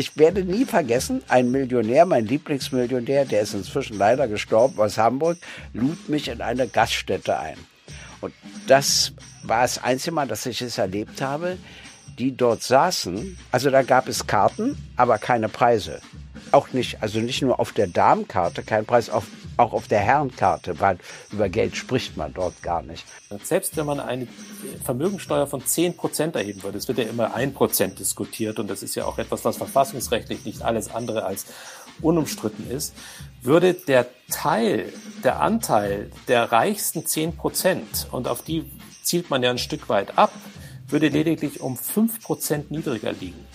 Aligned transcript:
Ich 0.00 0.16
werde 0.16 0.42
nie 0.42 0.64
vergessen, 0.64 1.22
ein 1.28 1.50
Millionär, 1.50 2.06
mein 2.06 2.24
Lieblingsmillionär, 2.24 3.26
der 3.26 3.42
ist 3.42 3.52
inzwischen 3.52 3.98
leider 3.98 4.28
gestorben 4.28 4.80
aus 4.80 4.96
Hamburg, 4.96 5.36
lud 5.74 6.08
mich 6.08 6.28
in 6.28 6.40
eine 6.40 6.66
Gaststätte 6.68 7.38
ein. 7.38 7.58
Und 8.22 8.32
das 8.66 9.12
war 9.42 9.60
das 9.60 9.84
einzige 9.84 10.12
Mal, 10.12 10.26
dass 10.26 10.46
ich 10.46 10.62
es 10.62 10.78
erlebt 10.78 11.20
habe, 11.20 11.58
die 12.18 12.34
dort 12.34 12.62
saßen. 12.62 13.36
Also 13.52 13.68
da 13.68 13.82
gab 13.82 14.08
es 14.08 14.26
Karten, 14.26 14.78
aber 14.96 15.18
keine 15.18 15.50
Preise. 15.50 16.00
Auch 16.50 16.72
nicht, 16.72 17.02
also 17.02 17.20
nicht 17.20 17.42
nur 17.42 17.60
auf 17.60 17.72
der 17.72 17.86
Damenkarte, 17.86 18.62
kein 18.62 18.86
Preis, 18.86 19.10
auf, 19.10 19.26
auch 19.56 19.72
auf 19.72 19.88
der 19.88 20.00
Herrenkarte, 20.00 20.80
weil 20.80 20.98
über 21.32 21.48
Geld 21.48 21.76
spricht 21.76 22.16
man 22.16 22.32
dort 22.32 22.62
gar 22.62 22.82
nicht. 22.82 23.04
Selbst 23.42 23.76
wenn 23.76 23.86
man 23.86 24.00
eine 24.00 24.26
Vermögensteuer 24.84 25.46
von 25.46 25.64
10 25.64 25.96
Prozent 25.96 26.36
erheben 26.36 26.62
würde, 26.62 26.78
es 26.78 26.88
wird 26.88 26.98
ja 26.98 27.04
immer 27.04 27.34
ein 27.34 27.52
Prozent 27.52 27.98
diskutiert 27.98 28.58
und 28.58 28.68
das 28.68 28.82
ist 28.82 28.94
ja 28.94 29.04
auch 29.04 29.18
etwas, 29.18 29.44
was 29.44 29.56
verfassungsrechtlich 29.56 30.44
nicht 30.44 30.62
alles 30.62 30.90
andere 30.90 31.24
als 31.24 31.46
unumstritten 32.02 32.70
ist, 32.70 32.94
würde 33.42 33.74
der 33.74 34.06
Teil, 34.30 34.92
der 35.22 35.40
Anteil 35.40 36.10
der 36.28 36.50
reichsten 36.50 37.06
10 37.06 37.36
Prozent, 37.36 38.08
und 38.10 38.28
auf 38.28 38.42
die 38.42 38.70
zielt 39.02 39.30
man 39.30 39.42
ja 39.42 39.50
ein 39.50 39.58
Stück 39.58 39.88
weit 39.88 40.16
ab, 40.18 40.32
würde 40.88 41.08
lediglich 41.08 41.60
um 41.60 41.76
5 41.76 42.22
Prozent 42.22 42.70
niedriger 42.70 43.12
liegen. 43.12 43.46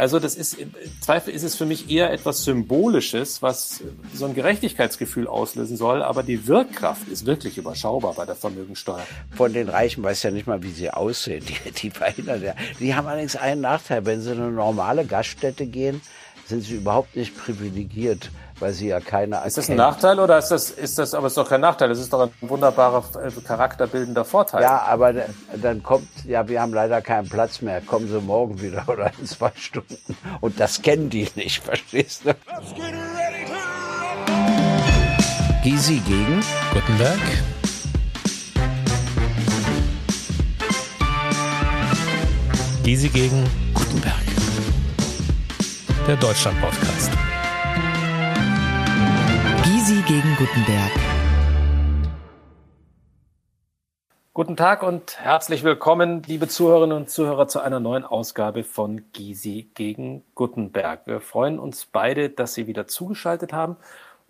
Also 0.00 0.18
das 0.18 0.34
ist, 0.34 0.54
im 0.54 0.72
Zweifel 1.02 1.34
ist 1.34 1.42
es 1.42 1.56
für 1.56 1.66
mich 1.66 1.90
eher 1.90 2.10
etwas 2.10 2.44
Symbolisches, 2.44 3.42
was 3.42 3.82
so 4.14 4.24
ein 4.24 4.34
Gerechtigkeitsgefühl 4.34 5.26
auslösen 5.26 5.76
soll, 5.76 6.02
aber 6.02 6.22
die 6.22 6.46
Wirkkraft 6.46 7.06
ist 7.08 7.26
wirklich 7.26 7.58
überschaubar 7.58 8.14
bei 8.14 8.24
der 8.24 8.34
Vermögensteuer. 8.34 9.06
Von 9.36 9.52
den 9.52 9.68
Reichen 9.68 10.02
weiß 10.02 10.22
ja 10.22 10.30
nicht 10.30 10.46
mal, 10.46 10.62
wie 10.62 10.70
sie 10.70 10.88
aussehen. 10.88 11.44
Die, 11.44 11.70
die 11.72 11.90
verhindern 11.90 12.42
ja. 12.42 12.54
Die 12.78 12.94
haben 12.94 13.08
allerdings 13.08 13.36
einen 13.36 13.60
Nachteil. 13.60 14.06
Wenn 14.06 14.22
sie 14.22 14.32
in 14.32 14.40
eine 14.40 14.52
normale 14.52 15.04
Gaststätte 15.04 15.66
gehen, 15.66 16.00
sind 16.46 16.62
sie 16.62 16.76
überhaupt 16.76 17.14
nicht 17.14 17.36
privilegiert 17.36 18.30
weil 18.60 18.72
sie 18.72 18.88
ja 18.88 19.00
keine 19.00 19.44
Ist 19.44 19.56
das 19.56 19.70
ein 19.70 19.76
Nachteil 19.76 20.20
oder 20.20 20.38
ist 20.38 20.48
das, 20.48 20.70
ist 20.70 20.98
das, 20.98 21.14
aber 21.14 21.26
es 21.26 21.32
ist 21.32 21.38
doch 21.38 21.48
kein 21.48 21.60
Nachteil, 21.60 21.88
das 21.88 21.98
ist 21.98 22.12
doch 22.12 22.20
ein 22.20 22.30
wunderbarer 22.48 23.04
äh, 23.24 23.30
charakterbildender 23.40 24.24
Vorteil. 24.24 24.62
Ja, 24.62 24.82
aber 24.82 25.14
dann 25.60 25.82
kommt, 25.82 26.08
ja, 26.26 26.46
wir 26.48 26.60
haben 26.60 26.72
leider 26.72 27.00
keinen 27.00 27.28
Platz 27.28 27.62
mehr, 27.62 27.80
kommen 27.80 28.08
Sie 28.08 28.20
morgen 28.20 28.60
wieder 28.60 28.84
oder 28.88 29.10
in 29.18 29.26
zwei 29.26 29.52
Stunden. 29.56 30.16
Und 30.40 30.60
das 30.60 30.82
kennen 30.82 31.10
die 31.10 31.28
nicht, 31.34 31.62
verstehst 31.64 32.22
du? 32.24 32.34
Gysi 35.62 36.00
gegen 36.06 36.42
Gutenberg. 36.72 37.18
Gysi 42.84 43.08
gegen 43.08 43.44
Gutenberg. 43.74 44.14
Der 46.06 46.16
Deutschland-Podcast. 46.16 47.29
Gysi 49.90 50.02
gegen 50.02 50.36
Gutenberg. 50.36 50.92
Guten 54.32 54.56
Tag 54.56 54.84
und 54.84 55.18
herzlich 55.18 55.64
willkommen, 55.64 56.22
liebe 56.22 56.46
Zuhörerinnen 56.46 56.96
und 56.96 57.10
Zuhörer, 57.10 57.48
zu 57.48 57.58
einer 57.58 57.80
neuen 57.80 58.04
Ausgabe 58.04 58.62
von 58.62 59.10
Gysi 59.12 59.68
gegen 59.74 60.22
Gutenberg. 60.36 61.08
Wir 61.08 61.20
freuen 61.20 61.58
uns 61.58 61.86
beide, 61.86 62.30
dass 62.30 62.54
Sie 62.54 62.68
wieder 62.68 62.86
zugeschaltet 62.86 63.52
haben 63.52 63.78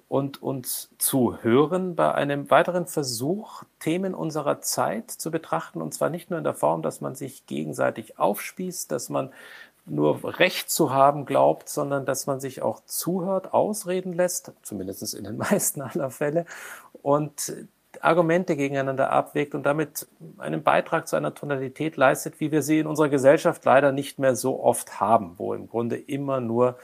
und 0.08 0.42
uns 0.42 0.88
zuhören 0.96 1.94
bei 1.94 2.14
einem 2.14 2.50
weiteren 2.50 2.86
Versuch, 2.86 3.62
Themen 3.80 4.14
unserer 4.14 4.62
Zeit 4.62 5.10
zu 5.10 5.30
betrachten. 5.30 5.82
Und 5.82 5.92
zwar 5.92 6.08
nicht 6.08 6.30
nur 6.30 6.38
in 6.38 6.44
der 6.44 6.54
Form, 6.54 6.80
dass 6.80 7.02
man 7.02 7.14
sich 7.14 7.44
gegenseitig 7.44 8.18
aufspießt, 8.18 8.90
dass 8.90 9.10
man 9.10 9.30
nur 9.86 10.38
Recht 10.38 10.70
zu 10.70 10.92
haben 10.92 11.26
glaubt, 11.26 11.68
sondern 11.68 12.06
dass 12.06 12.26
man 12.26 12.40
sich 12.40 12.62
auch 12.62 12.80
zuhört, 12.84 13.52
ausreden 13.52 14.12
lässt, 14.12 14.52
zumindest 14.62 15.14
in 15.14 15.24
den 15.24 15.36
meisten 15.38 15.82
aller 15.82 16.10
Fälle, 16.10 16.46
und 17.02 17.52
Argumente 18.00 18.56
gegeneinander 18.56 19.10
abwägt 19.10 19.54
und 19.54 19.64
damit 19.64 20.06
einen 20.38 20.62
Beitrag 20.62 21.08
zu 21.08 21.16
einer 21.16 21.34
Tonalität 21.34 21.96
leistet, 21.96 22.40
wie 22.40 22.52
wir 22.52 22.62
sie 22.62 22.78
in 22.78 22.86
unserer 22.86 23.08
Gesellschaft 23.08 23.64
leider 23.64 23.92
nicht 23.92 24.18
mehr 24.18 24.36
so 24.36 24.62
oft 24.62 25.00
haben, 25.00 25.34
wo 25.38 25.54
im 25.54 25.68
Grunde 25.68 25.96
immer 25.96 26.40
nur 26.40 26.78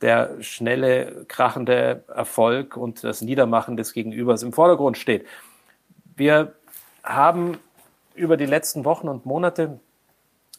der 0.00 0.40
schnelle, 0.40 1.24
krachende 1.26 2.04
Erfolg 2.08 2.76
und 2.76 3.04
das 3.04 3.20
Niedermachen 3.20 3.76
des 3.76 3.92
Gegenübers 3.92 4.42
im 4.42 4.52
Vordergrund 4.52 4.96
steht. 4.96 5.26
Wir 6.16 6.54
haben 7.02 7.58
über 8.14 8.36
die 8.36 8.46
letzten 8.46 8.84
Wochen 8.84 9.08
und 9.08 9.26
Monate 9.26 9.78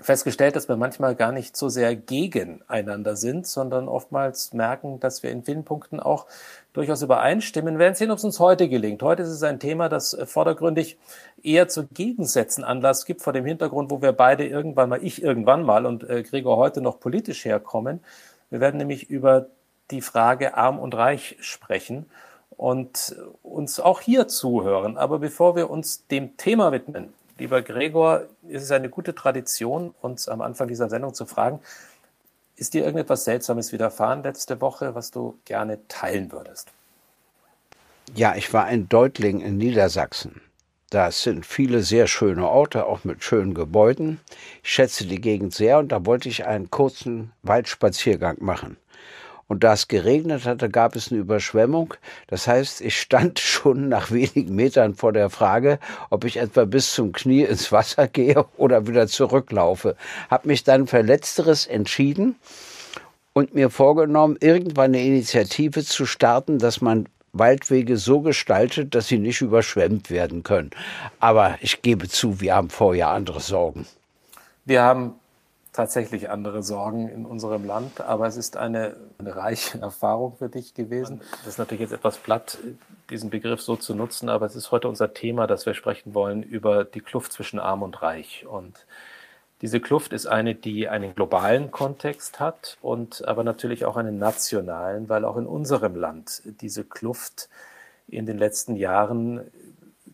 festgestellt, 0.01 0.55
dass 0.55 0.67
wir 0.67 0.75
manchmal 0.75 1.15
gar 1.15 1.31
nicht 1.31 1.55
so 1.55 1.69
sehr 1.69 1.95
gegeneinander 1.95 3.15
sind, 3.15 3.47
sondern 3.47 3.87
oftmals 3.87 4.53
merken, 4.53 4.99
dass 4.99 5.23
wir 5.23 5.31
in 5.31 5.43
vielen 5.43 5.63
Punkten 5.63 5.99
auch 5.99 6.25
durchaus 6.73 7.01
übereinstimmen. 7.01 7.75
Wir 7.75 7.79
werden 7.79 7.95
sehen, 7.95 8.11
ob 8.11 8.17
es 8.17 8.23
uns 8.23 8.39
heute 8.39 8.69
gelingt. 8.69 9.03
Heute 9.03 9.23
ist 9.23 9.29
es 9.29 9.43
ein 9.43 9.59
Thema, 9.59 9.89
das 9.89 10.17
vordergründig 10.25 10.97
eher 11.43 11.67
zu 11.67 11.87
Gegensätzen 11.87 12.63
Anlass 12.63 13.05
gibt, 13.05 13.21
vor 13.21 13.33
dem 13.33 13.45
Hintergrund, 13.45 13.91
wo 13.91 14.01
wir 14.01 14.13
beide 14.13 14.47
irgendwann 14.47 14.89
mal, 14.89 15.03
ich 15.03 15.21
irgendwann 15.21 15.63
mal 15.63 15.85
und 15.85 16.09
äh, 16.09 16.23
Gregor 16.23 16.57
heute 16.57 16.81
noch 16.81 16.99
politisch 16.99 17.45
herkommen. 17.45 18.01
Wir 18.49 18.59
werden 18.59 18.77
nämlich 18.77 19.09
über 19.09 19.47
die 19.91 20.01
Frage 20.01 20.55
arm 20.55 20.79
und 20.79 20.95
reich 20.95 21.37
sprechen 21.41 22.05
und 22.57 23.15
uns 23.43 23.79
auch 23.79 24.01
hier 24.01 24.27
zuhören. 24.27 24.97
Aber 24.97 25.19
bevor 25.19 25.55
wir 25.55 25.69
uns 25.69 26.07
dem 26.07 26.37
Thema 26.37 26.71
widmen, 26.71 27.13
Lieber 27.41 27.63
Gregor, 27.63 28.27
ist 28.47 28.61
es 28.61 28.71
eine 28.71 28.87
gute 28.87 29.15
Tradition, 29.15 29.95
uns 29.99 30.29
am 30.29 30.41
Anfang 30.41 30.67
dieser 30.67 30.91
Sendung 30.91 31.15
zu 31.15 31.25
fragen, 31.25 31.59
ist 32.55 32.75
dir 32.75 32.83
irgendetwas 32.83 33.23
Seltsames 33.23 33.71
widerfahren 33.71 34.21
letzte 34.21 34.61
Woche, 34.61 34.93
was 34.93 35.09
du 35.09 35.39
gerne 35.45 35.79
teilen 35.87 36.31
würdest? 36.31 36.67
Ja, 38.13 38.35
ich 38.35 38.53
war 38.53 38.65
ein 38.65 38.87
Deutling 38.89 39.41
in 39.41 39.57
Niedersachsen. 39.57 40.39
Das 40.91 41.23
sind 41.23 41.43
viele 41.43 41.81
sehr 41.81 42.05
schöne 42.05 42.47
Orte, 42.47 42.85
auch 42.85 43.05
mit 43.05 43.23
schönen 43.23 43.55
Gebäuden. 43.55 44.19
Ich 44.61 44.69
schätze 44.69 45.07
die 45.07 45.19
Gegend 45.19 45.55
sehr 45.55 45.79
und 45.79 45.91
da 45.91 46.05
wollte 46.05 46.29
ich 46.29 46.45
einen 46.45 46.69
kurzen 46.69 47.31
Waldspaziergang 47.41 48.37
machen. 48.39 48.77
Und 49.51 49.65
da 49.65 49.73
es 49.73 49.89
geregnet 49.89 50.45
hatte, 50.45 50.69
gab 50.69 50.95
es 50.95 51.11
eine 51.11 51.19
Überschwemmung. 51.19 51.93
Das 52.27 52.47
heißt, 52.47 52.79
ich 52.79 52.97
stand 52.97 53.37
schon 53.41 53.89
nach 53.89 54.09
wenigen 54.09 54.55
Metern 54.55 54.95
vor 54.95 55.11
der 55.11 55.29
Frage, 55.29 55.77
ob 56.09 56.23
ich 56.23 56.37
etwa 56.37 56.63
bis 56.63 56.93
zum 56.93 57.11
Knie 57.11 57.43
ins 57.43 57.69
Wasser 57.69 58.07
gehe 58.07 58.45
oder 58.55 58.87
wieder 58.87 59.07
zurücklaufe. 59.07 59.97
Hab 60.29 60.45
mich 60.45 60.63
dann 60.63 60.87
für 60.87 61.01
Letzteres 61.01 61.67
entschieden 61.67 62.37
und 63.33 63.53
mir 63.53 63.69
vorgenommen, 63.69 64.37
irgendwann 64.39 64.91
eine 64.91 65.03
Initiative 65.03 65.83
zu 65.83 66.05
starten, 66.05 66.57
dass 66.57 66.79
man 66.79 67.09
Waldwege 67.33 67.97
so 67.97 68.21
gestaltet, 68.21 68.95
dass 68.95 69.09
sie 69.09 69.17
nicht 69.17 69.41
überschwemmt 69.41 70.09
werden 70.09 70.43
können. 70.43 70.71
Aber 71.19 71.57
ich 71.59 71.81
gebe 71.81 72.07
zu, 72.07 72.39
wir 72.39 72.55
haben 72.55 72.69
vorher 72.69 73.09
andere 73.09 73.41
Sorgen. 73.41 73.85
Wir 74.63 74.81
haben 74.81 75.15
tatsächlich 75.73 76.29
andere 76.29 76.63
Sorgen 76.63 77.07
in 77.07 77.25
unserem 77.25 77.65
Land, 77.65 78.01
aber 78.01 78.27
es 78.27 78.35
ist 78.35 78.57
eine, 78.57 78.95
eine 79.17 79.35
reiche 79.35 79.77
Erfahrung 79.81 80.35
für 80.35 80.49
dich 80.49 80.73
gewesen. 80.73 81.21
Das 81.39 81.47
ist 81.47 81.59
natürlich 81.59 81.81
jetzt 81.81 81.93
etwas 81.93 82.17
platt, 82.17 82.57
diesen 83.09 83.29
Begriff 83.29 83.61
so 83.61 83.75
zu 83.75 83.95
nutzen, 83.95 84.29
aber 84.29 84.45
es 84.45 84.55
ist 84.55 84.71
heute 84.71 84.87
unser 84.89 85.13
Thema, 85.13 85.47
dass 85.47 85.65
wir 85.65 85.73
sprechen 85.73 86.13
wollen 86.13 86.43
über 86.43 86.83
die 86.83 87.01
Kluft 87.01 87.31
zwischen 87.31 87.59
Arm 87.59 87.83
und 87.83 88.01
Reich. 88.01 88.45
Und 88.45 88.85
diese 89.61 89.79
Kluft 89.79 90.11
ist 90.11 90.25
eine, 90.25 90.55
die 90.55 90.89
einen 90.89 91.13
globalen 91.13 91.71
Kontext 91.71 92.39
hat 92.39 92.77
und 92.81 93.27
aber 93.27 93.43
natürlich 93.43 93.85
auch 93.85 93.95
einen 93.95 94.17
nationalen, 94.17 95.07
weil 95.07 95.23
auch 95.23 95.37
in 95.37 95.45
unserem 95.45 95.95
Land 95.95 96.41
diese 96.61 96.83
Kluft 96.83 97.47
in 98.07 98.25
den 98.25 98.37
letzten 98.37 98.75
Jahren 98.75 99.41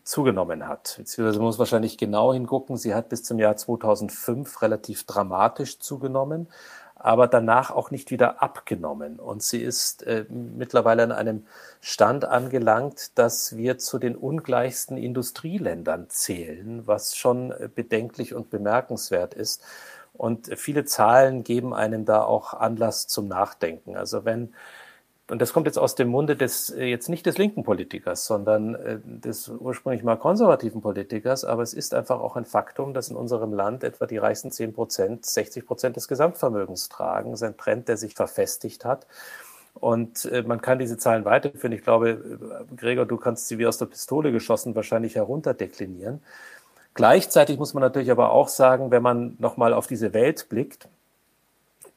zugenommen 0.08 0.66
hat. 0.66 0.94
Beziehungsweise 0.96 1.38
muss 1.38 1.58
wahrscheinlich 1.58 1.98
genau 1.98 2.32
hingucken. 2.32 2.78
Sie 2.78 2.94
hat 2.94 3.10
bis 3.10 3.22
zum 3.22 3.38
Jahr 3.38 3.56
2005 3.56 4.62
relativ 4.62 5.04
dramatisch 5.04 5.78
zugenommen, 5.80 6.48
aber 6.94 7.26
danach 7.26 7.70
auch 7.70 7.90
nicht 7.90 8.10
wieder 8.10 8.42
abgenommen. 8.42 9.20
Und 9.20 9.42
sie 9.42 9.62
ist 9.62 10.02
äh, 10.04 10.24
mittlerweile 10.30 11.02
an 11.02 11.12
einem 11.12 11.46
Stand 11.82 12.24
angelangt, 12.24 13.18
dass 13.18 13.56
wir 13.58 13.76
zu 13.76 13.98
den 13.98 14.16
ungleichsten 14.16 14.96
Industrieländern 14.96 16.08
zählen, 16.08 16.86
was 16.86 17.14
schon 17.14 17.52
äh, 17.52 17.68
bedenklich 17.72 18.34
und 18.34 18.48
bemerkenswert 18.48 19.34
ist. 19.34 19.62
Und 20.14 20.58
viele 20.58 20.86
Zahlen 20.86 21.44
geben 21.44 21.74
einem 21.74 22.06
da 22.06 22.22
auch 22.22 22.54
Anlass 22.54 23.06
zum 23.08 23.28
Nachdenken. 23.28 23.94
Also 23.94 24.24
wenn 24.24 24.54
und 25.30 25.42
das 25.42 25.52
kommt 25.52 25.66
jetzt 25.66 25.78
aus 25.78 25.94
dem 25.94 26.08
Munde 26.08 26.36
des, 26.36 26.70
äh, 26.70 26.84
jetzt 26.84 27.08
nicht 27.08 27.26
des 27.26 27.36
linken 27.36 27.62
Politikers, 27.62 28.24
sondern 28.24 28.74
äh, 28.74 28.98
des 29.04 29.48
ursprünglich 29.48 30.02
mal 30.02 30.16
konservativen 30.16 30.80
Politikers, 30.80 31.44
aber 31.44 31.62
es 31.62 31.74
ist 31.74 31.92
einfach 31.92 32.20
auch 32.20 32.36
ein 32.36 32.46
Faktum, 32.46 32.94
dass 32.94 33.10
in 33.10 33.16
unserem 33.16 33.52
Land 33.52 33.84
etwa 33.84 34.06
die 34.06 34.16
reichsten 34.16 34.50
10 34.50 34.72
Prozent 34.72 35.26
60 35.26 35.66
Prozent 35.66 35.96
des 35.96 36.08
Gesamtvermögens 36.08 36.88
tragen. 36.88 37.30
Das 37.30 37.42
ist 37.42 37.46
ein 37.46 37.56
Trend, 37.58 37.88
der 37.88 37.98
sich 37.98 38.14
verfestigt 38.14 38.84
hat. 38.86 39.06
Und 39.74 40.24
äh, 40.24 40.42
man 40.42 40.62
kann 40.62 40.78
diese 40.78 40.96
Zahlen 40.96 41.26
weiterführen. 41.26 41.72
Ich 41.72 41.82
glaube, 41.82 42.64
Gregor, 42.76 43.04
du 43.04 43.18
kannst 43.18 43.48
sie 43.48 43.58
wie 43.58 43.66
aus 43.66 43.78
der 43.78 43.86
Pistole 43.86 44.32
geschossen 44.32 44.74
wahrscheinlich 44.74 45.14
herunterdeklinieren. 45.14 46.22
Gleichzeitig 46.94 47.58
muss 47.58 47.74
man 47.74 47.82
natürlich 47.82 48.10
aber 48.10 48.32
auch 48.32 48.48
sagen, 48.48 48.90
wenn 48.90 49.02
man 49.02 49.36
nochmal 49.38 49.72
auf 49.74 49.86
diese 49.86 50.14
Welt 50.14 50.48
blickt, 50.48 50.88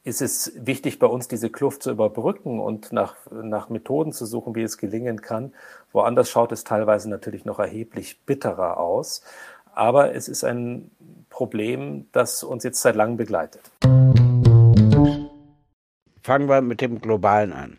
ist 0.04 0.20
es 0.20 0.52
wichtig 0.56 0.98
bei 0.98 1.06
uns, 1.06 1.28
diese 1.28 1.48
Kluft 1.48 1.82
zu 1.82 1.90
überbrücken 1.90 2.58
und 2.58 2.92
nach, 2.92 3.14
nach 3.30 3.68
Methoden 3.68 4.12
zu 4.12 4.26
suchen, 4.26 4.54
wie 4.54 4.62
es 4.62 4.76
gelingen 4.76 5.20
kann. 5.20 5.54
Woanders 5.92 6.28
schaut 6.28 6.50
es 6.50 6.64
teilweise 6.64 7.08
natürlich 7.08 7.44
noch 7.44 7.60
erheblich 7.60 8.20
bitterer 8.26 8.78
aus. 8.78 9.22
Aber 9.74 10.14
es 10.14 10.28
ist 10.28 10.44
ein 10.44 10.90
Problem, 11.30 12.08
das 12.12 12.42
uns 12.42 12.64
jetzt 12.64 12.82
seit 12.82 12.96
langem 12.96 13.16
begleitet. 13.16 13.62
Fangen 16.22 16.48
wir 16.48 16.60
mit 16.62 16.80
dem 16.80 17.00
Globalen 17.00 17.52
an. 17.52 17.78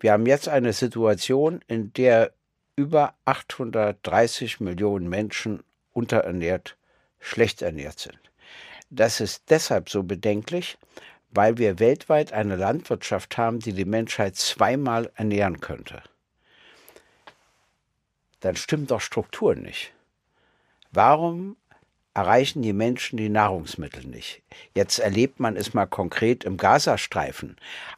Wir 0.00 0.12
haben 0.12 0.26
jetzt 0.26 0.48
eine 0.48 0.72
Situation, 0.72 1.60
in 1.68 1.92
der 1.92 2.32
über 2.74 3.14
830 3.24 4.60
Millionen 4.60 5.08
Menschen 5.08 5.62
unterernährt, 5.92 6.76
schlecht 7.18 7.62
ernährt 7.62 7.98
sind. 8.00 8.18
Das 8.90 9.20
ist 9.20 9.50
deshalb 9.50 9.88
so 9.88 10.02
bedenklich, 10.02 10.76
weil 11.30 11.58
wir 11.58 11.78
weltweit 11.78 12.32
eine 12.32 12.56
Landwirtschaft 12.56 13.36
haben, 13.36 13.60
die 13.60 13.72
die 13.72 13.84
Menschheit 13.84 14.36
zweimal 14.36 15.10
ernähren 15.14 15.60
könnte. 15.60 16.02
Dann 18.40 18.56
stimmt 18.56 18.90
doch 18.90 19.00
Struktur 19.00 19.54
nicht. 19.54 19.92
Warum 20.92 21.56
erreichen 22.14 22.62
die 22.62 22.72
Menschen 22.72 23.18
die 23.18 23.28
Nahrungsmittel 23.28 24.06
nicht? 24.06 24.42
Jetzt 24.74 24.98
erlebt 24.98 25.40
man 25.40 25.56
es 25.56 25.74
mal 25.74 25.86
konkret 25.86 26.44
im 26.44 26.56
Gazastreifen. 26.56 27.56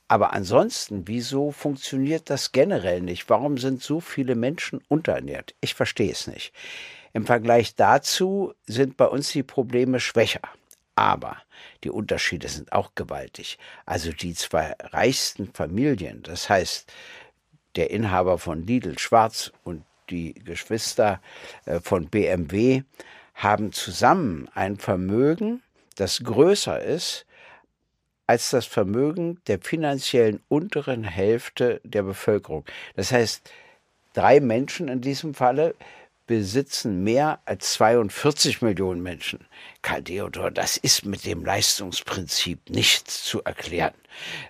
Aber 0.08 0.32
ansonsten, 0.32 1.06
wieso 1.06 1.52
funktioniert 1.52 2.30
das 2.30 2.50
generell 2.50 3.00
nicht? 3.00 3.28
Warum 3.30 3.58
sind 3.58 3.82
so 3.82 4.00
viele 4.00 4.34
Menschen 4.34 4.80
unterernährt? 4.88 5.54
Ich 5.60 5.74
verstehe 5.74 6.10
es 6.10 6.26
nicht. 6.26 6.52
Im 7.12 7.26
Vergleich 7.26 7.74
dazu 7.76 8.54
sind 8.66 8.96
bei 8.96 9.06
uns 9.06 9.30
die 9.30 9.42
Probleme 9.42 10.00
schwächer. 10.00 10.42
Aber 10.98 11.36
die 11.84 11.90
Unterschiede 11.90 12.48
sind 12.48 12.72
auch 12.72 12.96
gewaltig. 12.96 13.56
Also 13.86 14.10
die 14.10 14.34
zwei 14.34 14.74
reichsten 14.80 15.46
Familien, 15.52 16.24
das 16.24 16.48
heißt 16.48 16.92
der 17.76 17.92
Inhaber 17.92 18.36
von 18.38 18.66
Lidl 18.66 18.98
Schwarz 18.98 19.52
und 19.62 19.84
die 20.10 20.34
Geschwister 20.34 21.20
äh, 21.66 21.78
von 21.78 22.08
BMW, 22.08 22.82
haben 23.34 23.70
zusammen 23.70 24.48
ein 24.54 24.76
Vermögen, 24.76 25.62
das 25.94 26.24
größer 26.24 26.82
ist 26.82 27.26
als 28.26 28.50
das 28.50 28.66
Vermögen 28.66 29.40
der 29.46 29.60
finanziellen 29.60 30.42
unteren 30.48 31.04
Hälfte 31.04 31.80
der 31.84 32.02
Bevölkerung. 32.02 32.64
Das 32.96 33.12
heißt, 33.12 33.48
drei 34.14 34.40
Menschen 34.40 34.88
in 34.88 35.00
diesem 35.00 35.32
Falle 35.32 35.76
besitzen 36.28 37.02
mehr 37.02 37.40
als 37.46 37.72
42 37.72 38.62
Millionen 38.62 39.02
Menschen. 39.02 39.40
Karl 39.82 40.04
Theodor, 40.04 40.52
das 40.52 40.76
ist 40.76 41.04
mit 41.04 41.26
dem 41.26 41.44
Leistungsprinzip 41.44 42.70
nicht 42.70 43.10
zu 43.10 43.42
erklären. 43.42 43.94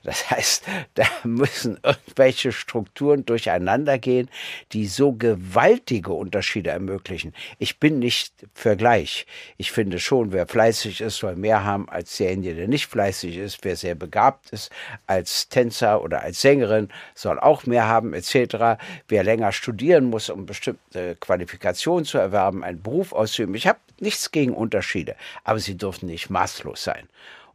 Das 0.02 0.30
heißt, 0.30 0.64
da 0.94 1.04
müssen 1.24 1.78
irgendwelche 1.82 2.52
Strukturen 2.52 3.24
durcheinander 3.24 3.98
gehen, 3.98 4.28
die 4.72 4.86
so 4.86 5.12
gewaltige 5.12 6.12
Unterschiede 6.12 6.70
ermöglichen. 6.70 7.34
Ich 7.58 7.78
bin 7.78 7.98
nicht 7.98 8.32
für 8.54 8.76
gleich. 8.76 9.26
Ich 9.56 9.72
finde 9.72 9.98
schon, 9.98 10.32
wer 10.32 10.46
fleißig 10.46 11.00
ist, 11.00 11.18
soll 11.18 11.36
mehr 11.36 11.64
haben 11.64 11.88
als 11.88 12.16
derjenige, 12.16 12.54
der 12.54 12.68
nicht 12.68 12.86
fleißig 12.86 13.36
ist. 13.36 13.58
Wer 13.62 13.76
sehr 13.76 13.94
begabt 13.94 14.50
ist 14.50 14.70
als 15.06 15.48
Tänzer 15.48 16.02
oder 16.02 16.22
als 16.22 16.40
Sängerin, 16.40 16.88
soll 17.14 17.38
auch 17.38 17.66
mehr 17.66 17.86
haben, 17.86 18.14
etc. 18.14 18.80
Wer 19.08 19.24
länger 19.24 19.52
studieren 19.52 20.04
muss, 20.04 20.30
um 20.30 20.46
bestimmte 20.46 21.16
Qualifikationen 21.16 22.04
zu 22.04 22.18
erwerben, 22.18 22.64
einen 22.64 22.82
Beruf 22.82 23.12
auszuüben. 23.12 23.54
Ich 23.54 23.66
habe 23.66 23.78
nichts 24.00 24.30
gegen 24.30 24.54
Unterschiede, 24.54 25.16
aber 25.44 25.58
sie 25.58 25.76
dürfen 25.76 26.06
nicht 26.06 26.30
maßlos 26.30 26.82
sein. 26.82 27.08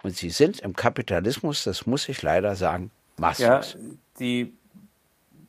Und 0.04 0.16
sie 0.16 0.30
sind 0.30 0.60
im 0.60 0.76
Kapitalismus, 0.76 1.64
das 1.64 1.86
muss 1.86 2.10
ich 2.10 2.22
leider 2.22 2.56
sagen, 2.56 2.92
maßlos. 3.18 3.74
Ja, 3.74 3.80
die, 4.20 4.54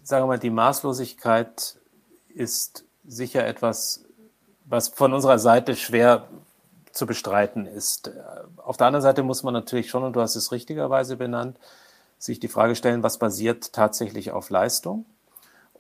sagen 0.03 0.23
wir 0.23 0.29
mal, 0.29 0.39
die 0.39 0.51
Maßlosigkeit 0.51 1.77
ist 2.29 2.85
sicher 3.07 3.47
etwas, 3.47 4.05
was 4.65 4.89
von 4.89 5.13
unserer 5.13 5.39
Seite 5.39 5.77
schwer 5.77 6.29
zu 6.93 7.07
bestreiten 7.07 7.67
ist. 7.67 8.13
Auf 8.57 8.77
der 8.77 8.87
anderen 8.87 9.03
Seite 9.03 9.25
muss 9.25 9.43
man 9.43 9.53
natürlich 9.53 9.91
schon, 9.91 10.05
und 10.05 10.15
du 10.15 10.21
hast 10.21 10.37
es 10.37 10.53
richtigerweise 10.53 11.17
benannt, 11.17 11.59
sich 12.19 12.39
die 12.39 12.49
Frage 12.49 12.77
stellen, 12.77 13.03
was 13.03 13.19
basiert 13.19 13.73
tatsächlich 13.73 14.31
auf 14.31 14.51
Leistung 14.51 15.05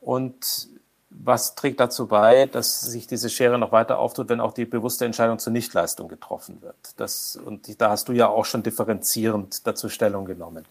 und 0.01 0.69
was 1.23 1.55
trägt 1.55 1.81
dazu 1.81 2.09
bei, 2.09 2.47
dass 2.47 2.81
sich 2.81 3.07
diese 3.07 3.31
Schere 3.31 3.59
noch 3.59 3.73
weiter 3.73 3.99
auftut, 3.99 4.29
wenn 4.29 4.41
auch 4.41 4.53
die 4.53 4.65
bewusste 4.65 5.05
Entscheidung 5.05 5.39
zur 5.39 5.53
Nichtleistung 5.53 6.09
getroffen 6.09 6.61
wird? 6.61 6.77
Das, 6.97 7.37
und 7.37 7.81
da 7.81 7.91
hast 7.91 8.09
du 8.09 8.13
ja 8.13 8.29
auch 8.29 8.45
schon 8.45 8.63
differenzierend 8.63 9.67
dazu 9.67 9.89
Stellung 9.89 10.25
genommen. 10.25 10.65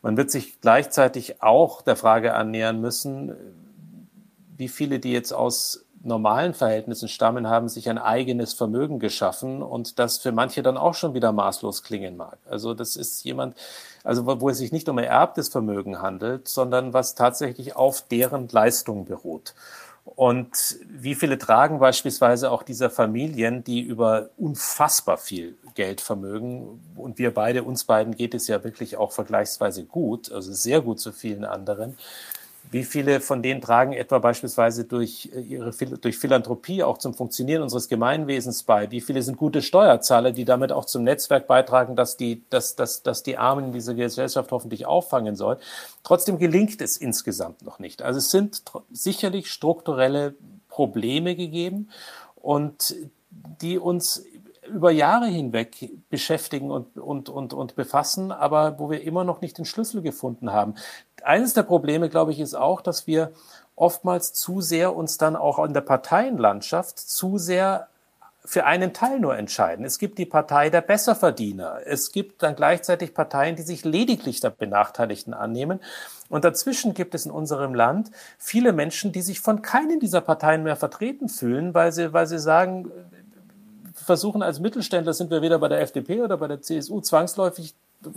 Man 0.00 0.16
wird 0.16 0.30
sich 0.30 0.60
gleichzeitig 0.60 1.42
auch 1.42 1.82
der 1.82 1.96
Frage 1.96 2.34
annähern 2.34 2.80
müssen, 2.80 3.34
wie 4.56 4.68
viele, 4.68 4.98
die 4.98 5.12
jetzt 5.12 5.32
aus 5.32 5.84
normalen 6.04 6.54
Verhältnissen 6.54 7.08
stammen, 7.08 7.48
haben 7.48 7.68
sich 7.68 7.88
ein 7.88 7.98
eigenes 7.98 8.54
Vermögen 8.54 8.98
geschaffen 8.98 9.62
und 9.62 9.98
das 9.98 10.18
für 10.18 10.32
manche 10.32 10.62
dann 10.62 10.76
auch 10.76 10.94
schon 10.94 11.14
wieder 11.14 11.32
maßlos 11.32 11.82
klingen 11.82 12.16
mag. 12.16 12.38
Also 12.48 12.74
das 12.74 12.96
ist 12.96 13.24
jemand, 13.24 13.56
also 14.04 14.26
wo 14.40 14.48
es 14.48 14.58
sich 14.58 14.72
nicht 14.72 14.88
um 14.88 14.98
ererbtes 14.98 15.48
Vermögen 15.48 16.02
handelt, 16.02 16.48
sondern 16.48 16.92
was 16.92 17.14
tatsächlich 17.14 17.76
auf 17.76 18.02
deren 18.08 18.48
Leistung 18.48 19.04
beruht. 19.04 19.54
Und 20.04 20.78
wie 20.90 21.14
viele 21.14 21.38
tragen 21.38 21.78
beispielsweise 21.78 22.50
auch 22.50 22.64
dieser 22.64 22.90
Familien, 22.90 23.62
die 23.62 23.80
über 23.80 24.30
unfassbar 24.36 25.16
viel 25.16 25.56
Geld 25.74 26.00
vermögen, 26.00 26.80
und 26.96 27.18
wir 27.18 27.32
beide, 27.32 27.62
uns 27.62 27.84
beiden 27.84 28.16
geht 28.16 28.34
es 28.34 28.48
ja 28.48 28.64
wirklich 28.64 28.96
auch 28.96 29.12
vergleichsweise 29.12 29.84
gut, 29.84 30.32
also 30.32 30.52
sehr 30.52 30.80
gut 30.80 30.98
zu 30.98 31.12
vielen 31.12 31.44
anderen, 31.44 31.96
wie 32.72 32.84
viele 32.84 33.20
von 33.20 33.42
denen 33.42 33.60
tragen 33.60 33.92
etwa 33.92 34.18
beispielsweise 34.18 34.84
durch 34.84 35.30
äh, 35.34 35.40
ihre 35.40 35.72
durch 35.72 36.18
Philanthropie 36.18 36.82
auch 36.82 36.96
zum 36.96 37.12
Funktionieren 37.12 37.62
unseres 37.62 37.88
Gemeinwesens 37.88 38.62
bei? 38.62 38.90
Wie 38.90 39.02
viele 39.02 39.22
sind 39.22 39.36
gute 39.36 39.60
Steuerzahler, 39.60 40.32
die 40.32 40.46
damit 40.46 40.72
auch 40.72 40.86
zum 40.86 41.04
Netzwerk 41.04 41.46
beitragen, 41.46 41.96
dass 41.96 42.16
die, 42.16 42.42
dass, 42.48 42.74
dass, 42.74 43.02
dass 43.02 43.22
die 43.22 43.36
Armen 43.36 43.66
in 43.66 43.72
dieser 43.72 43.94
Gesellschaft 43.94 44.50
hoffentlich 44.52 44.86
auffangen 44.86 45.36
soll? 45.36 45.58
Trotzdem 46.02 46.38
gelingt 46.38 46.80
es 46.80 46.96
insgesamt 46.96 47.62
noch 47.62 47.78
nicht. 47.78 48.00
Also 48.00 48.18
es 48.18 48.30
sind 48.30 48.62
sicherlich 48.90 49.50
strukturelle 49.50 50.34
Probleme 50.68 51.36
gegeben 51.36 51.90
und 52.36 52.94
die 53.60 53.78
uns 53.78 54.24
über 54.66 54.90
Jahre 54.90 55.26
hinweg 55.26 55.90
beschäftigen 56.08 56.70
und, 56.70 56.96
und, 56.96 57.28
und, 57.28 57.52
und 57.52 57.74
befassen, 57.74 58.32
aber 58.32 58.78
wo 58.78 58.90
wir 58.90 59.02
immer 59.02 59.24
noch 59.24 59.40
nicht 59.40 59.58
den 59.58 59.64
Schlüssel 59.64 60.02
gefunden 60.02 60.52
haben. 60.52 60.74
Eines 61.24 61.54
der 61.54 61.62
Probleme, 61.62 62.08
glaube 62.08 62.32
ich, 62.32 62.40
ist 62.40 62.54
auch, 62.54 62.80
dass 62.80 63.06
wir 63.06 63.32
oftmals 63.76 64.32
zu 64.32 64.60
sehr 64.60 64.94
uns 64.94 65.18
dann 65.18 65.36
auch 65.36 65.64
in 65.64 65.74
der 65.74 65.80
Parteienlandschaft 65.80 66.98
zu 66.98 67.38
sehr 67.38 67.88
für 68.44 68.64
einen 68.64 68.92
Teil 68.92 69.20
nur 69.20 69.36
entscheiden. 69.36 69.84
Es 69.84 69.98
gibt 69.98 70.18
die 70.18 70.26
Partei 70.26 70.68
der 70.68 70.80
Besserverdiener. 70.80 71.78
Es 71.84 72.10
gibt 72.10 72.42
dann 72.42 72.56
gleichzeitig 72.56 73.14
Parteien, 73.14 73.54
die 73.54 73.62
sich 73.62 73.84
lediglich 73.84 74.40
der 74.40 74.50
Benachteiligten 74.50 75.32
annehmen. 75.32 75.78
Und 76.28 76.44
dazwischen 76.44 76.92
gibt 76.92 77.14
es 77.14 77.24
in 77.24 77.30
unserem 77.30 77.72
Land 77.72 78.10
viele 78.38 78.72
Menschen, 78.72 79.12
die 79.12 79.22
sich 79.22 79.40
von 79.40 79.62
keinen 79.62 80.00
dieser 80.00 80.20
Parteien 80.20 80.64
mehr 80.64 80.76
vertreten 80.76 81.28
fühlen, 81.28 81.72
weil 81.72 81.92
sie, 81.92 82.12
weil 82.12 82.26
sie 82.26 82.40
sagen, 82.40 82.90
versuchen 83.94 84.42
als 84.42 84.58
Mittelständler 84.58 85.12
sind 85.12 85.30
wir 85.30 85.42
weder 85.42 85.58
bei 85.58 85.68
der 85.68 85.80
FDP 85.80 86.22
oder 86.22 86.36
bei 86.36 86.48
der 86.48 86.62
CSU 86.62 87.00
zwangsläufig 87.00 87.74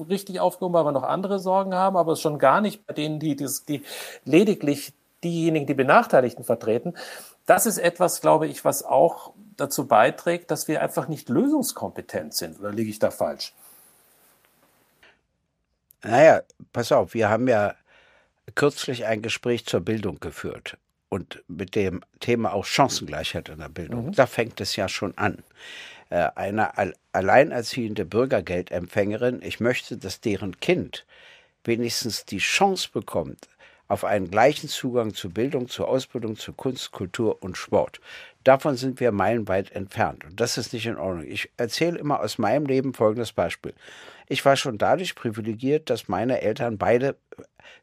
richtig 0.10 0.40
aufgehoben, 0.40 0.74
weil 0.74 0.86
wir 0.86 0.92
noch 0.92 1.04
andere 1.04 1.40
Sorgen 1.40 1.74
haben, 1.74 1.98
aber 1.98 2.16
schon 2.16 2.40
gar 2.40 2.62
nicht 2.62 2.86
bei 2.86 2.94
denen, 2.94 3.20
die, 3.20 3.36
die, 3.36 3.48
die 3.68 3.84
lediglich 4.24 4.94
diejenigen, 5.24 5.66
die 5.66 5.74
Benachteiligten 5.74 6.44
vertreten. 6.44 6.94
Das 7.46 7.66
ist 7.66 7.78
etwas, 7.78 8.22
glaube 8.22 8.48
ich, 8.48 8.66
was 8.66 8.84
auch 8.84 9.34
dazu 9.58 9.88
beiträgt, 9.88 10.52
dass 10.52 10.68
wir 10.68 10.82
einfach 10.82 11.08
nicht 11.08 11.30
lösungskompetent 11.30 12.34
sind. 12.34 12.60
Oder 12.60 12.72
liege 12.72 12.90
ich 12.90 13.00
da 13.00 13.12
falsch? 13.12 13.54
Naja, 16.04 16.42
pass 16.72 16.92
auf, 16.92 17.14
wir 17.14 17.30
haben 17.30 17.48
ja 17.48 17.74
kürzlich 18.54 19.06
ein 19.06 19.22
Gespräch 19.22 19.66
zur 19.66 19.82
Bildung 19.82 20.20
geführt 20.20 20.78
und 21.10 21.44
mit 21.48 21.76
dem 21.76 22.02
Thema 22.20 22.54
auch 22.54 22.66
Chancengleichheit 22.66 23.50
in 23.50 23.60
der 23.60 23.70
Bildung. 23.70 24.08
Mhm. 24.08 24.12
Da 24.14 24.28
fängt 24.28 24.62
es 24.62 24.76
ja 24.76 24.88
schon 24.88 25.18
an. 25.18 25.44
Äh, 26.10 26.30
eine 26.36 26.72
alleinerziehende 27.12 28.06
Bürgergeldempfängerin, 28.06 29.42
ich 29.42 29.60
möchte, 29.60 29.98
dass 29.98 30.22
deren 30.22 30.60
Kind 30.60 31.06
wenigstens 31.64 32.26
die 32.26 32.38
Chance 32.38 32.90
bekommt 32.92 33.48
auf 33.88 34.04
einen 34.04 34.32
gleichen 34.32 34.68
Zugang 34.68 35.14
zu 35.14 35.30
Bildung, 35.30 35.68
zu 35.68 35.86
Ausbildung, 35.86 36.38
zu 36.38 36.54
Kunst, 36.54 36.92
Kultur 36.92 37.44
und 37.44 37.58
Sport. 37.58 38.02
Davon 38.44 38.78
sind 38.78 39.00
wir 39.00 39.12
meilenweit 39.12 39.72
entfernt. 39.72 40.26
Und 40.26 40.40
das 40.40 40.58
ist 40.58 40.74
nicht 40.74 40.86
in 40.86 40.98
Ordnung. 40.98 41.26
Ich 41.26 41.52
erzähle 41.58 41.98
immer 42.00 42.20
aus 42.20 42.38
meinem 42.38 42.66
Leben 42.66 42.94
folgendes 42.94 43.32
Beispiel. 43.32 43.74
Ich 44.28 44.44
war 44.44 44.56
schon 44.56 44.78
dadurch 44.78 45.16
privilegiert, 45.16 45.90
dass 45.90 46.08
meine 46.08 46.42
Eltern 46.42 46.78
beide, 46.78 47.16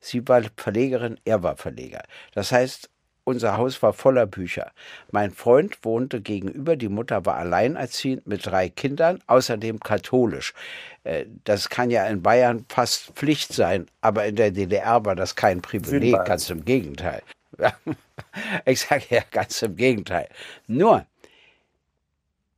sie 0.01 0.27
war 0.27 0.43
Verlegerin, 0.57 1.21
er 1.25 1.43
war 1.43 1.57
Verleger. 1.57 2.03
Das 2.35 2.51
heißt, 2.51 2.91
unser 3.25 3.57
Haus 3.57 3.83
war 3.83 3.93
voller 3.93 4.27
Bücher. 4.27 4.73
Mein 5.11 5.31
Freund 5.31 5.85
wohnte 5.85 6.21
gegenüber, 6.21 6.77
die 6.77 6.89
Mutter 6.89 7.25
war 7.25 7.37
alleinerziehend 7.37 8.27
mit 8.27 8.47
drei 8.47 8.69
Kindern, 8.69 9.21
außerdem 9.27 9.81
katholisch. 9.81 10.55
Äh, 11.05 11.27
das 11.45 11.69
kann 11.69 11.91
ja 11.91 12.07
in 12.07 12.23
Bayern 12.23 12.65
fast 12.69 13.13
Pflicht 13.15 13.53
sein, 13.53 13.87
aber 14.01 14.27
in 14.27 14.37
der 14.37 14.51
DDR 14.51 15.05
war 15.05 15.15
das 15.15 15.37
kein 15.37 15.63
Privileg, 15.63 16.25
ganz 16.25 16.51
im 16.51 16.65
Gegenteil. 16.65 17.23
Ich 18.65 18.81
sage 18.81 19.05
ja 19.11 19.23
ganz 19.31 19.61
im 19.61 19.77
Gegenteil. 19.77 20.27
Nur, 20.67 21.05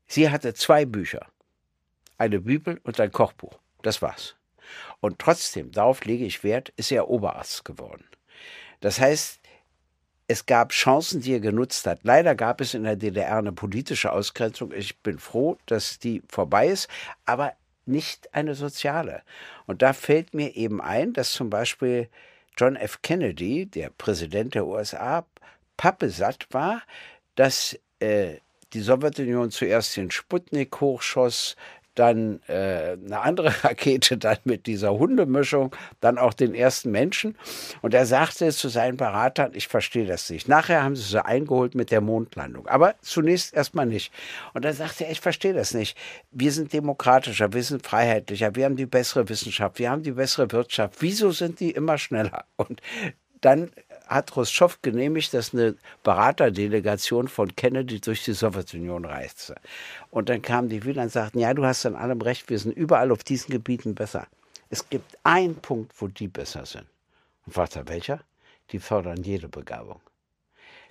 sie 0.06 0.30
hatte 0.30 0.54
zwei 0.54 0.84
Bücher. 0.84 1.26
Eine 2.16 2.40
Bibel 2.40 2.80
und 2.84 3.00
ein 3.00 3.10
Kochbuch. 3.10 3.58
Das 3.82 4.00
war's. 4.02 4.36
Und 5.00 5.18
trotzdem, 5.18 5.72
darauf 5.72 6.04
lege 6.04 6.24
ich 6.24 6.44
Wert, 6.44 6.72
ist 6.76 6.92
er 6.92 7.08
Oberarzt 7.08 7.64
geworden. 7.64 8.04
Das 8.80 9.00
heißt, 9.00 9.40
es 10.26 10.46
gab 10.46 10.72
Chancen, 10.72 11.20
die 11.20 11.34
er 11.34 11.40
genutzt 11.40 11.86
hat. 11.86 12.00
Leider 12.02 12.34
gab 12.34 12.60
es 12.60 12.74
in 12.74 12.84
der 12.84 12.96
DDR 12.96 13.36
eine 13.36 13.52
politische 13.52 14.12
Ausgrenzung. 14.12 14.72
Ich 14.72 14.96
bin 14.98 15.18
froh, 15.18 15.58
dass 15.66 15.98
die 15.98 16.22
vorbei 16.28 16.68
ist, 16.68 16.88
aber 17.26 17.52
nicht 17.86 18.32
eine 18.34 18.54
soziale. 18.54 19.22
Und 19.66 19.82
da 19.82 19.92
fällt 19.92 20.32
mir 20.32 20.56
eben 20.56 20.80
ein, 20.80 21.12
dass 21.12 21.32
zum 21.32 21.50
Beispiel 21.50 22.08
John 22.56 22.76
F. 22.76 23.02
Kennedy, 23.02 23.66
der 23.66 23.90
Präsident 23.90 24.54
der 24.54 24.66
USA, 24.66 25.26
pappesatt 25.76 26.46
war, 26.50 26.82
dass 27.34 27.78
äh, 27.98 28.36
die 28.72 28.80
Sowjetunion 28.80 29.50
zuerst 29.50 29.96
den 29.96 30.10
Sputnik 30.10 30.80
hochschoss, 30.80 31.56
dann 31.94 32.40
äh, 32.48 32.96
eine 33.04 33.20
andere 33.20 33.52
Rakete, 33.64 34.16
dann 34.18 34.38
mit 34.44 34.66
dieser 34.66 34.92
Hundemischung, 34.98 35.74
dann 36.00 36.18
auch 36.18 36.34
den 36.34 36.54
ersten 36.54 36.90
Menschen. 36.90 37.36
Und 37.82 37.94
er 37.94 38.06
sagte 38.06 38.50
zu 38.50 38.68
seinen 38.68 38.96
Beratern, 38.96 39.52
ich 39.54 39.68
verstehe 39.68 40.06
das 40.06 40.28
nicht. 40.30 40.48
Nachher 40.48 40.82
haben 40.82 40.96
sie 40.96 41.02
sie 41.02 41.24
eingeholt 41.24 41.74
mit 41.74 41.90
der 41.90 42.00
Mondlandung, 42.00 42.66
aber 42.66 42.94
zunächst 43.00 43.54
erstmal 43.54 43.86
nicht. 43.86 44.12
Und 44.52 44.64
er 44.64 44.74
sagte 44.74 45.04
er, 45.04 45.12
ich 45.12 45.20
verstehe 45.20 45.54
das 45.54 45.74
nicht. 45.74 45.96
Wir 46.30 46.52
sind 46.52 46.72
demokratischer, 46.72 47.52
wir 47.52 47.62
sind 47.62 47.86
freiheitlicher, 47.86 48.54
wir 48.54 48.64
haben 48.64 48.76
die 48.76 48.86
bessere 48.86 49.28
Wissenschaft, 49.28 49.78
wir 49.78 49.90
haben 49.90 50.02
die 50.02 50.12
bessere 50.12 50.50
Wirtschaft. 50.52 50.96
Wieso 51.00 51.30
sind 51.30 51.60
die 51.60 51.70
immer 51.70 51.98
schneller? 51.98 52.44
Und 52.56 52.80
dann 53.40 53.70
hat 54.06 54.32
Khrushchev 54.32 54.78
genehmigt, 54.82 55.34
dass 55.34 55.54
eine 55.54 55.76
Beraterdelegation 56.02 57.28
von 57.28 57.54
Kennedy 57.56 58.00
durch 58.00 58.24
die 58.24 58.32
Sowjetunion 58.32 59.04
reiste. 59.04 59.54
Und 60.10 60.28
dann 60.28 60.42
kamen 60.42 60.68
die 60.68 60.84
wieder 60.84 61.02
und 61.02 61.12
sagten, 61.12 61.38
ja, 61.38 61.54
du 61.54 61.64
hast 61.64 61.86
an 61.86 61.96
allem 61.96 62.20
recht, 62.20 62.48
wir 62.50 62.58
sind 62.58 62.76
überall 62.76 63.10
auf 63.10 63.24
diesen 63.24 63.50
Gebieten 63.50 63.94
besser. 63.94 64.26
Es 64.70 64.88
gibt 64.88 65.16
einen 65.22 65.56
Punkt, 65.56 65.92
wo 66.00 66.08
die 66.08 66.28
besser 66.28 66.66
sind. 66.66 66.86
Und 67.46 67.56
warte, 67.56 67.86
welcher? 67.88 68.20
Die 68.70 68.78
fördern 68.78 69.22
jede 69.22 69.48
Begabung. 69.48 70.00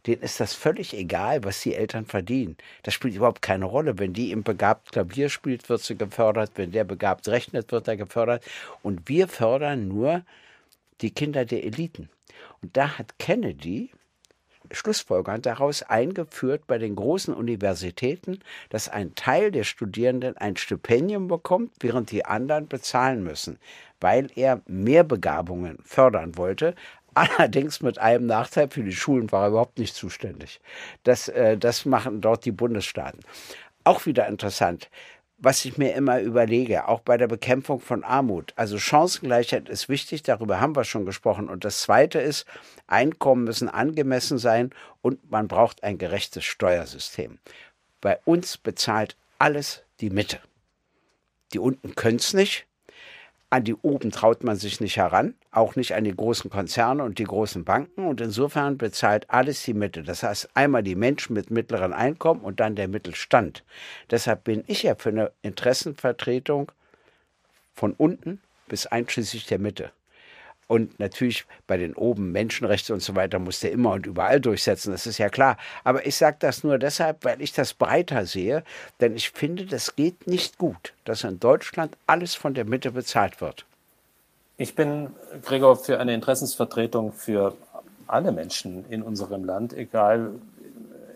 Denen 0.05 0.21
ist 0.21 0.39
das 0.39 0.53
völlig 0.53 0.93
egal, 0.93 1.43
was 1.43 1.61
die 1.61 1.75
Eltern 1.75 2.05
verdienen. 2.05 2.57
Das 2.83 2.93
spielt 2.93 3.15
überhaupt 3.15 3.41
keine 3.41 3.65
Rolle. 3.65 3.97
Wenn 3.97 4.13
die 4.13 4.31
im 4.31 4.43
begabt 4.43 4.91
Klavier 4.91 5.29
spielt, 5.29 5.69
wird 5.69 5.81
sie 5.81 5.97
gefördert. 5.97 6.51
Wenn 6.55 6.71
der 6.71 6.83
begabt 6.83 7.27
rechnet, 7.29 7.71
wird 7.71 7.87
er 7.87 7.95
gefördert. 7.95 8.43
Und 8.81 9.07
wir 9.07 9.29
fördern 9.29 9.87
nur 9.87 10.23
die 10.99 11.11
Kinder 11.11 11.45
der 11.45 11.63
Eliten. 11.63 12.09
Und 12.63 12.77
da 12.77 12.97
hat 12.97 13.19
Kennedy 13.19 13.91
schlussfolgernd 14.71 15.45
daraus 15.45 15.83
eingeführt 15.83 16.65
bei 16.65 16.77
den 16.77 16.95
großen 16.95 17.33
Universitäten, 17.33 18.39
dass 18.69 18.87
ein 18.87 19.13
Teil 19.15 19.51
der 19.51 19.65
Studierenden 19.65 20.37
ein 20.37 20.55
Stipendium 20.55 21.27
bekommt, 21.27 21.71
während 21.81 22.09
die 22.09 22.25
anderen 22.25 22.67
bezahlen 22.67 23.21
müssen, 23.23 23.59
weil 23.99 24.29
er 24.35 24.61
mehr 24.65 25.03
Begabungen 25.03 25.77
fördern 25.83 26.37
wollte. 26.37 26.73
Allerdings 27.13 27.81
mit 27.81 27.99
einem 27.99 28.25
Nachteil, 28.25 28.69
für 28.69 28.83
die 28.83 28.93
Schulen 28.93 29.31
war 29.31 29.43
er 29.43 29.49
überhaupt 29.49 29.77
nicht 29.77 29.93
zuständig. 29.93 30.61
Das, 31.03 31.27
äh, 31.27 31.57
das 31.57 31.85
machen 31.85 32.21
dort 32.21 32.45
die 32.45 32.51
Bundesstaaten. 32.51 33.19
Auch 33.83 34.05
wieder 34.05 34.27
interessant 34.27 34.89
was 35.43 35.65
ich 35.65 35.77
mir 35.77 35.93
immer 35.93 36.21
überlege, 36.21 36.87
auch 36.87 37.01
bei 37.01 37.17
der 37.17 37.27
Bekämpfung 37.27 37.81
von 37.81 38.05
Armut. 38.05 38.53
Also 38.55 38.79
Chancengleichheit 38.79 39.67
ist 39.67 39.89
wichtig, 39.89 40.23
darüber 40.23 40.61
haben 40.61 40.75
wir 40.75 40.85
schon 40.85 41.05
gesprochen. 41.05 41.49
Und 41.49 41.65
das 41.65 41.81
Zweite 41.81 42.19
ist, 42.19 42.45
Einkommen 42.87 43.43
müssen 43.43 43.67
angemessen 43.67 44.37
sein 44.37 44.69
und 45.01 45.29
man 45.29 45.49
braucht 45.49 45.83
ein 45.83 45.97
gerechtes 45.97 46.45
Steuersystem. 46.45 47.39
Bei 47.99 48.19
uns 48.23 48.57
bezahlt 48.57 49.17
alles 49.37 49.83
die 49.99 50.09
Mitte. 50.09 50.39
Die 51.51 51.59
unten 51.59 51.93
können 51.93 52.17
es 52.17 52.33
nicht, 52.33 52.65
an 53.53 53.63
die 53.63 53.75
oben 53.75 54.09
traut 54.09 54.43
man 54.43 54.55
sich 54.55 54.81
nicht 54.81 54.97
heran, 54.97 55.35
auch 55.51 55.75
nicht 55.75 55.93
an 55.93 56.05
die 56.05 56.15
großen 56.15 56.49
Konzerne 56.49 57.03
und 57.03 57.19
die 57.19 57.23
großen 57.23 57.63
Banken. 57.63 58.07
Und 58.07 58.19
insofern 58.19 58.79
bezahlt 58.79 59.29
alles 59.29 59.61
die 59.61 59.75
Mitte. 59.75 60.01
Das 60.01 60.23
heißt 60.23 60.49
einmal 60.55 60.81
die 60.81 60.95
Menschen 60.95 61.35
mit 61.35 61.51
mittleren 61.51 61.93
Einkommen 61.93 62.41
und 62.41 62.59
dann 62.59 62.75
der 62.75 62.87
Mittelstand. 62.87 63.63
Deshalb 64.09 64.43
bin 64.43 64.63
ich 64.65 64.81
ja 64.81 64.95
für 64.95 65.09
eine 65.09 65.31
Interessenvertretung 65.43 66.71
von 67.75 67.93
unten 67.93 68.41
bis 68.69 68.87
einschließlich 68.87 69.45
der 69.45 69.59
Mitte. 69.59 69.91
Und 70.67 70.99
natürlich 70.99 71.45
bei 71.67 71.77
den 71.77 71.93
oben 71.93 72.31
Menschenrechte 72.31 72.93
und 72.93 73.01
so 73.01 73.15
weiter 73.15 73.39
muss 73.39 73.59
der 73.59 73.71
immer 73.71 73.91
und 73.91 74.05
überall 74.05 74.39
durchsetzen, 74.39 74.91
das 74.91 75.05
ist 75.05 75.17
ja 75.17 75.29
klar. 75.29 75.57
Aber 75.83 76.05
ich 76.05 76.15
sage 76.15 76.37
das 76.39 76.63
nur 76.63 76.77
deshalb, 76.77 77.23
weil 77.25 77.41
ich 77.41 77.53
das 77.53 77.73
breiter 77.73 78.25
sehe, 78.25 78.63
denn 79.01 79.15
ich 79.15 79.31
finde, 79.31 79.65
das 79.65 79.95
geht 79.95 80.27
nicht 80.27 80.57
gut, 80.57 80.93
dass 81.05 81.23
in 81.23 81.39
Deutschland 81.39 81.95
alles 82.07 82.35
von 82.35 82.53
der 82.53 82.65
Mitte 82.65 82.91
bezahlt 82.91 83.41
wird. 83.41 83.65
Ich 84.57 84.75
bin, 84.75 85.09
Gregor, 85.43 85.75
für 85.75 85.99
eine 85.99 86.13
Interessensvertretung 86.13 87.11
für 87.11 87.55
alle 88.07 88.31
Menschen 88.31 88.85
in 88.89 89.01
unserem 89.01 89.43
Land, 89.43 89.73
egal, 89.73 90.31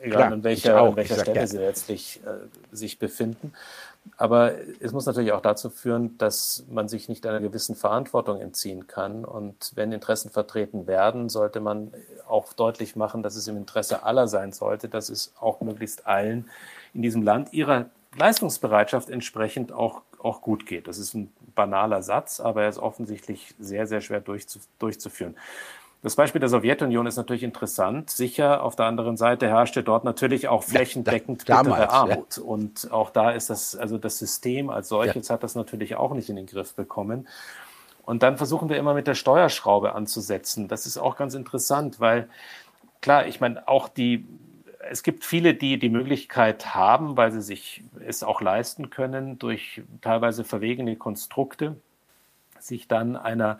egal 0.01 0.17
Klar, 0.17 0.31
an 0.33 0.43
welcher, 0.43 0.81
an 0.81 0.95
welcher 0.95 1.19
Stelle 1.19 1.39
ja. 1.39 1.47
sie 1.47 1.57
letztlich 1.57 2.19
äh, 2.25 2.75
sich 2.75 2.97
befinden. 2.97 3.53
Aber 4.15 4.53
es 4.79 4.93
muss 4.93 5.05
natürlich 5.05 5.31
auch 5.31 5.41
dazu 5.41 5.69
führen, 5.69 6.17
dass 6.17 6.65
man 6.69 6.87
sich 6.87 7.09
nicht 7.09 7.25
einer 7.25 7.39
gewissen 7.39 7.75
Verantwortung 7.75 8.39
entziehen 8.39 8.87
kann. 8.87 9.25
Und 9.25 9.71
wenn 9.75 9.91
Interessen 9.91 10.29
vertreten 10.31 10.87
werden, 10.87 11.29
sollte 11.29 11.59
man 11.59 11.93
auch 12.27 12.53
deutlich 12.53 12.95
machen, 12.95 13.23
dass 13.23 13.35
es 13.35 13.47
im 13.47 13.57
Interesse 13.57 14.03
aller 14.03 14.27
sein 14.27 14.51
sollte, 14.51 14.89
dass 14.89 15.09
es 15.09 15.33
auch 15.39 15.61
möglichst 15.61 16.07
allen 16.07 16.49
in 16.93 17.01
diesem 17.01 17.23
Land 17.23 17.53
ihrer 17.53 17.87
Leistungsbereitschaft 18.15 19.09
entsprechend 19.09 19.71
auch, 19.71 20.01
auch 20.19 20.41
gut 20.41 20.65
geht. 20.65 20.87
Das 20.87 20.97
ist 20.97 21.13
ein 21.13 21.31
banaler 21.55 22.01
Satz, 22.01 22.39
aber 22.39 22.63
er 22.63 22.69
ist 22.69 22.79
offensichtlich 22.79 23.53
sehr, 23.59 23.87
sehr 23.87 24.01
schwer 24.01 24.21
durchzuführen. 24.79 25.35
Das 26.03 26.15
Beispiel 26.15 26.39
der 26.39 26.49
Sowjetunion 26.49 27.07
ist 27.07 27.17
natürlich 27.17 27.43
interessant. 27.43 28.11
Sicher, 28.11 28.63
auf 28.63 28.75
der 28.75 28.85
anderen 28.85 29.17
Seite 29.17 29.47
herrschte 29.47 29.83
dort 29.83 30.03
natürlich 30.03 30.47
auch 30.47 30.63
flächendeckend 30.63 31.47
ja, 31.47 31.57
da, 31.57 31.63
damals, 31.63 31.91
Armut. 31.91 32.37
Ja. 32.37 32.43
Und 32.43 32.91
auch 32.91 33.09
da 33.09 33.31
ist 33.31 33.49
das, 33.49 33.75
also 33.75 33.97
das 33.97 34.19
System 34.19 34.69
als 34.69 34.89
solches 34.89 35.27
ja. 35.27 35.33
hat 35.33 35.43
das 35.43 35.55
natürlich 35.55 35.95
auch 35.95 36.13
nicht 36.13 36.29
in 36.29 36.35
den 36.35 36.45
Griff 36.45 36.75
bekommen. 36.75 37.27
Und 38.05 38.23
dann 38.23 38.37
versuchen 38.37 38.69
wir 38.69 38.77
immer 38.77 38.93
mit 38.93 39.07
der 39.07 39.15
Steuerschraube 39.15 39.95
anzusetzen. 39.95 40.67
Das 40.67 40.85
ist 40.85 40.97
auch 40.97 41.17
ganz 41.17 41.33
interessant, 41.33 41.99
weil 41.99 42.29
klar, 43.01 43.27
ich 43.27 43.41
meine, 43.41 43.67
auch 43.67 43.89
die, 43.89 44.25
es 44.89 45.03
gibt 45.03 45.25
viele, 45.25 45.55
die 45.55 45.79
die 45.79 45.89
Möglichkeit 45.89 46.75
haben, 46.75 47.17
weil 47.17 47.31
sie 47.31 47.41
sich 47.41 47.83
es 48.05 48.23
auch 48.23 48.39
leisten 48.39 48.91
können, 48.91 49.39
durch 49.39 49.81
teilweise 50.01 50.43
verwegene 50.43 50.95
Konstrukte, 50.95 51.75
sich 52.59 52.87
dann 52.87 53.15
einer 53.15 53.59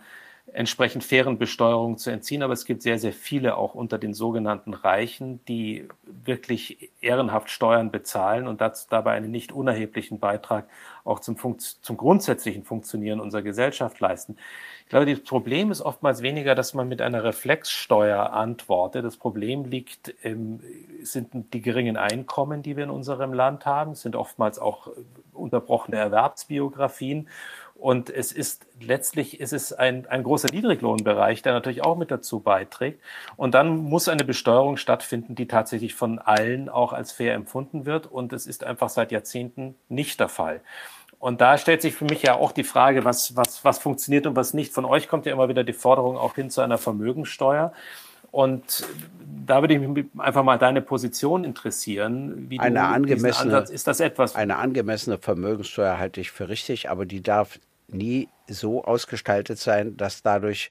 entsprechend 0.52 1.04
fairen 1.04 1.38
Besteuerung 1.38 1.98
zu 1.98 2.10
entziehen. 2.10 2.42
Aber 2.42 2.52
es 2.52 2.64
gibt 2.64 2.82
sehr, 2.82 2.98
sehr 2.98 3.12
viele 3.12 3.56
auch 3.56 3.74
unter 3.74 3.98
den 3.98 4.14
sogenannten 4.14 4.74
Reichen, 4.74 5.44
die 5.46 5.88
wirklich 6.04 6.90
ehrenhaft 7.00 7.50
Steuern 7.50 7.90
bezahlen 7.90 8.46
und 8.46 8.60
das, 8.60 8.86
dabei 8.86 9.12
einen 9.12 9.30
nicht 9.30 9.52
unerheblichen 9.52 10.18
Beitrag 10.18 10.66
auch 11.04 11.20
zum, 11.20 11.36
zum 11.58 11.96
grundsätzlichen 11.96 12.64
Funktionieren 12.64 13.20
unserer 13.20 13.42
Gesellschaft 13.42 13.98
leisten. 14.00 14.36
Ich 14.82 14.90
glaube, 14.90 15.06
das 15.06 15.22
Problem 15.24 15.70
ist 15.70 15.82
oftmals 15.82 16.22
weniger, 16.22 16.54
dass 16.54 16.74
man 16.74 16.88
mit 16.88 17.02
einer 17.02 17.24
Reflexsteuer 17.24 18.32
antwortet. 18.32 19.04
Das 19.04 19.16
Problem 19.16 19.64
liegt, 19.64 20.14
im, 20.22 20.60
sind 21.02 21.52
die 21.52 21.60
geringen 21.60 21.96
Einkommen, 21.96 22.62
die 22.62 22.76
wir 22.76 22.84
in 22.84 22.90
unserem 22.90 23.32
Land 23.32 23.66
haben, 23.66 23.92
es 23.92 24.02
sind 24.02 24.16
oftmals 24.16 24.58
auch 24.58 24.90
unterbrochene 25.32 25.96
Erwerbsbiografien 25.96 27.28
und 27.78 28.10
es 28.10 28.32
ist 28.32 28.66
letztlich 28.80 29.38
ist 29.38 29.52
es 29.52 29.72
ein, 29.72 30.06
ein 30.06 30.24
großer 30.24 30.48
Niedriglohnbereich, 30.52 31.42
der 31.42 31.52
natürlich 31.52 31.84
auch 31.84 31.96
mit 31.96 32.10
dazu 32.10 32.40
beiträgt. 32.40 33.00
Und 33.36 33.54
dann 33.54 33.76
muss 33.76 34.08
eine 34.08 34.24
Besteuerung 34.24 34.76
stattfinden, 34.76 35.36
die 35.36 35.46
tatsächlich 35.46 35.94
von 35.94 36.18
allen 36.18 36.68
auch 36.68 36.92
als 36.92 37.12
fair 37.12 37.34
empfunden 37.34 37.86
wird. 37.86 38.08
Und 38.08 38.32
es 38.32 38.48
ist 38.48 38.64
einfach 38.64 38.88
seit 38.88 39.12
Jahrzehnten 39.12 39.76
nicht 39.88 40.18
der 40.18 40.28
Fall. 40.28 40.60
Und 41.20 41.40
da 41.40 41.56
stellt 41.56 41.82
sich 41.82 41.94
für 41.94 42.04
mich 42.04 42.22
ja 42.22 42.34
auch 42.34 42.50
die 42.50 42.64
Frage, 42.64 43.04
was, 43.04 43.36
was, 43.36 43.64
was 43.64 43.78
funktioniert 43.78 44.26
und 44.26 44.34
was 44.34 44.54
nicht. 44.54 44.72
Von 44.72 44.84
euch 44.84 45.08
kommt 45.08 45.26
ja 45.26 45.32
immer 45.32 45.48
wieder 45.48 45.62
die 45.62 45.72
Forderung 45.72 46.16
auch 46.16 46.34
hin 46.34 46.50
zu 46.50 46.60
einer 46.60 46.78
Vermögensteuer. 46.78 47.72
Und 48.38 48.86
da 49.46 49.62
würde 49.62 49.74
ich 49.74 49.80
mich 49.80 50.06
einfach 50.16 50.44
mal 50.44 50.58
deine 50.58 50.80
Position 50.80 51.42
interessieren. 51.42 52.48
Wie 52.48 52.60
eine 52.60 52.84
angemessene, 52.84 53.52
Ansatz, 53.52 53.68
ist 53.68 53.88
das 53.88 53.98
etwas? 53.98 54.36
Eine 54.36 54.58
angemessene 54.58 55.18
Vermögenssteuer 55.18 55.98
halte 55.98 56.20
ich 56.20 56.30
für 56.30 56.48
richtig, 56.48 56.88
aber 56.88 57.04
die 57.04 57.20
darf 57.20 57.58
nie 57.88 58.28
so 58.48 58.84
ausgestaltet 58.84 59.58
sein, 59.58 59.96
dass 59.96 60.22
dadurch 60.22 60.70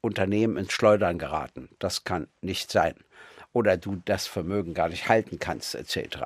Unternehmen 0.00 0.56
ins 0.56 0.72
Schleudern 0.72 1.16
geraten. 1.16 1.68
Das 1.78 2.02
kann 2.02 2.26
nicht 2.40 2.72
sein. 2.72 2.94
Oder 3.56 3.78
du 3.78 4.02
das 4.04 4.26
Vermögen 4.26 4.74
gar 4.74 4.90
nicht 4.90 5.08
halten 5.08 5.38
kannst, 5.38 5.74
etc. 5.74 6.18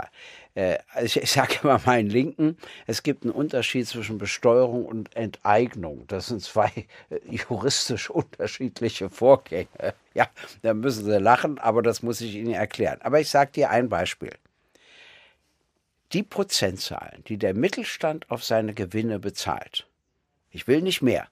Äh, 0.56 0.78
ich 1.00 1.14
sage 1.30 1.60
immer 1.62 1.80
meinen 1.86 2.10
Linken, 2.10 2.58
es 2.88 3.04
gibt 3.04 3.22
einen 3.22 3.32
Unterschied 3.32 3.86
zwischen 3.86 4.18
Besteuerung 4.18 4.84
und 4.84 5.14
Enteignung. 5.14 6.04
Das 6.08 6.26
sind 6.26 6.42
zwei 6.42 6.72
äh, 7.08 7.20
juristisch 7.30 8.10
unterschiedliche 8.10 9.08
Vorgänge. 9.08 9.94
Ja, 10.12 10.28
da 10.62 10.74
müssen 10.74 11.04
Sie 11.04 11.18
lachen, 11.20 11.60
aber 11.60 11.82
das 11.82 12.02
muss 12.02 12.20
ich 12.20 12.34
Ihnen 12.34 12.52
erklären. 12.52 12.98
Aber 13.02 13.20
ich 13.20 13.30
sage 13.30 13.52
dir 13.52 13.70
ein 13.70 13.88
Beispiel. 13.88 14.32
Die 16.12 16.24
Prozentzahlen, 16.24 17.22
die 17.28 17.38
der 17.38 17.54
Mittelstand 17.54 18.28
auf 18.28 18.42
seine 18.42 18.74
Gewinne 18.74 19.20
bezahlt, 19.20 19.86
ich 20.50 20.66
will 20.66 20.82
nicht 20.82 21.00
mehr, 21.00 21.28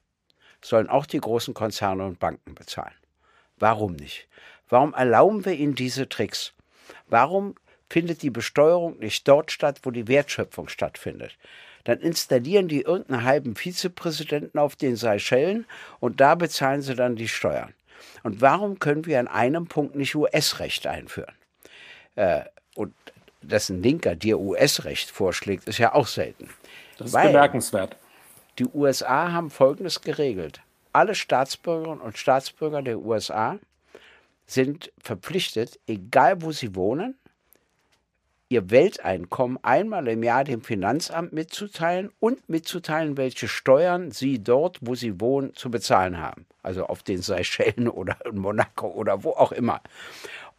sollen 0.61 0.87
auch 0.87 1.05
die 1.05 1.19
großen 1.19 1.53
Konzerne 1.53 2.05
und 2.05 2.19
Banken 2.19 2.55
bezahlen. 2.55 2.95
Warum 3.57 3.97
nicht? 3.97 4.29
Warum 4.69 4.93
erlauben 4.93 5.45
wir 5.45 5.53
ihnen 5.53 5.75
diese 5.75 6.07
Tricks? 6.07 6.53
Warum 7.07 7.55
findet 7.89 8.21
die 8.21 8.29
Besteuerung 8.29 8.99
nicht 8.99 9.27
dort 9.27 9.51
statt, 9.51 9.79
wo 9.83 9.91
die 9.91 10.07
Wertschöpfung 10.07 10.69
stattfindet? 10.69 11.37
Dann 11.85 11.99
installieren 11.99 12.67
die 12.67 12.81
irgendeinen 12.81 13.23
halben 13.23 13.55
Vizepräsidenten 13.55 14.59
auf 14.59 14.75
den 14.75 14.95
Seychellen 14.95 15.65
und 15.99 16.21
da 16.21 16.35
bezahlen 16.35 16.81
sie 16.81 16.95
dann 16.95 17.15
die 17.15 17.27
Steuern. 17.27 17.73
Und 18.23 18.41
warum 18.41 18.79
können 18.79 19.05
wir 19.05 19.19
an 19.19 19.27
einem 19.27 19.67
Punkt 19.67 19.95
nicht 19.95 20.15
US-Recht 20.15 20.87
einführen? 20.87 21.33
Äh, 22.15 22.41
und 22.75 22.93
dass 23.41 23.69
ein 23.69 23.81
Linker 23.81 24.15
dir 24.15 24.39
US-Recht 24.39 25.09
vorschlägt, 25.09 25.67
ist 25.67 25.77
ja 25.77 25.93
auch 25.93 26.07
selten. 26.07 26.49
Das 26.97 27.07
ist 27.07 27.13
bemerkenswert. 27.13 27.95
Die 28.57 28.65
USA 28.65 29.31
haben 29.31 29.49
Folgendes 29.49 30.01
geregelt. 30.01 30.61
Alle 30.91 31.15
Staatsbürgerinnen 31.15 32.01
und 32.01 32.17
Staatsbürger 32.17 32.81
der 32.81 32.99
USA 32.99 33.57
sind 34.49 34.91
verpflichtet, 34.99 35.79
egal 35.87 36.41
wo 36.41 36.51
sie 36.51 36.75
wohnen, 36.75 37.15
ihr 38.49 38.71
Welteinkommen 38.71 39.59
einmal 39.61 40.07
im 40.07 40.23
Jahr 40.23 40.43
dem 40.43 40.61
Finanzamt 40.61 41.33
mitzuteilen 41.33 42.09
und 42.19 42.49
mitzuteilen, 42.49 43.15
welche 43.15 43.47
Steuern 43.47 44.09
sie 44.09 44.43
dort, 44.43 44.79
wo 44.81 44.95
sie 44.95 45.21
wohnen, 45.21 45.53
zu 45.53 45.69
bezahlen 45.69 46.17
haben. 46.17 46.47
Also 46.63 46.87
auf 46.87 47.03
den 47.03 47.21
Seychellen 47.21 47.87
oder 47.87 48.17
in 48.25 48.39
Monaco 48.39 48.87
oder 48.87 49.23
wo 49.23 49.31
auch 49.31 49.51
immer. 49.51 49.81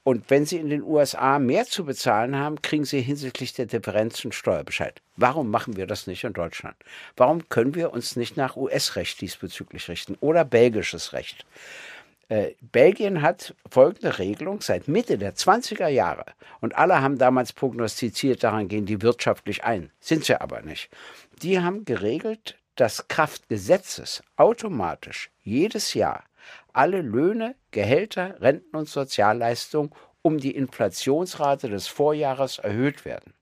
Und 0.03 0.31
wenn 0.31 0.47
Sie 0.47 0.57
in 0.57 0.71
den 0.71 0.83
USA 0.83 1.39
mehr 1.39 1.67
zu 1.67 1.85
bezahlen 1.85 2.35
haben, 2.35 2.63
kriegen 2.63 2.87
Sie 2.87 3.03
hinsichtlich 3.03 3.53
der 3.53 3.67
Differenzen 3.67 4.33
Steuerbescheid. 4.33 5.03
Warum 5.17 5.51
machen 5.51 5.77
wir 5.77 5.87
das 5.87 6.07
nicht 6.07 6.25
in 6.25 6.33
Deutschland? 6.33 6.75
Warum 7.17 7.51
können 7.51 7.75
wir 7.75 7.93
uns 7.93 8.17
nicht 8.17 8.35
nach 8.35 8.57
US-Recht 8.57 9.21
diesbezüglich 9.21 9.91
richten 9.91 10.17
oder 10.21 10.47
belgisches 10.47 11.13
Recht? 11.13 11.45
Äh, 12.31 12.55
Belgien 12.61 13.23
hat 13.23 13.57
folgende 13.69 14.21
Regelung 14.21 14.61
seit 14.61 14.87
Mitte 14.87 15.19
der 15.19 15.35
20er 15.35 15.89
Jahre. 15.89 16.27
Und 16.61 16.77
alle 16.77 17.03
haben 17.03 17.19
damals 17.19 17.53
prognostiziert, 17.53 18.45
daran 18.45 18.69
gehen 18.69 18.87
die 18.87 19.03
wirtschaftlich 19.03 19.65
ein. 19.65 19.91
Sind 19.99 20.25
sie 20.25 20.41
aber 20.41 20.63
nicht. 20.63 20.91
Die 21.43 21.59
haben 21.59 21.85
geregelt, 21.85 22.57
dass 22.77 23.09
Kraft 23.09 23.49
Gesetzes 23.49 24.23
automatisch 24.37 25.31
jedes 25.43 25.93
Jahr 25.95 26.23
alle 26.73 27.03
Löhne, 27.03 27.57
Gehälter, 27.73 28.41
Renten 28.41 28.77
und 28.77 28.89
Sozialleistungen 28.89 29.91
um 30.23 30.39
die 30.39 30.55
Inflationsrate 30.55 31.69
des 31.69 31.89
Vorjahres 31.89 32.59
erhöht 32.59 33.05
werden. 33.05 33.35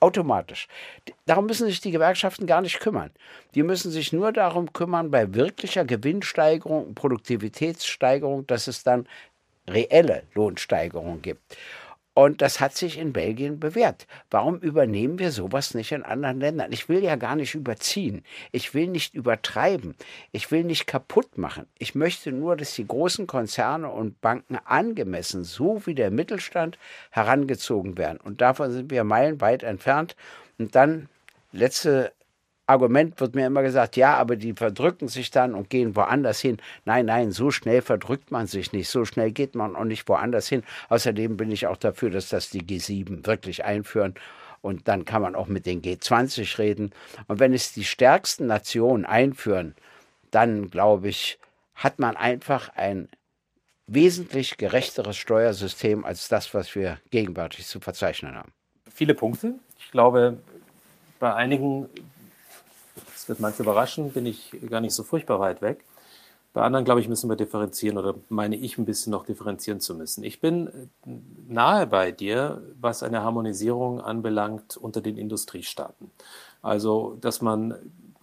Automatisch. 0.00 0.66
Darum 1.26 1.46
müssen 1.46 1.66
sich 1.66 1.80
die 1.80 1.90
Gewerkschaften 1.90 2.46
gar 2.46 2.62
nicht 2.62 2.80
kümmern. 2.80 3.10
Die 3.54 3.62
müssen 3.62 3.90
sich 3.90 4.12
nur 4.12 4.32
darum 4.32 4.72
kümmern, 4.72 5.10
bei 5.10 5.34
wirklicher 5.34 5.84
Gewinnsteigerung 5.84 6.86
und 6.86 6.94
Produktivitätssteigerung, 6.94 8.46
dass 8.46 8.66
es 8.66 8.82
dann 8.82 9.06
reelle 9.68 10.22
Lohnsteigerungen 10.34 11.20
gibt. 11.20 11.56
Und 12.20 12.42
das 12.42 12.60
hat 12.60 12.76
sich 12.76 12.98
in 12.98 13.14
Belgien 13.14 13.58
bewährt. 13.60 14.06
Warum 14.30 14.58
übernehmen 14.58 15.18
wir 15.18 15.32
sowas 15.32 15.72
nicht 15.72 15.90
in 15.92 16.02
anderen 16.02 16.38
Ländern? 16.38 16.70
Ich 16.70 16.90
will 16.90 17.02
ja 17.02 17.16
gar 17.16 17.34
nicht 17.34 17.54
überziehen. 17.54 18.24
Ich 18.52 18.74
will 18.74 18.88
nicht 18.88 19.14
übertreiben. 19.14 19.94
Ich 20.30 20.50
will 20.50 20.64
nicht 20.64 20.86
kaputt 20.86 21.38
machen. 21.38 21.64
Ich 21.78 21.94
möchte 21.94 22.30
nur, 22.30 22.56
dass 22.56 22.74
die 22.74 22.86
großen 22.86 23.26
Konzerne 23.26 23.88
und 23.88 24.20
Banken 24.20 24.58
angemessen, 24.66 25.44
so 25.44 25.86
wie 25.86 25.94
der 25.94 26.10
Mittelstand, 26.10 26.78
herangezogen 27.08 27.96
werden. 27.96 28.20
Und 28.22 28.42
davon 28.42 28.70
sind 28.70 28.90
wir 28.90 29.02
meilenweit 29.02 29.62
entfernt. 29.62 30.14
Und 30.58 30.74
dann 30.74 31.08
letzte 31.52 32.12
Argument 32.70 33.20
wird 33.20 33.34
mir 33.34 33.46
immer 33.46 33.62
gesagt, 33.62 33.96
ja, 33.96 34.14
aber 34.14 34.36
die 34.36 34.52
verdrücken 34.52 35.08
sich 35.08 35.30
dann 35.30 35.54
und 35.54 35.70
gehen 35.70 35.96
woanders 35.96 36.40
hin. 36.40 36.58
Nein, 36.84 37.06
nein, 37.06 37.32
so 37.32 37.50
schnell 37.50 37.82
verdrückt 37.82 38.30
man 38.30 38.46
sich 38.46 38.72
nicht. 38.72 38.88
So 38.88 39.04
schnell 39.04 39.32
geht 39.32 39.54
man 39.54 39.74
auch 39.74 39.84
nicht 39.84 40.08
woanders 40.08 40.48
hin. 40.48 40.62
Außerdem 40.88 41.36
bin 41.36 41.50
ich 41.50 41.66
auch 41.66 41.76
dafür, 41.76 42.10
dass 42.10 42.28
das 42.28 42.48
die 42.50 42.62
G7 42.62 43.26
wirklich 43.26 43.64
einführen. 43.64 44.14
Und 44.62 44.88
dann 44.88 45.04
kann 45.04 45.22
man 45.22 45.34
auch 45.34 45.48
mit 45.48 45.66
den 45.66 45.82
G20 45.82 46.58
reden. 46.58 46.92
Und 47.26 47.40
wenn 47.40 47.52
es 47.52 47.72
die 47.72 47.84
stärksten 47.84 48.46
Nationen 48.46 49.04
einführen, 49.04 49.74
dann 50.30 50.70
glaube 50.70 51.08
ich, 51.08 51.38
hat 51.74 51.98
man 51.98 52.16
einfach 52.16 52.68
ein 52.76 53.08
wesentlich 53.86 54.56
gerechteres 54.56 55.16
Steuersystem 55.16 56.04
als 56.04 56.28
das, 56.28 56.54
was 56.54 56.74
wir 56.74 56.98
gegenwärtig 57.10 57.66
zu 57.66 57.80
verzeichnen 57.80 58.36
haben. 58.36 58.52
Viele 58.94 59.14
Punkte. 59.14 59.54
Ich 59.78 59.90
glaube, 59.90 60.38
bei 61.18 61.34
einigen 61.34 61.88
das 63.20 63.28
wird 63.28 63.40
manche 63.40 63.62
überraschen, 63.62 64.12
bin 64.12 64.24
ich 64.24 64.56
gar 64.70 64.80
nicht 64.80 64.94
so 64.94 65.02
furchtbar 65.02 65.40
weit 65.40 65.60
weg. 65.60 65.84
Bei 66.54 66.62
anderen, 66.62 66.86
glaube 66.86 67.00
ich, 67.00 67.08
müssen 67.08 67.28
wir 67.28 67.36
differenzieren 67.36 67.98
oder 67.98 68.14
meine 68.30 68.56
ich 68.56 68.78
ein 68.78 68.86
bisschen 68.86 69.10
noch 69.10 69.26
differenzieren 69.26 69.78
zu 69.78 69.94
müssen. 69.94 70.24
Ich 70.24 70.40
bin 70.40 70.66
äh, 70.66 71.10
nahe 71.46 71.86
bei 71.86 72.12
dir, 72.12 72.62
was 72.80 73.02
eine 73.02 73.22
Harmonisierung 73.22 74.00
anbelangt 74.00 74.76
unter 74.78 75.02
den 75.02 75.18
Industriestaaten. 75.18 76.10
Also, 76.62 77.18
dass 77.20 77.42
man 77.42 77.74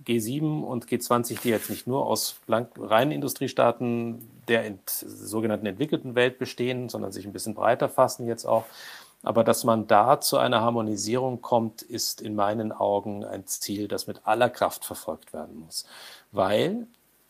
G7 0.06 0.64
und 0.64 0.88
G20, 0.88 1.42
die 1.42 1.50
jetzt 1.50 1.70
nicht 1.70 1.86
nur 1.86 2.08
aus 2.08 2.40
reinen 2.48 3.12
Industriestaaten 3.12 4.28
der 4.48 4.66
ent, 4.66 4.90
sogenannten 4.90 5.68
entwickelten 5.68 6.16
Welt 6.16 6.40
bestehen, 6.40 6.90
sondern 6.90 7.12
sich 7.12 7.26
ein 7.26 7.34
bisschen 7.34 7.54
breiter 7.54 7.88
fassen 7.88 8.28
jetzt 8.28 8.46
auch, 8.46 8.66
aber 9.24 9.44
dass 9.44 9.64
man 9.64 9.88
da 9.88 10.20
zu 10.20 10.38
einer 10.38 10.62
Harmonisierung 10.62 11.42
kommt, 11.42 11.82
ist 11.82 12.22
in 12.22 12.36
meinen 12.36 12.72
Augen 12.72 13.26
ein 13.26 13.48
Ziel, 13.48 13.88
das 13.88 14.08
mit 14.08 14.22
aller 14.26 14.50
Kraft 14.50 14.86
verfolgt 14.86 15.34
werden 15.34 15.60
muss. 15.60 15.86
Weil, 16.32 16.88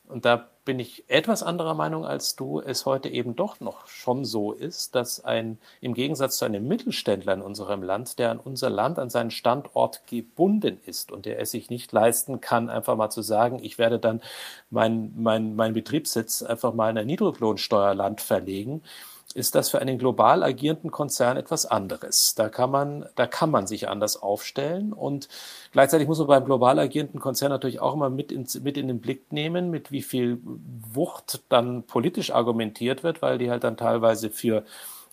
und 0.07 0.25
da 0.25 0.49
bin 0.67 0.79
ich 0.79 1.09
etwas 1.09 1.43
anderer 1.43 1.75
Meinung 1.75 2.05
als 2.05 2.35
du, 2.35 2.59
es 2.59 2.85
heute 2.85 3.07
eben 3.07 3.37
doch 3.37 3.61
noch 3.61 3.87
schon 3.87 4.25
so 4.25 4.51
ist, 4.51 4.95
dass 4.95 5.23
ein, 5.23 5.59
im 5.79 5.93
Gegensatz 5.93 6.37
zu 6.37 6.45
einem 6.45 6.67
Mittelständler 6.67 7.35
in 7.35 7.41
unserem 7.41 7.83
Land, 7.83 8.19
der 8.19 8.31
an 8.31 8.39
unser 8.39 8.69
Land, 8.69 8.99
an 8.99 9.09
seinen 9.09 9.31
Standort 9.31 10.05
gebunden 10.07 10.77
ist 10.85 11.09
und 11.09 11.25
der 11.25 11.39
es 11.39 11.51
sich 11.51 11.69
nicht 11.69 11.93
leisten 11.93 12.41
kann, 12.41 12.69
einfach 12.69 12.97
mal 12.97 13.09
zu 13.09 13.21
sagen, 13.21 13.59
ich 13.63 13.77
werde 13.77 13.97
dann 13.97 14.21
meinen 14.69 15.13
mein, 15.17 15.55
mein 15.55 15.71
Betriebssitz 15.71 16.43
einfach 16.43 16.73
mal 16.73 16.89
in 16.89 16.97
ein 16.97 17.07
Niedriglohnsteuerland 17.07 18.19
verlegen, 18.19 18.83
ist 19.33 19.55
das 19.55 19.69
für 19.69 19.79
einen 19.79 19.97
global 19.97 20.43
agierenden 20.43 20.91
Konzern 20.91 21.37
etwas 21.37 21.65
anderes. 21.65 22.33
Da 22.35 22.49
kann 22.49 22.71
man, 22.71 23.05
da 23.15 23.27
kann 23.27 23.51
man 23.51 23.67
sich 23.67 23.87
anders 23.87 24.17
aufstellen 24.17 24.93
und 24.93 25.27
gleichzeitig 25.71 26.07
muss 26.07 26.19
man 26.19 26.27
beim 26.27 26.45
global 26.45 26.79
agierenden 26.79 27.19
Konzern 27.19 27.49
natürlich 27.49 27.79
auch 27.79 27.93
immer 27.93 28.09
mit, 28.09 28.31
ins, 28.31 28.59
mit 28.61 28.77
in 28.77 28.87
den 28.87 29.01
Blick 29.01 29.31
nehmen, 29.31 29.69
mit 29.69 29.91
wie 29.91 30.01
viel 30.01 30.39
Wucht 30.43 31.41
dann 31.49 31.83
politisch 31.83 32.31
argumentiert 32.31 33.03
wird, 33.03 33.21
weil 33.21 33.37
die 33.37 33.51
halt 33.51 33.63
dann 33.63 33.77
teilweise 33.77 34.29
für 34.29 34.63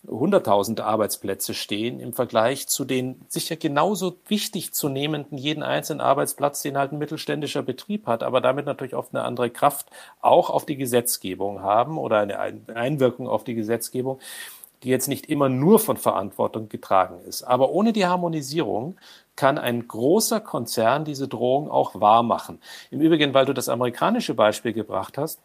hunderttausende 0.07 0.85
Arbeitsplätze 0.85 1.53
stehen 1.53 1.99
im 1.99 2.13
Vergleich 2.13 2.67
zu 2.67 2.85
den 2.85 3.21
sicher 3.27 3.55
genauso 3.55 4.17
wichtig 4.27 4.73
zu 4.73 4.89
nehmenden 4.89 5.37
jeden 5.37 5.63
einzelnen 5.63 6.01
Arbeitsplatz, 6.01 6.61
den 6.61 6.77
halt 6.77 6.91
ein 6.91 6.97
mittelständischer 6.97 7.63
Betrieb 7.63 8.07
hat, 8.07 8.23
aber 8.23 8.41
damit 8.41 8.65
natürlich 8.65 8.95
oft 8.95 9.13
eine 9.13 9.23
andere 9.23 9.49
Kraft 9.49 9.89
auch 10.21 10.49
auf 10.49 10.65
die 10.65 10.77
Gesetzgebung 10.77 11.61
haben 11.61 11.97
oder 11.97 12.19
eine 12.19 12.39
Einwirkung 12.39 13.27
auf 13.27 13.43
die 13.43 13.55
Gesetzgebung, 13.55 14.19
die 14.83 14.89
jetzt 14.89 15.07
nicht 15.07 15.27
immer 15.27 15.49
nur 15.49 15.79
von 15.79 15.97
Verantwortung 15.97 16.69
getragen 16.69 17.19
ist. 17.27 17.43
Aber 17.43 17.71
ohne 17.71 17.91
die 17.91 18.05
Harmonisierung 18.05 18.97
kann 19.35 19.57
ein 19.57 19.87
großer 19.87 20.39
Konzern 20.39 21.05
diese 21.05 21.27
Drohung 21.27 21.69
auch 21.69 21.99
wahr 21.99 22.23
machen. 22.23 22.59
Im 22.91 23.01
Übrigen, 23.01 23.33
weil 23.33 23.45
du 23.45 23.53
das 23.53 23.69
amerikanische 23.69 24.33
Beispiel 24.33 24.73
gebracht 24.73 25.17
hast, 25.17 25.39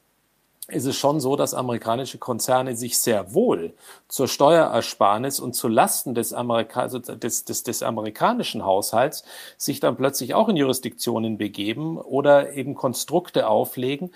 ist 0.70 0.87
es 0.87 0.96
schon 0.96 1.20
so, 1.20 1.37
dass 1.37 1.54
amerikanische 1.54 2.18
Konzerne 2.18 2.76
sich 2.76 2.98
sehr 2.98 3.35
wohl 3.35 3.74
zur 4.09 4.28
Steuerersparnis 4.28 5.40
und 5.40 5.54
zu 5.54 5.68
Lasten 5.68 6.14
des, 6.14 6.33
Amerika 6.33 6.80
also 6.80 6.98
des, 6.98 7.44
des, 7.44 7.62
des 7.62 7.83
amerikanischen 7.83 8.64
Haushalts 8.64 9.24
sich 9.56 9.80
dann 9.80 9.96
plötzlich 9.96 10.35
auch 10.35 10.48
in 10.48 10.56
Jurisdiktionen 10.56 11.38
begeben 11.38 11.98
oder 11.98 12.52
eben 12.52 12.74
Konstrukte 12.74 13.48
auflegen, 13.48 14.11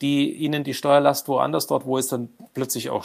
die 0.00 0.32
ihnen 0.32 0.64
die 0.64 0.74
Steuerlast 0.74 1.28
woanders 1.28 1.66
dort, 1.66 1.86
wo 1.86 1.98
es 1.98 2.08
dann 2.08 2.30
plötzlich 2.54 2.90
auch 2.90 3.04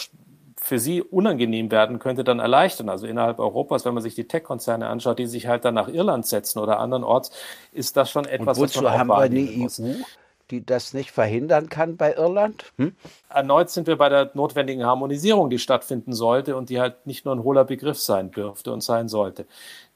für 0.66 0.80
sie 0.80 1.02
unangenehm 1.02 1.70
werden 1.70 2.00
könnte, 2.00 2.24
dann 2.24 2.40
erleichtern. 2.40 2.90
Also 2.90 3.06
innerhalb 3.06 3.38
Europas, 3.38 3.86
wenn 3.86 3.94
man 3.94 4.02
sich 4.02 4.16
die 4.16 4.28
Tech-Konzerne 4.28 4.88
anschaut, 4.88 5.20
die 5.20 5.28
sich 5.28 5.46
halt 5.48 5.64
dann 5.64 5.76
nach 5.76 5.88
Irland 5.88 6.26
setzen 6.26 6.58
oder 6.58 6.80
andernorts, 6.80 7.30
ist 7.72 7.98
das 7.98 8.10
schon 8.10 8.26
etwas, 8.26 8.58
und 8.58 8.64
wozu 8.64 8.84
was 8.84 8.84
man 8.84 8.98
haben 8.98 9.08
wir 9.10 9.18
eine 9.18 9.40
EU? 9.40 9.68
Die 10.52 10.66
das 10.66 10.94
nicht 10.94 11.12
verhindern 11.12 11.70
kann 11.70 11.98
bei 11.98 12.14
Irland? 12.14 12.66
Hm? 12.78 12.96
Erneut 13.30 13.70
sind 13.70 13.88
wir 13.88 13.98
bei 13.98 14.10
der 14.10 14.32
notwendigen 14.34 14.86
Harmonisierung, 14.86 15.50
die 15.50 15.60
stattfinden 15.60 16.14
sollte 16.14 16.56
und 16.56 16.70
die 16.70 16.80
halt 16.80 17.08
nicht 17.08 17.26
nur 17.26 17.36
ein 17.36 17.44
hohler 17.44 17.66
Begriff 17.66 18.00
sein 18.00 18.32
dürfte 18.32 18.72
und 18.72 18.82
sein 18.82 19.08
sollte. 19.08 19.46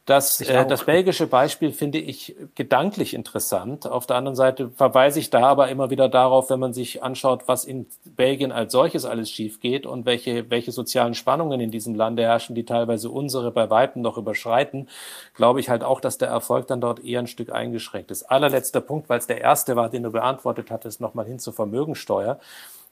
Das, 0.09 0.41
äh, 0.41 0.65
das 0.65 0.85
belgische 0.85 1.27
Beispiel 1.27 1.71
finde 1.71 1.99
ich 1.99 2.35
gedanklich 2.55 3.13
interessant. 3.13 3.85
Auf 3.85 4.07
der 4.07 4.15
anderen 4.15 4.35
Seite 4.35 4.71
verweise 4.71 5.19
ich 5.19 5.29
da 5.29 5.43
aber 5.43 5.69
immer 5.69 5.91
wieder 5.91 6.09
darauf, 6.09 6.49
wenn 6.49 6.59
man 6.59 6.73
sich 6.73 7.03
anschaut, 7.03 7.43
was 7.45 7.63
in 7.63 7.85
Belgien 8.05 8.51
als 8.51 8.71
solches 8.71 9.05
alles 9.05 9.29
schief 9.29 9.59
geht 9.59 9.85
und 9.85 10.07
welche, 10.07 10.49
welche 10.49 10.71
sozialen 10.71 11.13
Spannungen 11.13 11.59
in 11.59 11.69
diesem 11.69 11.93
Lande 11.93 12.23
herrschen, 12.23 12.55
die 12.55 12.65
teilweise 12.65 13.11
unsere 13.11 13.51
bei 13.51 13.69
Weitem 13.69 14.01
noch 14.01 14.17
überschreiten, 14.17 14.89
glaube 15.35 15.59
ich 15.59 15.69
halt 15.69 15.83
auch, 15.83 16.01
dass 16.01 16.17
der 16.17 16.29
Erfolg 16.29 16.65
dann 16.65 16.81
dort 16.81 17.05
eher 17.05 17.19
ein 17.19 17.27
Stück 17.27 17.51
eingeschränkt 17.51 18.09
ist. 18.09 18.23
Allerletzter 18.23 18.81
Punkt, 18.81 19.09
weil 19.09 19.19
es 19.19 19.27
der 19.27 19.41
erste 19.41 19.75
war, 19.75 19.91
den 19.91 20.01
du 20.01 20.09
beantwortet 20.09 20.71
hattest, 20.71 21.01
nochmal 21.01 21.27
hin 21.27 21.37
zur 21.37 21.53
Vermögensteuer. 21.53 22.39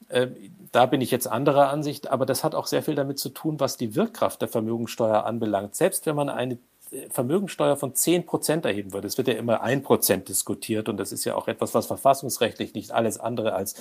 Äh, 0.10 0.28
da 0.72 0.86
bin 0.86 1.02
ich 1.02 1.10
jetzt 1.10 1.28
anderer 1.28 1.70
Ansicht, 1.70 2.12
aber 2.12 2.28
das 2.28 2.44
hat 2.44 2.54
auch 2.54 2.68
sehr 2.68 2.84
viel 2.84 2.94
damit 2.94 3.18
zu 3.18 3.30
tun, 3.30 3.60
was 3.60 3.76
die 3.76 3.96
Wirkkraft 3.96 4.40
der 4.40 4.50
Vermögensteuer 4.50 5.26
anbelangt. 5.26 5.76
Selbst 5.76 6.06
wenn 6.06 6.16
man 6.16 6.30
eine 6.30 6.60
Vermögensteuer 7.10 7.76
von 7.76 7.96
10 7.96 8.26
Prozent 8.26 8.66
erheben 8.66 8.94
würde. 8.94 9.08
Es 9.08 9.18
wird 9.18 9.28
ja 9.28 9.36
immer 9.36 9.62
ein 9.62 9.84
Prozent 9.84 10.30
diskutiert 10.30 10.90
und 10.90 10.98
das 10.98 11.12
ist 11.12 11.26
ja 11.26 11.36
auch 11.36 11.48
etwas, 11.48 11.74
was 11.74 11.88
verfassungsrechtlich 11.88 12.74
nicht 12.74 12.92
alles 12.92 13.20
andere 13.20 13.54
als 13.54 13.76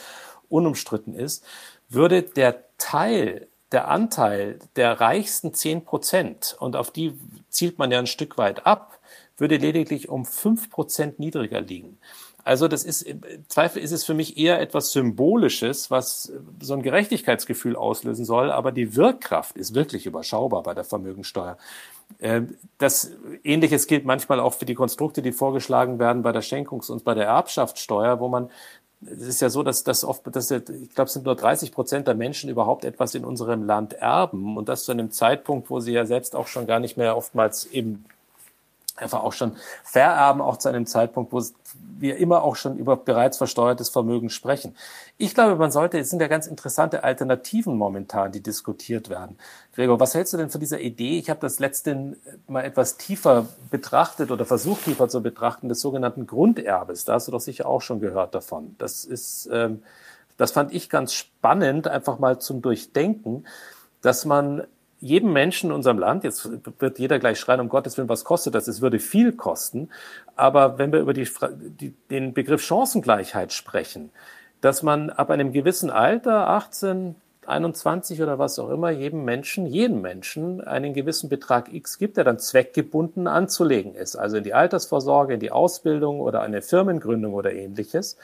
unumstritten 0.49 1.15
ist, 1.15 1.45
würde 1.89 2.23
der 2.23 2.65
Teil, 2.79 3.49
der 3.73 3.89
Anteil 3.89 4.59
der 4.77 5.01
reichsten 5.01 5.55
10 5.55 5.85
Prozent, 5.85 6.57
und 6.59 6.77
auf 6.77 6.91
die 6.91 7.19
zielt 7.49 7.79
man 7.79 7.91
ja 7.91 7.99
ein 7.99 8.07
Stück 8.07 8.39
weit 8.39 8.67
ab, 8.67 8.99
würde 9.37 9.57
lediglich 9.57 10.09
um 10.09 10.25
5 10.25 10.71
Prozent 10.71 11.19
niedriger 11.19 11.61
liegen. 11.61 11.99
Also 12.47 12.69
das 12.69 12.85
ist, 12.85 13.03
im 13.03 13.21
Zweifel 13.49 13.83
ist 13.83 13.91
es 13.91 14.05
für 14.05 14.15
mich 14.15 14.39
eher 14.39 14.61
etwas 14.61 14.93
Symbolisches, 14.93 15.91
was 15.91 16.33
so 16.63 16.75
ein 16.75 16.83
Gerechtigkeitsgefühl 16.83 17.75
auslösen 17.75 18.25
soll, 18.25 18.53
aber 18.53 18.71
die 18.71 18.95
Wirkkraft 18.95 19.57
ist 19.57 19.75
wirklich 19.75 20.07
überschaubar 20.07 20.63
bei 20.63 20.73
der 20.73 20.85
Vermögensteuer. 20.85 21.59
Ähm, 22.21 22.57
das 22.79 23.11
Ähnliches 23.43 23.89
gilt 23.89 24.05
manchmal 24.05 24.39
auch 24.39 24.55
für 24.55 24.65
die 24.65 24.77
Konstrukte, 24.77 25.23
die 25.23 25.33
vorgeschlagen 25.33 25.99
werden 25.99 26.23
bei 26.23 26.31
der 26.31 26.43
Schenkungs- 26.43 26.89
und 26.89 27.03
bei 27.03 27.15
der 27.15 27.27
Erbschaftssteuer, 27.27 28.21
wo 28.21 28.29
man 28.29 28.49
es 29.05 29.27
ist 29.27 29.41
ja 29.41 29.51
so, 29.51 29.65
dass 29.65 29.83
das 29.83 30.05
oft, 30.05 30.23
dass, 30.35 30.51
ich 30.51 30.65
glaube, 30.95 31.09
es 31.09 31.13
sind 31.13 31.27
nur 31.27 31.35
30 31.35 31.73
Prozent 31.73 32.07
der 32.07 32.15
Menschen 32.15 32.49
überhaupt 32.49 32.85
etwas 32.85 33.15
in 33.15 33.25
unserem 33.25 33.67
Land 33.67 33.93
erben 33.93 34.57
und 34.57 34.69
das 34.69 34.85
zu 34.85 34.93
einem 34.93 35.11
Zeitpunkt, 35.11 35.69
wo 35.69 35.81
sie 35.81 35.93
ja 35.93 36.07
selbst 36.07 36.35
auch 36.37 36.47
schon 36.47 36.67
gar 36.67 36.79
nicht 36.79 36.97
mehr 36.97 37.17
oftmals 37.17 37.67
eben 37.67 38.07
einfach 38.97 39.23
auch 39.23 39.33
schon 39.33 39.57
vererben, 39.85 40.41
auch 40.41 40.57
zu 40.57 40.69
einem 40.69 40.87
Zeitpunkt, 40.87 41.33
wo 41.33 41.43
wir 41.99 42.17
immer 42.17 42.43
auch 42.43 42.57
schon 42.57 42.77
über 42.77 42.97
bereits 42.97 43.39
versteuertes 43.39 43.89
Vermögen 43.89 44.31
sprechen. 44.31 44.77
Ich 45.17 45.35
glaube, 45.35 45.57
man 45.57 45.71
sollte, 45.71 45.99
es 45.99 46.11
sind 46.11 46.21
ja 46.21 46.29
ganz 46.29 46.47
interessante 46.47 47.05
Alternativen 47.05 47.77
momentan, 47.77 48.33
die 48.33 48.43
diskutiert 48.43 49.09
werden. 49.09 49.39
Gregor, 49.75 50.01
was 50.01 50.15
hältst 50.15 50.33
du 50.33 50.37
denn 50.37 50.51
von 50.51 50.61
dieser 50.61 50.81
Idee? 50.81 51.19
Ich 51.19 51.31
habe 51.31 51.41
das 51.41 51.59
letzte 51.59 52.17
mal 52.49 52.65
etwas 52.65 52.97
tiefer 52.97 53.47
betrachtet 53.71 54.31
oder 54.31 54.45
versucht 54.45 54.85
tiefer 54.85 55.09
zu 55.09 55.23
betrachten, 55.23 55.69
des 55.69 55.81
sogenannten 55.81 56.27
Grunderbes. 56.27 57.05
Da 57.05 57.15
hast 57.15 57.29
du 57.29 57.33
doch 57.33 57.41
sicher 57.41 57.67
auch 57.67 57.83
schon 57.83 58.01
gehört 58.01 58.35
davon. 58.35 58.75
Das 58.79 59.05
ist, 59.05 59.49
ähm, 59.53 59.83
das 60.37 60.53
fand 60.53 60.73
ich 60.75 60.91
ganz 60.91 61.15
spannend, 61.15 61.89
einfach 61.89 62.19
mal 62.19 62.39
zum 62.39 62.61
Durchdenken, 62.61 63.47
dass 64.03 64.25
man 64.25 64.67
jedem 65.01 65.33
Menschen 65.33 65.71
in 65.71 65.77
unserem 65.77 65.99
Land, 65.99 66.25
jetzt 66.25 66.49
wird 66.79 66.99
jeder 66.99 67.19
gleich 67.19 67.39
schreien, 67.39 67.61
um 67.61 67.69
Gottes 67.69 67.97
Willen, 67.97 68.09
was 68.09 68.25
kostet 68.25 68.55
das? 68.55 68.67
Es 68.69 68.81
würde 68.81 68.99
viel 68.99 69.33
kosten. 69.33 69.91
Aber 70.37 70.79
wenn 70.79 70.93
wir 70.93 71.01
über 71.01 71.13
die, 71.13 71.29
die, 71.81 71.95
den 72.11 72.33
Begriff 72.33 72.63
Chancengleichheit 72.63 73.53
sprechen, 73.53 74.11
dass 74.61 74.83
man 74.83 75.11
ab 75.11 75.31
einem 75.31 75.53
gewissen 75.53 75.91
Alter, 75.91 76.49
18, 76.49 77.15
21 77.47 78.23
oder 78.23 78.39
was 78.39 78.59
auch 78.59 78.71
immer, 78.71 78.91
jedem 78.91 79.25
Menschen, 79.25 79.67
jedem 79.67 80.01
Menschen 80.01 80.61
einen 80.63 80.95
gewissen 80.95 81.29
Betrag 81.29 81.73
X 81.73 81.99
gibt, 81.99 82.17
der 82.17 82.25
dann 82.25 82.39
zweckgebunden 82.39 83.27
anzulegen 83.27 83.95
ist. 83.95 84.17
Also 84.17 84.39
in 84.39 84.45
die 84.45 84.55
Altersvorsorge, 84.55 85.35
in 85.35 85.41
die 85.41 85.53
Ausbildung 85.53 86.21
oder 86.21 86.41
eine 86.41 86.63
Firmengründung 86.63 87.35
oder 87.35 87.53
ähnliches 87.53 88.17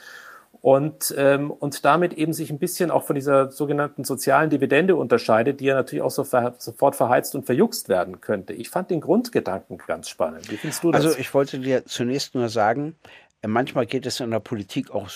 und, 0.63 1.13
ähm, 1.17 1.51
und 1.51 1.83
damit 1.83 2.13
eben 2.13 2.31
sich 2.31 2.49
ein 2.49 2.57
bisschen 2.57 2.89
auch 2.89 3.03
von 3.03 3.15
dieser 3.15 3.51
sogenannten 3.51 4.05
sozialen 4.05 4.49
Dividende 4.49 4.95
unterscheidet, 4.95 5.59
die 5.59 5.65
ja 5.65 5.75
natürlich 5.75 6.01
auch 6.01 6.09
so 6.09 6.23
ver 6.23 6.55
sofort 6.57 6.95
verheizt 6.95 7.35
und 7.35 7.45
verjuckst 7.45 7.89
werden 7.89 8.21
könnte. 8.21 8.53
Ich 8.53 8.69
fand 8.69 8.89
den 8.89 9.01
Grundgedanken 9.01 9.77
ganz 9.85 10.07
spannend. 10.07 10.49
Wie 10.49 10.55
findest 10.55 10.81
du 10.85 10.93
das? 10.93 11.03
Also 11.03 11.19
ich 11.19 11.33
wollte 11.33 11.59
dir 11.59 11.85
zunächst 11.85 12.33
nur 12.33 12.47
sagen, 12.47 12.95
äh, 13.41 13.49
manchmal 13.49 13.85
geht 13.85 14.05
es 14.05 14.21
in 14.21 14.31
der 14.31 14.39
Politik 14.39 14.91
auch 14.91 15.09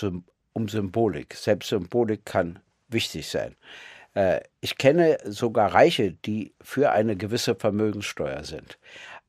um 0.51 0.67
Symbolik. 0.67 1.33
Selbst 1.33 1.69
Symbolik 1.69 2.25
kann 2.25 2.59
wichtig 2.89 3.29
sein. 3.29 3.55
Äh, 4.15 4.41
ich 4.59 4.77
kenne 4.77 5.17
sogar 5.23 5.73
Reiche, 5.73 6.11
die 6.11 6.55
für 6.59 6.91
eine 6.91 7.15
gewisse 7.15 7.55
Vermögenssteuer 7.55 8.43
sind. 8.43 8.79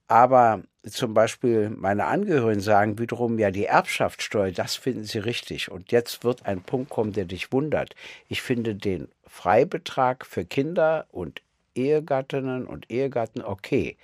Aber 0.09 0.63
zum 0.85 1.13
Beispiel 1.13 1.69
meine 1.69 2.07
Angehörigen 2.07 2.61
sagen 2.61 2.99
wiederum, 2.99 3.39
ja, 3.39 3.51
die 3.51 3.67
Erbschaftssteuer, 3.67 4.51
das 4.53 4.75
finden 4.77 5.05
sie 5.05 5.19
richtig. 5.19 5.71
Und 5.71 5.93
jetzt 5.93 6.25
wird 6.25 6.47
ein 6.47 6.63
Punkt 6.63 6.89
kommen, 6.91 7.13
der 7.13 7.27
dich 7.27 7.53
wundert. 7.53 7.95
Ich 8.29 8.41
finde 8.41 8.75
den 8.75 9.09
Freibetrag 9.27 10.25
für 10.25 10.47
Kinder 10.47 11.07
und 11.13 11.43
Ehegattinnen 11.75 12.67
und 12.67 12.91
Ehegatten 12.91 13.43
okay, 13.43 13.97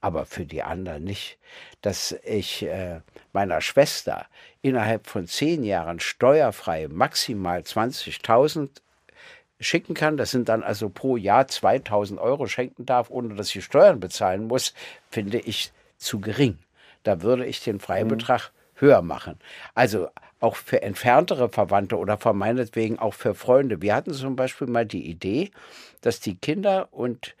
aber 0.00 0.26
für 0.26 0.46
die 0.46 0.62
anderen 0.62 1.02
nicht. 1.02 1.38
Dass 1.82 2.12
ich 2.24 2.62
äh, 2.62 3.00
meiner 3.32 3.60
Schwester 3.60 4.26
innerhalb 4.62 5.08
von 5.08 5.26
zehn 5.26 5.64
Jahren 5.64 5.98
steuerfrei 5.98 6.86
maximal 6.88 7.60
20.000 7.60 8.70
schicken 9.60 9.94
kann, 9.94 10.16
das 10.16 10.30
sind 10.30 10.48
dann 10.48 10.62
also 10.62 10.88
pro 10.88 11.16
Jahr 11.16 11.48
2000 11.48 12.20
Euro 12.20 12.46
schenken 12.46 12.86
darf, 12.86 13.10
ohne 13.10 13.34
dass 13.34 13.54
ich 13.54 13.64
Steuern 13.64 14.00
bezahlen 14.00 14.46
muss, 14.46 14.74
finde 15.10 15.38
ich 15.38 15.72
zu 15.96 16.20
gering. 16.20 16.58
Da 17.02 17.22
würde 17.22 17.46
ich 17.46 17.62
den 17.62 17.80
Freibetrag 17.80 18.50
mhm. 18.50 18.80
höher 18.80 19.02
machen. 19.02 19.38
Also 19.74 20.08
auch 20.40 20.56
für 20.56 20.82
entferntere 20.82 21.48
Verwandte 21.48 21.96
oder 21.96 22.18
von 22.18 22.36
meinetwegen 22.36 22.98
auch 22.98 23.14
für 23.14 23.34
Freunde. 23.34 23.82
Wir 23.82 23.94
hatten 23.94 24.12
zum 24.12 24.36
Beispiel 24.36 24.68
mal 24.68 24.86
die 24.86 25.08
Idee, 25.08 25.50
dass 26.00 26.20
die 26.20 26.36
Kinder 26.36 26.88
und 26.92 27.34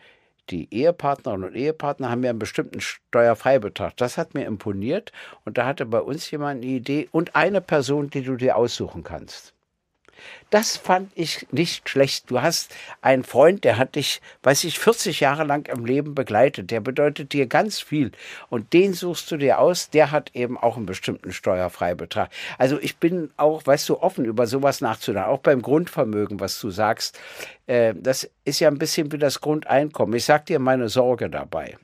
die 0.50 0.72
Ehepartnerinnen 0.74 1.50
und 1.50 1.54
Ehepartner 1.54 2.10
haben 2.10 2.24
ja 2.24 2.30
einen 2.30 2.38
bestimmten 2.38 2.80
Steuerfreibetrag. 2.80 3.96
Das 3.96 4.16
hat 4.16 4.34
mir 4.34 4.46
imponiert 4.46 5.12
und 5.44 5.58
da 5.58 5.66
hatte 5.66 5.86
bei 5.86 6.00
uns 6.00 6.30
jemand 6.30 6.62
eine 6.62 6.72
Idee 6.72 7.08
und 7.12 7.36
eine 7.36 7.60
Person, 7.60 8.10
die 8.10 8.22
du 8.22 8.36
dir 8.36 8.56
aussuchen 8.56 9.04
kannst. 9.04 9.52
Das 10.50 10.76
fand 10.76 11.10
ich 11.14 11.46
nicht 11.50 11.88
schlecht. 11.88 12.30
Du 12.30 12.40
hast 12.40 12.74
einen 13.02 13.24
Freund, 13.24 13.64
der 13.64 13.76
hat 13.76 13.96
dich, 13.96 14.20
weiß 14.42 14.64
ich, 14.64 14.78
40 14.78 15.20
Jahre 15.20 15.44
lang 15.44 15.68
im 15.68 15.84
Leben 15.84 16.14
begleitet. 16.14 16.70
Der 16.70 16.80
bedeutet 16.80 17.32
dir 17.32 17.46
ganz 17.46 17.80
viel. 17.80 18.12
Und 18.48 18.72
den 18.72 18.94
suchst 18.94 19.30
du 19.30 19.36
dir 19.36 19.58
aus. 19.58 19.90
Der 19.90 20.10
hat 20.10 20.34
eben 20.34 20.56
auch 20.56 20.76
einen 20.76 20.86
bestimmten 20.86 21.32
Steuerfreibetrag. 21.32 22.30
Also 22.56 22.78
ich 22.80 22.96
bin 22.96 23.30
auch, 23.36 23.66
weißt 23.66 23.88
du, 23.88 24.00
offen 24.00 24.24
über 24.24 24.46
sowas 24.46 24.80
nachzudenken. 24.80 25.28
Auch 25.30 25.40
beim 25.40 25.62
Grundvermögen, 25.62 26.40
was 26.40 26.60
du 26.60 26.70
sagst. 26.70 27.18
Äh, 27.66 27.94
das 27.96 28.30
ist 28.44 28.60
ja 28.60 28.68
ein 28.68 28.78
bisschen 28.78 29.12
wie 29.12 29.18
das 29.18 29.40
Grundeinkommen. 29.40 30.16
Ich 30.16 30.24
sag 30.24 30.46
dir 30.46 30.58
meine 30.58 30.88
Sorge 30.88 31.28
dabei. 31.28 31.76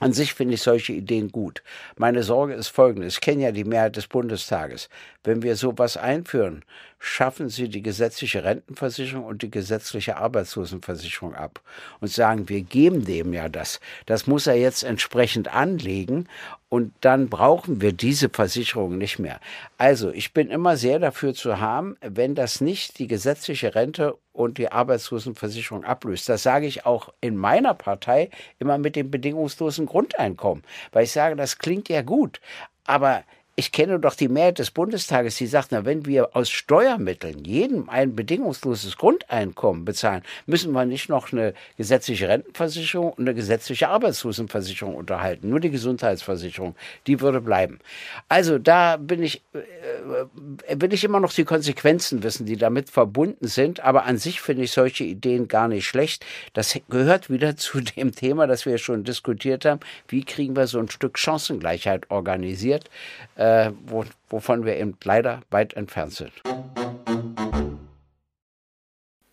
An 0.00 0.12
sich 0.12 0.34
finde 0.34 0.54
ich 0.54 0.62
solche 0.62 0.92
Ideen 0.92 1.32
gut. 1.32 1.62
Meine 1.96 2.22
Sorge 2.22 2.54
ist 2.54 2.68
folgende. 2.68 3.08
Ich 3.08 3.20
kenne 3.20 3.42
ja 3.42 3.52
die 3.52 3.64
Mehrheit 3.64 3.96
des 3.96 4.06
Bundestages. 4.06 4.88
Wenn 5.24 5.42
wir 5.42 5.56
sowas 5.56 5.96
einführen, 5.96 6.64
schaffen 7.00 7.48
sie 7.48 7.68
die 7.68 7.82
gesetzliche 7.82 8.44
Rentenversicherung 8.44 9.24
und 9.24 9.42
die 9.42 9.50
gesetzliche 9.50 10.16
Arbeitslosenversicherung 10.16 11.34
ab 11.34 11.60
und 12.00 12.10
sagen, 12.10 12.48
wir 12.48 12.62
geben 12.62 13.04
dem 13.04 13.32
ja 13.32 13.48
das. 13.48 13.80
Das 14.06 14.26
muss 14.26 14.46
er 14.46 14.54
jetzt 14.54 14.84
entsprechend 14.84 15.52
anlegen 15.52 16.28
und 16.68 16.92
dann 17.00 17.28
brauchen 17.28 17.80
wir 17.80 17.92
diese 17.92 18.28
Versicherung 18.28 18.98
nicht 18.98 19.18
mehr. 19.18 19.40
Also, 19.78 20.10
ich 20.10 20.32
bin 20.32 20.48
immer 20.48 20.76
sehr 20.76 20.98
dafür 20.98 21.34
zu 21.34 21.60
haben, 21.60 21.96
wenn 22.00 22.34
das 22.34 22.60
nicht 22.60 22.98
die 22.98 23.06
gesetzliche 23.06 23.74
Rente 23.74 24.16
und 24.38 24.56
die 24.56 24.70
Arbeitslosenversicherung 24.70 25.84
ablöst. 25.84 26.28
Das 26.28 26.44
sage 26.44 26.66
ich 26.66 26.86
auch 26.86 27.12
in 27.20 27.36
meiner 27.36 27.74
Partei 27.74 28.30
immer 28.60 28.78
mit 28.78 28.94
dem 28.94 29.10
bedingungslosen 29.10 29.84
Grundeinkommen, 29.84 30.62
weil 30.92 31.04
ich 31.04 31.12
sage, 31.12 31.34
das 31.34 31.58
klingt 31.58 31.88
ja 31.88 32.02
gut, 32.02 32.40
aber 32.86 33.24
ich 33.58 33.72
kenne 33.72 33.98
doch 33.98 34.14
die 34.14 34.28
Mehrheit 34.28 34.60
des 34.60 34.70
Bundestages, 34.70 35.34
die 35.34 35.48
sagt, 35.48 35.72
na, 35.72 35.84
wenn 35.84 36.06
wir 36.06 36.36
aus 36.36 36.48
Steuermitteln 36.48 37.44
jedem 37.44 37.88
ein 37.88 38.14
bedingungsloses 38.14 38.96
Grundeinkommen 38.96 39.84
bezahlen, 39.84 40.22
müssen 40.46 40.70
wir 40.70 40.84
nicht 40.84 41.08
noch 41.08 41.32
eine 41.32 41.54
gesetzliche 41.76 42.28
Rentenversicherung 42.28 43.14
und 43.14 43.24
eine 43.24 43.34
gesetzliche 43.34 43.88
Arbeitslosenversicherung 43.88 44.94
unterhalten. 44.94 45.48
Nur 45.48 45.58
die 45.58 45.72
Gesundheitsversicherung, 45.72 46.76
die 47.08 47.20
würde 47.20 47.40
bleiben. 47.40 47.80
Also 48.28 48.60
da 48.60 48.96
bin 48.96 49.24
ich, 49.24 49.42
äh, 49.54 50.80
will 50.80 50.92
ich 50.92 51.02
immer 51.02 51.18
noch 51.18 51.32
die 51.32 51.42
Konsequenzen 51.42 52.22
wissen, 52.22 52.46
die 52.46 52.58
damit 52.58 52.90
verbunden 52.90 53.48
sind. 53.48 53.80
Aber 53.80 54.04
an 54.04 54.18
sich 54.18 54.40
finde 54.40 54.62
ich 54.62 54.70
solche 54.70 55.02
Ideen 55.02 55.48
gar 55.48 55.66
nicht 55.66 55.84
schlecht. 55.84 56.24
Das 56.52 56.78
gehört 56.88 57.28
wieder 57.28 57.56
zu 57.56 57.80
dem 57.80 58.14
Thema, 58.14 58.46
das 58.46 58.66
wir 58.66 58.78
schon 58.78 59.02
diskutiert 59.02 59.64
haben. 59.64 59.80
Wie 60.06 60.22
kriegen 60.24 60.54
wir 60.54 60.68
so 60.68 60.78
ein 60.78 60.88
Stück 60.88 61.18
Chancengleichheit 61.18 62.08
organisiert? 62.12 62.88
Äh, 63.34 63.47
äh, 63.48 63.72
wo, 63.86 64.04
wovon 64.28 64.64
wir 64.64 64.76
eben 64.76 64.96
leider 65.02 65.40
weit 65.50 65.74
entfernt 65.74 66.14
sind. 66.14 66.32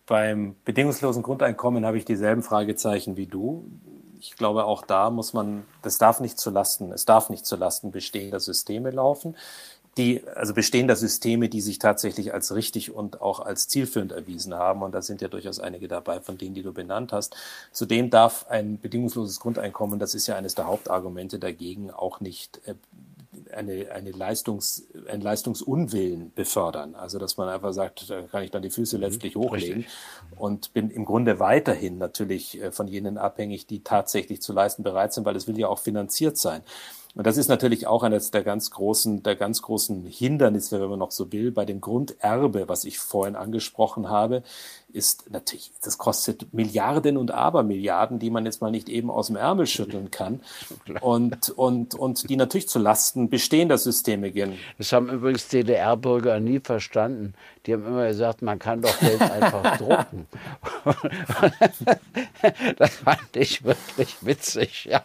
Beim 0.06 0.54
bedingungslosen 0.64 1.22
Grundeinkommen 1.22 1.84
habe 1.84 1.98
ich 1.98 2.04
dieselben 2.04 2.42
Fragezeichen 2.42 3.16
wie 3.16 3.26
du. 3.26 3.64
Ich 4.20 4.36
glaube, 4.36 4.64
auch 4.64 4.82
da 4.82 5.10
muss 5.10 5.32
man, 5.32 5.64
das 5.82 5.98
darf 5.98 6.20
nicht 6.20 6.38
zu 6.38 6.50
Lasten, 6.50 6.92
es 6.92 7.04
darf 7.04 7.28
nicht 7.28 7.44
zu 7.44 7.56
Lasten 7.56 7.90
bestehender 7.90 8.40
Systeme 8.40 8.90
laufen 8.90 9.36
die, 9.96 10.22
also 10.34 10.52
bestehender 10.52 10.94
Systeme, 10.94 11.48
die 11.48 11.60
sich 11.60 11.78
tatsächlich 11.78 12.34
als 12.34 12.54
richtig 12.54 12.94
und 12.94 13.22
auch 13.22 13.40
als 13.40 13.66
zielführend 13.68 14.12
erwiesen 14.12 14.54
haben. 14.54 14.82
Und 14.82 14.94
da 14.94 15.00
sind 15.00 15.22
ja 15.22 15.28
durchaus 15.28 15.58
einige 15.58 15.88
dabei, 15.88 16.20
von 16.20 16.36
denen, 16.36 16.54
die 16.54 16.62
du 16.62 16.72
benannt 16.72 17.12
hast. 17.12 17.34
Zudem 17.72 18.10
darf 18.10 18.46
ein 18.48 18.78
bedingungsloses 18.78 19.40
Grundeinkommen, 19.40 19.98
das 19.98 20.14
ist 20.14 20.26
ja 20.26 20.36
eines 20.36 20.54
der 20.54 20.66
Hauptargumente 20.66 21.38
dagegen, 21.38 21.90
auch 21.90 22.20
nicht 22.20 22.60
äh, 22.66 22.74
eine, 23.56 23.90
eine 23.90 24.10
Leistungs, 24.10 24.86
ein 25.08 25.20
Leistungsunwillen 25.20 26.32
befördern. 26.34 26.94
Also 26.94 27.18
dass 27.18 27.36
man 27.36 27.48
einfach 27.48 27.72
sagt, 27.72 28.08
da 28.10 28.22
kann 28.22 28.42
ich 28.42 28.50
dann 28.50 28.62
die 28.62 28.70
Füße 28.70 28.96
mhm, 28.96 29.02
letztlich 29.02 29.36
hochlegen 29.36 29.82
Richtig. 29.82 29.92
und 30.36 30.72
bin 30.72 30.90
im 30.90 31.04
Grunde 31.04 31.40
weiterhin 31.40 31.98
natürlich 31.98 32.60
äh, 32.60 32.72
von 32.72 32.88
jenen 32.88 33.18
abhängig, 33.18 33.66
die 33.66 33.82
tatsächlich 33.82 34.42
zu 34.42 34.52
leisten 34.52 34.82
bereit 34.82 35.12
sind, 35.12 35.24
weil 35.24 35.36
es 35.36 35.48
will 35.48 35.58
ja 35.58 35.68
auch 35.68 35.78
finanziert 35.78 36.36
sein. 36.36 36.62
Und 37.16 37.26
das 37.26 37.38
ist 37.38 37.48
natürlich 37.48 37.86
auch 37.86 38.02
eines 38.02 38.30
der 38.30 38.42
ganz 38.42 38.70
großen, 38.70 39.22
der 39.22 39.36
ganz 39.36 39.62
großen 39.62 40.04
Hindernisse, 40.04 40.82
wenn 40.82 40.90
man 40.90 40.98
noch 40.98 41.12
so 41.12 41.32
will, 41.32 41.50
bei 41.50 41.64
dem 41.64 41.80
Grunderbe, 41.80 42.68
was 42.68 42.84
ich 42.84 42.98
vorhin 42.98 43.36
angesprochen 43.36 44.10
habe, 44.10 44.42
ist 44.92 45.30
natürlich, 45.30 45.72
das 45.82 45.98
kostet 45.98 46.54
Milliarden 46.54 47.16
und 47.16 47.30
Abermilliarden, 47.30 48.18
die 48.18 48.30
man 48.30 48.44
jetzt 48.46 48.62
mal 48.62 48.70
nicht 48.70 48.88
eben 48.88 49.10
aus 49.10 49.26
dem 49.26 49.36
Ärmel 49.36 49.66
schütteln 49.66 50.10
kann 50.10 50.40
und, 51.00 51.50
und, 51.50 51.94
und 51.94 52.28
die 52.30 52.36
natürlich 52.36 52.68
zu 52.68 52.78
Lasten 52.78 53.28
bestehender 53.28 53.78
Systeme 53.78 54.30
gehen. 54.30 54.58
Das 54.78 54.92
haben 54.92 55.10
übrigens 55.10 55.48
DDR-Bürger 55.48 56.40
nie 56.40 56.60
verstanden. 56.60 57.34
Die 57.66 57.74
haben 57.74 57.86
immer 57.86 58.06
gesagt, 58.06 58.42
man 58.42 58.58
kann 58.58 58.80
doch 58.80 58.98
Geld 59.00 59.20
einfach 59.20 59.76
drucken. 59.78 60.26
das 62.78 62.94
fand 62.94 63.36
ich 63.36 63.64
wirklich 63.64 64.16
witzig, 64.20 64.86
ja. 64.86 65.02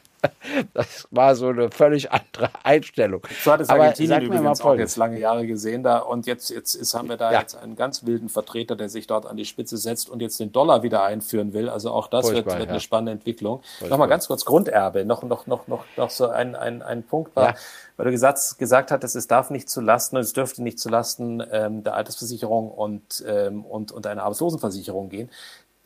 Das 0.73 1.07
war 1.09 1.35
so 1.35 1.47
eine 1.47 1.71
völlig 1.71 2.11
andere 2.11 2.49
Einstellung. 2.63 3.21
So 3.43 3.51
hat 3.51 3.61
es 3.61 3.69
Argentinien 3.69 4.21
übrigens 4.21 4.61
auch 4.61 4.75
jetzt 4.75 4.95
lange 4.95 5.19
Jahre 5.19 5.47
gesehen 5.47 5.83
da 5.83 5.97
und 5.99 6.27
jetzt, 6.27 6.49
jetzt 6.49 6.75
ist, 6.75 6.93
haben 6.93 7.09
wir 7.09 7.17
da 7.17 7.31
ja. 7.31 7.39
jetzt 7.39 7.55
einen 7.55 7.75
ganz 7.75 8.05
wilden 8.05 8.29
Vertreter, 8.29 8.75
der 8.75 8.89
sich 8.89 9.07
dort 9.07 9.25
an 9.25 9.37
die 9.37 9.45
Spitze 9.45 9.70
setzt 9.77 10.09
und 10.09 10.21
jetzt 10.21 10.39
den 10.39 10.51
Dollar 10.51 10.83
wieder 10.83 11.03
einführen 11.03 11.53
will. 11.53 11.69
Also 11.69 11.91
auch 11.91 12.07
das 12.07 12.29
Furchtbar, 12.29 12.45
wird, 12.45 12.59
wird 12.59 12.67
ja. 12.67 12.71
eine 12.73 12.79
spannende 12.79 13.11
Entwicklung. 13.11 13.61
Nochmal 13.89 14.07
ganz 14.07 14.27
kurz 14.27 14.45
Grunderbe, 14.45 15.05
noch, 15.05 15.23
noch, 15.23 15.47
noch, 15.47 15.67
noch, 15.67 15.85
noch 15.97 16.09
so 16.09 16.29
ein, 16.29 16.55
ein, 16.55 16.81
ein 16.81 17.03
Punkt 17.03 17.35
war, 17.35 17.49
ja. 17.49 17.55
weil 17.97 18.05
du 18.05 18.11
gesagt, 18.11 18.57
gesagt 18.57 18.91
hattest, 18.91 19.15
es 19.15 19.27
darf 19.27 19.49
nicht 19.49 19.69
zu 19.69 19.81
Lasten, 19.81 20.17
es 20.17 20.33
dürfte 20.33 20.63
nicht 20.63 20.79
zu 20.79 20.89
Lasten 20.89 21.43
ähm, 21.51 21.83
der 21.83 21.95
Altersversicherung 21.95 22.71
und, 22.71 23.23
ähm, 23.27 23.65
und, 23.65 23.91
und 23.91 24.07
einer 24.07 24.23
Arbeitslosenversicherung 24.23 25.09
gehen 25.09 25.29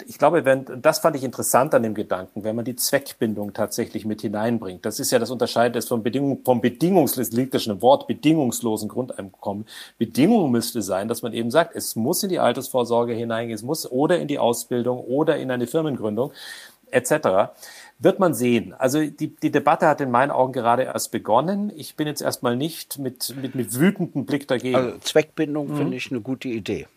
ich 0.05 0.17
glaube, 0.17 0.43
wenn, 0.43 0.65
das 0.81 0.99
fand 0.99 1.15
ich 1.15 1.23
interessant 1.23 1.73
an 1.73 1.83
dem 1.83 1.93
Gedanken, 1.93 2.43
wenn 2.43 2.55
man 2.55 2.65
die 2.65 2.75
Zweckbindung 2.75 3.53
tatsächlich 3.53 4.05
mit 4.05 4.21
hineinbringt. 4.21 4.85
Das 4.85 4.99
ist 4.99 5.11
ja 5.11 5.19
das 5.19 5.31
Unterscheidende 5.31 5.81
vom, 5.81 6.03
Bedingung, 6.03 6.41
vom 6.43 6.59
bedingungslosen, 6.59 7.35
liegt 7.35 7.53
ja 7.53 7.59
schon 7.59 7.75
im 7.75 7.81
Wort, 7.81 8.05
bedingungslosen 8.07 8.89
Grundeinkommen. 8.89 9.65
Bedingung 9.97 10.51
müsste 10.51 10.81
sein, 10.81 11.07
dass 11.07 11.21
man 11.21 11.33
eben 11.33 11.49
sagt, 11.49 11.75
es 11.75 11.95
muss 11.95 12.23
in 12.23 12.29
die 12.29 12.39
Altersvorsorge 12.39 13.13
hineingehen, 13.13 13.55
es 13.55 13.63
muss 13.63 13.89
oder 13.89 14.19
in 14.19 14.27
die 14.27 14.39
Ausbildung 14.39 14.99
oder 14.99 15.37
in 15.37 15.49
eine 15.49 15.65
Firmengründung 15.65 16.31
etc. 16.91 17.53
Wird 17.99 18.19
man 18.19 18.33
sehen. 18.33 18.73
Also 18.73 18.99
die, 19.05 19.35
die 19.35 19.51
Debatte 19.51 19.87
hat 19.87 20.01
in 20.01 20.11
meinen 20.11 20.31
Augen 20.31 20.51
gerade 20.51 20.83
erst 20.83 21.11
begonnen. 21.11 21.71
Ich 21.75 21.95
bin 21.95 22.07
jetzt 22.07 22.21
erstmal 22.21 22.57
nicht 22.57 22.99
mit, 22.99 23.33
mit, 23.41 23.55
mit 23.55 23.79
wütendem 23.79 24.25
Blick 24.25 24.47
dagegen. 24.47 24.75
Also 24.75 24.97
Zweckbindung 24.99 25.69
mhm. 25.69 25.77
finde 25.77 25.97
ich 25.97 26.11
eine 26.11 26.21
gute 26.21 26.49
Idee. 26.49 26.87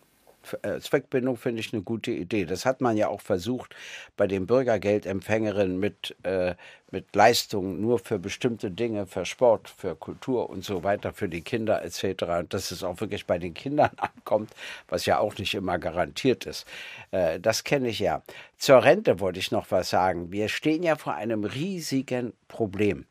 Äh, 0.63 0.81
Zweckbindung 0.81 1.37
finde 1.37 1.61
ich 1.61 1.73
eine 1.73 1.83
gute 1.83 2.11
Idee. 2.11 2.45
Das 2.45 2.65
hat 2.65 2.81
man 2.81 2.97
ja 2.97 3.09
auch 3.09 3.21
versucht 3.21 3.75
bei 4.17 4.27
den 4.27 4.47
Bürgergeldempfängerinnen 4.47 5.79
mit, 5.79 6.17
äh, 6.23 6.55
mit 6.91 7.15
Leistungen 7.15 7.81
nur 7.81 7.99
für 7.99 8.19
bestimmte 8.19 8.71
Dinge, 8.71 9.07
für 9.07 9.25
Sport, 9.25 9.69
für 9.69 9.97
Kultur 9.97 10.49
und 10.51 10.65
so 10.65 10.85
weiter, 10.85 11.13
für 11.13 11.29
die 11.29 11.43
Kinder 11.43 11.85
etc. 11.85 12.23
Und 12.41 12.55
dass 12.55 12.71
es 12.71 12.83
auch 12.83 13.01
wirklich 13.01 13.27
bei 13.27 13.39
den 13.39 13.55
Kindern 13.55 13.91
ankommt, 13.97 14.51
was 14.89 15.07
ja 15.07 15.19
auch 15.19 15.37
nicht 15.39 15.55
immer 15.55 15.79
garantiert 15.79 16.47
ist. 16.47 16.67
Äh, 17.11 17.41
das 17.41 17.65
kenne 17.65 17.89
ich 17.89 17.99
ja. 17.99 18.23
Zur 18.57 18.85
Rente 18.85 19.21
wollte 19.21 19.39
ich 19.39 19.51
noch 19.51 19.71
was 19.71 19.91
sagen. 19.91 20.33
Wir 20.33 20.49
stehen 20.49 20.83
ja 20.83 20.97
vor 20.97 21.15
einem 21.15 21.45
riesigen 21.45 22.33
Problem. 22.49 23.07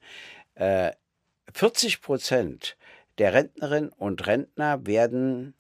Äh, 0.56 0.91
40 1.54 2.02
Prozent 2.02 2.78
der 3.17 3.34
Rentnerinnen 3.34 3.89
und 3.89 4.28
Rentner 4.28 4.86
werden 4.86 5.56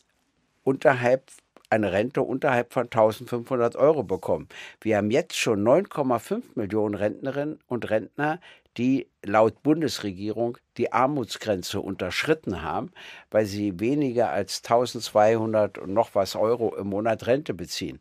unterhalb 0.63 1.31
eine 1.69 1.91
Rente 1.91 2.21
unterhalb 2.21 2.73
von 2.73 2.83
1500 2.83 3.75
Euro 3.75 4.03
bekommen. 4.03 4.47
Wir 4.81 4.97
haben 4.97 5.11
jetzt 5.11 5.35
schon 5.35 5.63
9,5 5.63 6.43
Millionen 6.55 6.95
Rentnerinnen 6.95 7.59
und 7.67 7.89
Rentner, 7.89 8.39
die 8.77 9.09
laut 9.23 9.63
Bundesregierung 9.63 10.57
die 10.77 10.93
Armutsgrenze 10.93 11.81
unterschritten 11.81 12.61
haben, 12.61 12.91
weil 13.31 13.45
sie 13.45 13.79
weniger 13.79 14.29
als 14.29 14.63
1200 14.63 15.79
und 15.79 15.93
noch 15.93 16.13
was 16.13 16.35
Euro 16.35 16.75
im 16.75 16.87
Monat 16.87 17.25
Rente 17.25 17.53
beziehen. 17.53 17.99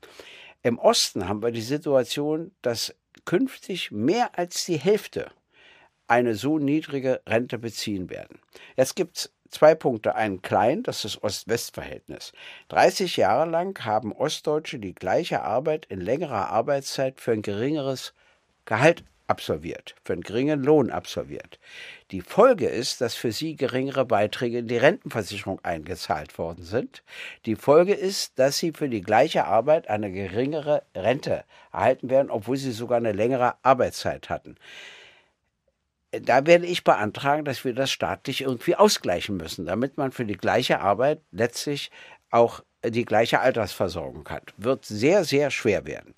Im 0.63 0.79
Osten 0.79 1.29
haben 1.29 1.43
wir 1.43 1.51
die 1.51 1.63
Situation, 1.63 2.53
dass 2.61 2.95
künftig 3.25 3.91
mehr 3.91 4.39
als 4.39 4.65
die 4.67 4.77
Hälfte 4.77 5.31
eine 6.09 6.35
so 6.35 6.59
niedrige 6.59 7.21
Rente 7.27 7.59
beziehen 7.59 8.11
werden. 8.11 8.38
Jetzt 8.77 8.97
gibt 8.97 9.16
es 9.16 9.33
zwei 9.51 9.75
Punkte. 9.75 10.14
Einen 10.14 10.42
kleinen, 10.42 10.83
das 10.83 11.05
ist 11.05 11.16
das 11.16 11.23
Ost-West-Verhältnis. 11.23 12.33
30 12.69 13.16
Jahre 13.16 13.49
lang 13.49 13.85
haben 13.85 14.12
Ostdeutsche 14.12 14.79
die 14.79 14.95
gleiche 14.95 15.42
Arbeit 15.42 15.87
in 15.87 16.01
längerer 16.01 16.49
Arbeitszeit 16.49 17.21
für 17.21 17.33
ein 17.33 17.42
geringeres 17.42 18.14
Gehalt 18.64 19.05
absolviert, 19.29 19.97
für 20.05 20.12
einen 20.12 20.23
geringen 20.23 20.62
Lohn 20.62 20.90
absolviert. 20.90 21.59
Die 22.12 22.21
Folge 22.21 22.69
ist, 22.69 23.01
dass 23.01 23.16
für 23.16 23.33
sie 23.33 23.57
geringere 23.57 24.05
Beiträge 24.05 24.59
in 24.59 24.69
die 24.69 24.77
Rentenversicherung 24.77 25.59
eingezahlt 25.64 26.38
worden 26.38 26.62
sind. 26.62 27.03
Die 27.45 27.57
Folge 27.57 27.95
ist, 27.95 28.38
dass 28.38 28.59
sie 28.59 28.73
für 28.73 28.88
die 28.88 29.01
gleiche 29.01 29.47
Arbeit 29.47 29.88
eine 29.88 30.12
geringere 30.12 30.83
Rente 30.95 31.45
erhalten 31.73 32.09
werden, 32.09 32.31
obwohl 32.31 32.57
sie 32.57 32.73
sogar 32.73 32.99
eine 32.99 33.12
längere 33.12 33.55
Arbeitszeit 33.62 34.31
hatten 34.31 34.57
da 36.12 36.47
werde 36.47 36.66
ich 36.66 36.85
beantragen, 36.85 37.45
dass 37.45 37.64
wir 37.64 37.75
das 37.75 37.90
staatlich 37.90 38.42
irgendwie 38.42 38.77
ausgleichen 38.77 39.37
müssen, 39.37 39.66
damit 39.66 39.97
man 39.97 40.12
für 40.12 40.25
die 40.25 40.37
gleiche 40.37 40.81
Arbeit 40.81 41.21
letztlich 41.31 41.90
auch 42.31 42.62
die 42.85 43.05
gleiche 43.05 43.40
Altersversorgung 43.40 44.29
hat. 44.29 44.55
Wird 44.57 44.85
sehr, 44.85 45.25
sehr 45.25 45.51
schwer 45.51 45.87
werden. 45.87 46.14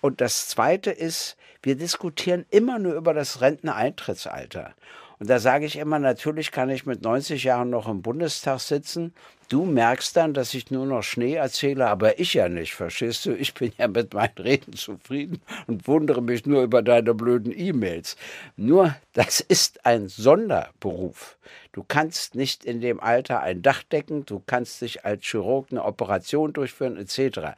Und 0.00 0.20
das 0.20 0.48
Zweite 0.48 0.90
ist, 0.90 1.36
wir 1.62 1.76
diskutieren 1.76 2.46
immer 2.50 2.78
nur 2.78 2.94
über 2.94 3.12
das 3.12 3.40
Renteneintrittsalter. 3.40 4.74
Und 5.18 5.30
da 5.30 5.38
sage 5.38 5.64
ich 5.64 5.76
immer, 5.76 5.98
natürlich 5.98 6.50
kann 6.50 6.68
ich 6.68 6.84
mit 6.84 7.02
90 7.02 7.44
Jahren 7.44 7.70
noch 7.70 7.88
im 7.88 8.02
Bundestag 8.02 8.60
sitzen. 8.60 9.14
Du 9.48 9.64
merkst 9.64 10.16
dann, 10.16 10.34
dass 10.34 10.54
ich 10.54 10.70
nur 10.70 10.86
noch 10.86 11.02
Schnee 11.02 11.34
erzähle, 11.34 11.86
aber 11.86 12.18
ich 12.18 12.34
ja 12.34 12.48
nicht, 12.48 12.74
verstehst 12.74 13.24
du? 13.26 13.32
Ich 13.32 13.54
bin 13.54 13.72
ja 13.78 13.86
mit 13.86 14.12
meinen 14.12 14.36
Reden 14.38 14.72
zufrieden 14.74 15.40
und 15.66 15.86
wundere 15.86 16.20
mich 16.20 16.46
nur 16.46 16.62
über 16.64 16.82
deine 16.82 17.14
blöden 17.14 17.56
E-Mails. 17.56 18.16
Nur, 18.56 18.96
das 19.12 19.40
ist 19.40 19.86
ein 19.86 20.08
Sonderberuf. 20.08 21.38
Du 21.72 21.84
kannst 21.86 22.34
nicht 22.34 22.64
in 22.64 22.80
dem 22.80 23.00
Alter 23.00 23.40
ein 23.40 23.62
Dach 23.62 23.84
decken, 23.84 24.26
du 24.26 24.42
kannst 24.44 24.82
dich 24.82 25.04
als 25.04 25.24
Chirurg 25.24 25.68
eine 25.70 25.84
Operation 25.84 26.52
durchführen, 26.52 26.96
etc. 26.96 27.56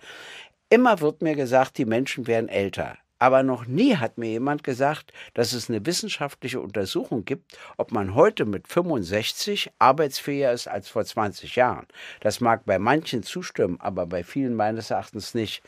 Immer 0.68 1.00
wird 1.00 1.22
mir 1.22 1.34
gesagt, 1.34 1.78
die 1.78 1.86
Menschen 1.86 2.26
werden 2.26 2.48
älter. 2.48 2.98
Aber 3.18 3.42
noch 3.42 3.66
nie 3.66 3.96
hat 3.96 4.16
mir 4.16 4.30
jemand 4.30 4.62
gesagt, 4.62 5.12
dass 5.34 5.52
es 5.52 5.68
eine 5.68 5.84
wissenschaftliche 5.84 6.60
Untersuchung 6.60 7.24
gibt, 7.24 7.58
ob 7.76 7.90
man 7.90 8.14
heute 8.14 8.44
mit 8.44 8.68
65 8.68 9.72
arbeitsfähiger 9.78 10.52
ist 10.52 10.68
als 10.68 10.88
vor 10.88 11.04
20 11.04 11.56
Jahren. 11.56 11.86
Das 12.20 12.40
mag 12.40 12.64
bei 12.64 12.78
manchen 12.78 13.22
zustimmen, 13.22 13.80
aber 13.80 14.06
bei 14.06 14.22
vielen 14.22 14.54
meines 14.54 14.90
Erachtens 14.90 15.34
nicht. 15.34 15.62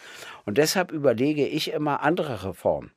Und 0.45 0.59
deshalb 0.59 0.93
überlege 0.93 1.47
ich 1.47 1.73
immer 1.73 2.03
andere 2.03 2.45
Reformen. 2.45 2.93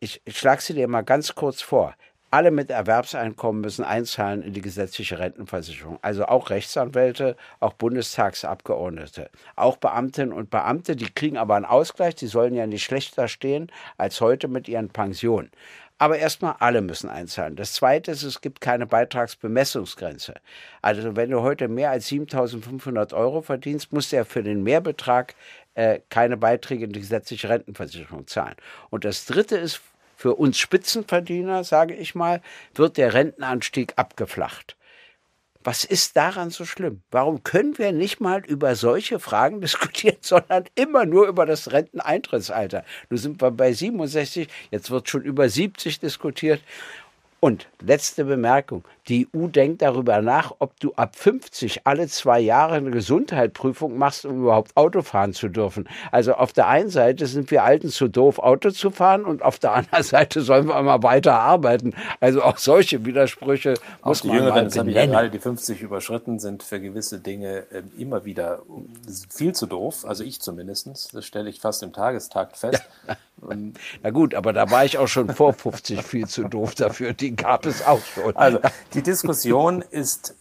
Ich, 0.00 0.20
ich 0.24 0.38
schlage 0.38 0.62
sie 0.62 0.74
dir 0.74 0.88
mal 0.88 1.02
ganz 1.02 1.34
kurz 1.34 1.62
vor. 1.62 1.94
Alle 2.30 2.50
mit 2.50 2.70
Erwerbseinkommen 2.70 3.60
müssen 3.60 3.84
einzahlen 3.84 4.42
in 4.42 4.52
die 4.52 4.60
gesetzliche 4.60 5.18
Rentenversicherung. 5.18 5.98
Also 6.02 6.26
auch 6.26 6.50
Rechtsanwälte, 6.50 7.36
auch 7.60 7.72
Bundestagsabgeordnete, 7.74 9.30
auch 9.54 9.76
Beamtinnen 9.76 10.32
und 10.32 10.50
Beamte, 10.50 10.96
die 10.96 11.08
kriegen 11.08 11.36
aber 11.36 11.54
einen 11.54 11.64
Ausgleich, 11.64 12.16
die 12.16 12.26
sollen 12.26 12.54
ja 12.54 12.66
nicht 12.66 12.82
schlechter 12.82 13.28
stehen 13.28 13.70
als 13.96 14.20
heute 14.20 14.48
mit 14.48 14.68
ihren 14.68 14.88
Pensionen. 14.88 15.50
Aber 15.98 16.18
erstmal 16.18 16.56
alle 16.58 16.82
müssen 16.82 17.08
einzahlen. 17.08 17.56
Das 17.56 17.72
Zweite 17.72 18.10
ist, 18.10 18.22
es 18.22 18.42
gibt 18.42 18.60
keine 18.60 18.86
Beitragsbemessungsgrenze. 18.86 20.34
Also 20.82 21.16
wenn 21.16 21.30
du 21.30 21.40
heute 21.40 21.68
mehr 21.68 21.90
als 21.90 22.08
7.500 22.08 23.14
Euro 23.14 23.40
verdienst, 23.40 23.92
musst 23.92 24.12
du 24.12 24.16
ja 24.16 24.24
für 24.24 24.42
den 24.42 24.62
Mehrbetrag 24.62 25.34
äh, 25.74 26.00
keine 26.10 26.36
Beiträge 26.36 26.84
in 26.84 26.92
die 26.92 27.00
gesetzliche 27.00 27.48
Rentenversicherung 27.48 28.26
zahlen. 28.26 28.56
Und 28.90 29.06
das 29.06 29.24
Dritte 29.24 29.56
ist 29.56 29.80
für 30.16 30.34
uns 30.34 30.58
Spitzenverdiener, 30.58 31.62
sage 31.62 31.94
ich 31.94 32.14
mal, 32.14 32.40
wird 32.74 32.96
der 32.96 33.14
Rentenanstieg 33.14 33.92
abgeflacht. 33.96 34.76
Was 35.62 35.84
ist 35.84 36.16
daran 36.16 36.50
so 36.50 36.64
schlimm? 36.64 37.02
Warum 37.10 37.42
können 37.42 37.76
wir 37.76 37.90
nicht 37.90 38.20
mal 38.20 38.44
über 38.46 38.76
solche 38.76 39.18
Fragen 39.18 39.60
diskutieren, 39.60 40.18
sondern 40.20 40.64
immer 40.74 41.04
nur 41.04 41.26
über 41.26 41.44
das 41.44 41.72
Renteneintrittsalter? 41.72 42.84
Nun 43.10 43.18
sind 43.18 43.42
wir 43.42 43.50
bei 43.50 43.72
67, 43.72 44.48
jetzt 44.70 44.90
wird 44.90 45.08
schon 45.08 45.22
über 45.22 45.48
70 45.48 45.98
diskutiert. 45.98 46.62
Und 47.46 47.68
letzte 47.80 48.24
Bemerkung. 48.24 48.82
Die 49.06 49.28
EU 49.32 49.46
denkt 49.46 49.80
darüber 49.80 50.20
nach, 50.20 50.56
ob 50.58 50.80
du 50.80 50.92
ab 50.94 51.14
50 51.14 51.86
alle 51.86 52.08
zwei 52.08 52.40
Jahre 52.40 52.74
eine 52.74 52.90
Gesundheitsprüfung 52.90 53.96
machst, 53.96 54.26
um 54.26 54.42
überhaupt 54.42 54.76
Auto 54.76 55.02
fahren 55.02 55.32
zu 55.32 55.48
dürfen. 55.48 55.88
Also 56.10 56.34
auf 56.34 56.52
der 56.52 56.66
einen 56.66 56.88
Seite 56.88 57.26
sind 57.26 57.52
wir 57.52 57.62
Alten 57.62 57.88
zu 57.90 58.08
doof, 58.08 58.40
Auto 58.40 58.72
zu 58.72 58.90
fahren 58.90 59.24
und 59.24 59.42
auf 59.42 59.60
der 59.60 59.74
anderen 59.74 60.02
Seite 60.02 60.40
sollen 60.40 60.66
wir 60.66 60.82
mal 60.82 61.04
weiter 61.04 61.38
arbeiten. 61.38 61.94
Also 62.18 62.42
auch 62.42 62.58
solche 62.58 63.06
Widersprüche 63.06 63.74
auch 64.02 64.08
muss 64.08 64.22
die 64.22 64.26
man 64.26 64.38
Jüngeren, 64.38 64.64
das 64.64 64.78
habe 64.78 64.90
ich 64.90 64.96
ja 64.96 65.06
gerade 65.06 65.30
die 65.30 65.38
50 65.38 65.82
überschritten, 65.82 66.40
sind 66.40 66.64
für 66.64 66.80
gewisse 66.80 67.20
Dinge 67.20 67.70
äh, 67.70 67.84
immer 67.96 68.24
wieder 68.24 68.62
viel 69.30 69.54
zu 69.54 69.66
doof. 69.66 70.04
Also 70.04 70.24
ich 70.24 70.40
zumindest. 70.40 71.14
Das 71.14 71.24
stelle 71.24 71.48
ich 71.48 71.60
fast 71.60 71.84
im 71.84 71.92
Tagestakt 71.92 72.56
fest. 72.56 72.82
Ja. 73.06 73.16
Na 74.02 74.10
gut, 74.10 74.34
aber 74.34 74.52
da 74.52 74.70
war 74.70 74.84
ich 74.84 74.98
auch 74.98 75.08
schon 75.08 75.28
vor 75.28 75.52
50 75.52 76.02
viel 76.02 76.26
zu 76.26 76.44
doof 76.44 76.74
dafür. 76.74 77.12
Die 77.12 77.36
gab 77.36 77.66
es 77.66 77.84
auch 77.86 78.00
schon. 78.00 78.36
Also 78.36 78.60
die 78.94 79.02
Diskussion 79.02 79.82
ist, 79.82 80.34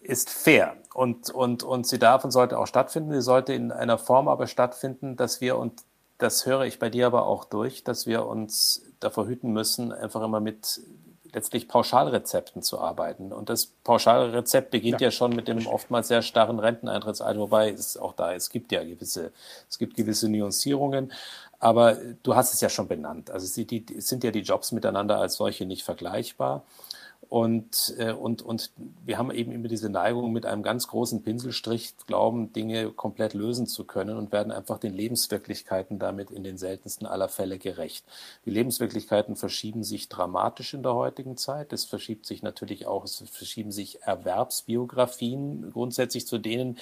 ist 0.00 0.30
fair 0.30 0.76
und, 0.94 1.30
und, 1.30 1.62
und 1.62 1.86
sie 1.86 1.98
darf 1.98 2.24
und 2.24 2.30
sollte 2.30 2.58
auch 2.58 2.66
stattfinden. 2.66 3.12
Sie 3.12 3.22
sollte 3.22 3.52
in 3.52 3.70
einer 3.70 3.98
Form 3.98 4.28
aber 4.28 4.46
stattfinden, 4.46 5.16
dass 5.16 5.40
wir, 5.40 5.58
und 5.58 5.82
das 6.18 6.46
höre 6.46 6.62
ich 6.62 6.78
bei 6.78 6.88
dir 6.88 7.06
aber 7.06 7.26
auch 7.26 7.44
durch, 7.44 7.84
dass 7.84 8.06
wir 8.06 8.26
uns 8.26 8.82
davor 9.00 9.26
hüten 9.26 9.52
müssen, 9.52 9.92
einfach 9.92 10.22
immer 10.22 10.40
mit 10.40 10.80
letztlich 11.36 11.68
Pauschalrezepten 11.68 12.62
zu 12.62 12.80
arbeiten. 12.80 13.30
Und 13.30 13.50
das 13.50 13.66
Pauschalrezept 13.84 14.70
beginnt 14.70 15.02
ja, 15.02 15.08
ja 15.08 15.10
schon 15.10 15.36
mit 15.36 15.48
dem 15.48 15.66
oftmals 15.66 16.08
sehr 16.08 16.22
starren 16.22 16.58
Renteneintrittsalter, 16.58 17.38
wobei 17.38 17.70
es 17.70 17.98
auch 17.98 18.14
da, 18.14 18.32
es 18.32 18.48
gibt 18.48 18.72
ja 18.72 18.82
gewisse, 18.82 19.32
es 19.68 19.78
gibt 19.78 19.96
gewisse 19.96 20.30
Nuancierungen. 20.30 21.12
Aber 21.66 21.96
du 22.22 22.36
hast 22.36 22.54
es 22.54 22.60
ja 22.60 22.68
schon 22.68 22.86
benannt. 22.86 23.28
Also 23.28 23.64
die, 23.64 23.84
die 23.84 24.00
sind 24.00 24.22
ja 24.22 24.30
die 24.30 24.42
Jobs 24.42 24.70
miteinander 24.70 25.18
als 25.18 25.34
solche 25.34 25.66
nicht 25.66 25.82
vergleichbar. 25.82 26.62
Und, 27.28 27.94
äh, 27.98 28.12
und, 28.12 28.42
und 28.42 28.70
wir 29.04 29.18
haben 29.18 29.30
eben 29.32 29.50
immer 29.50 29.68
diese 29.68 29.90
Neigung, 29.90 30.32
mit 30.32 30.46
einem 30.46 30.62
ganz 30.62 30.86
großen 30.86 31.22
Pinselstrich 31.22 31.94
glauben, 32.06 32.52
Dinge 32.52 32.90
komplett 32.90 33.34
lösen 33.34 33.66
zu 33.66 33.84
können 33.84 34.16
und 34.16 34.30
werden 34.30 34.52
einfach 34.52 34.78
den 34.78 34.94
Lebenswirklichkeiten 34.94 35.98
damit 35.98 36.30
in 36.30 36.44
den 36.44 36.56
seltensten 36.56 37.06
aller 37.06 37.28
Fälle 37.28 37.58
gerecht. 37.58 38.04
Die 38.44 38.50
Lebenswirklichkeiten 38.50 39.34
verschieben 39.34 39.82
sich 39.82 40.08
dramatisch 40.08 40.74
in 40.74 40.84
der 40.84 40.94
heutigen 40.94 41.36
Zeit. 41.36 41.72
Es 41.72 41.84
verschiebt 41.84 42.26
sich 42.26 42.42
natürlich 42.42 42.86
auch, 42.86 43.04
es 43.04 43.24
verschieben 43.30 43.72
sich 43.72 44.02
Erwerbsbiografien 44.02 45.72
grundsätzlich 45.72 46.26
zu 46.26 46.38
denen, 46.38 46.78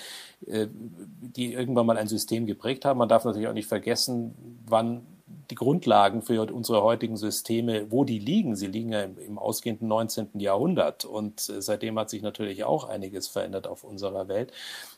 äh, 0.47 0.67
die 0.71 1.55
irgendwann 1.55 1.87
mal 1.87 1.97
ein 1.97 2.09
System 2.09 2.45
geprägt 2.47 2.85
haben. 2.85 2.99
Man 2.99 3.09
darf 3.09 3.25
natürlich 3.25 3.49
auch 3.49 3.55
nicht 3.55 3.69
vergessen, 3.69 4.35
wann 4.67 5.07
die 5.51 5.55
Grundlagen 5.55 6.23
für 6.23 6.53
unsere 6.53 6.83
heutigen 6.83 7.17
Systeme, 7.17 7.91
wo 7.91 8.05
die 8.05 8.19
liegen. 8.19 8.57
Sie 8.57 8.67
liegen 8.67 8.93
ja 8.93 9.03
im, 9.03 9.19
im 9.19 9.39
ausgehenden 9.39 9.89
19. 9.89 10.41
Jahrhundert 10.41 11.05
und 11.05 11.49
äh, 11.49 11.61
seitdem 11.61 11.99
hat 11.99 12.11
sich 12.11 12.23
natürlich 12.23 12.65
auch 12.65 12.89
einiges 12.89 13.29
verändert 13.29 13.67
auf 13.67 13.85
unserer 13.85 14.29
Welt. 14.29 14.53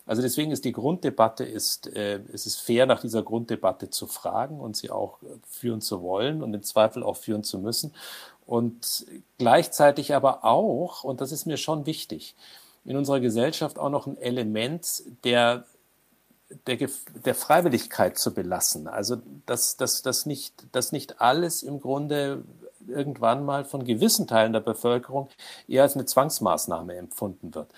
Also 0.06 0.22
deswegen 0.22 0.52
ist 0.52 0.64
die 0.64 0.72
Grunddebatte, 0.72 1.44
ist, 1.44 1.88
äh, 1.94 2.20
es 2.32 2.46
ist 2.46 2.60
fair, 2.60 2.86
nach 2.86 3.00
dieser 3.00 3.22
Grunddebatte 3.22 3.90
zu 3.90 4.06
fragen 4.06 4.60
und 4.60 4.76
sie 4.76 4.90
auch 4.90 5.22
äh, 5.22 5.26
führen 5.48 5.80
zu 5.80 6.02
wollen 6.02 6.42
und 6.42 6.54
im 6.54 6.62
Zweifel 6.62 7.02
auch 7.02 7.16
führen 7.16 7.42
zu 7.42 7.58
müssen. 7.58 7.92
Und 8.46 9.06
gleichzeitig 9.38 10.14
aber 10.14 10.44
auch, 10.44 11.02
und 11.02 11.20
das 11.20 11.32
ist 11.32 11.46
mir 11.46 11.56
schon 11.56 11.86
wichtig, 11.86 12.36
in 12.84 12.96
unserer 12.96 13.18
Gesellschaft 13.18 13.78
auch 13.78 13.90
noch 13.90 14.06
ein 14.06 14.16
Element 14.16 15.02
der 15.24 15.64
der, 16.66 16.88
der 17.24 17.34
Freiwilligkeit 17.34 18.18
zu 18.18 18.32
belassen. 18.32 18.88
Also 18.88 19.16
dass, 19.46 19.76
dass, 19.76 20.02
dass, 20.02 20.26
nicht, 20.26 20.54
dass 20.72 20.92
nicht 20.92 21.20
alles 21.20 21.62
im 21.62 21.80
Grunde 21.80 22.44
irgendwann 22.88 23.44
mal 23.44 23.64
von 23.64 23.84
gewissen 23.84 24.26
Teilen 24.26 24.52
der 24.52 24.60
Bevölkerung 24.60 25.28
eher 25.66 25.82
als 25.82 25.94
eine 25.94 26.06
Zwangsmaßnahme 26.06 26.94
empfunden 26.94 27.54
wird. 27.54 27.68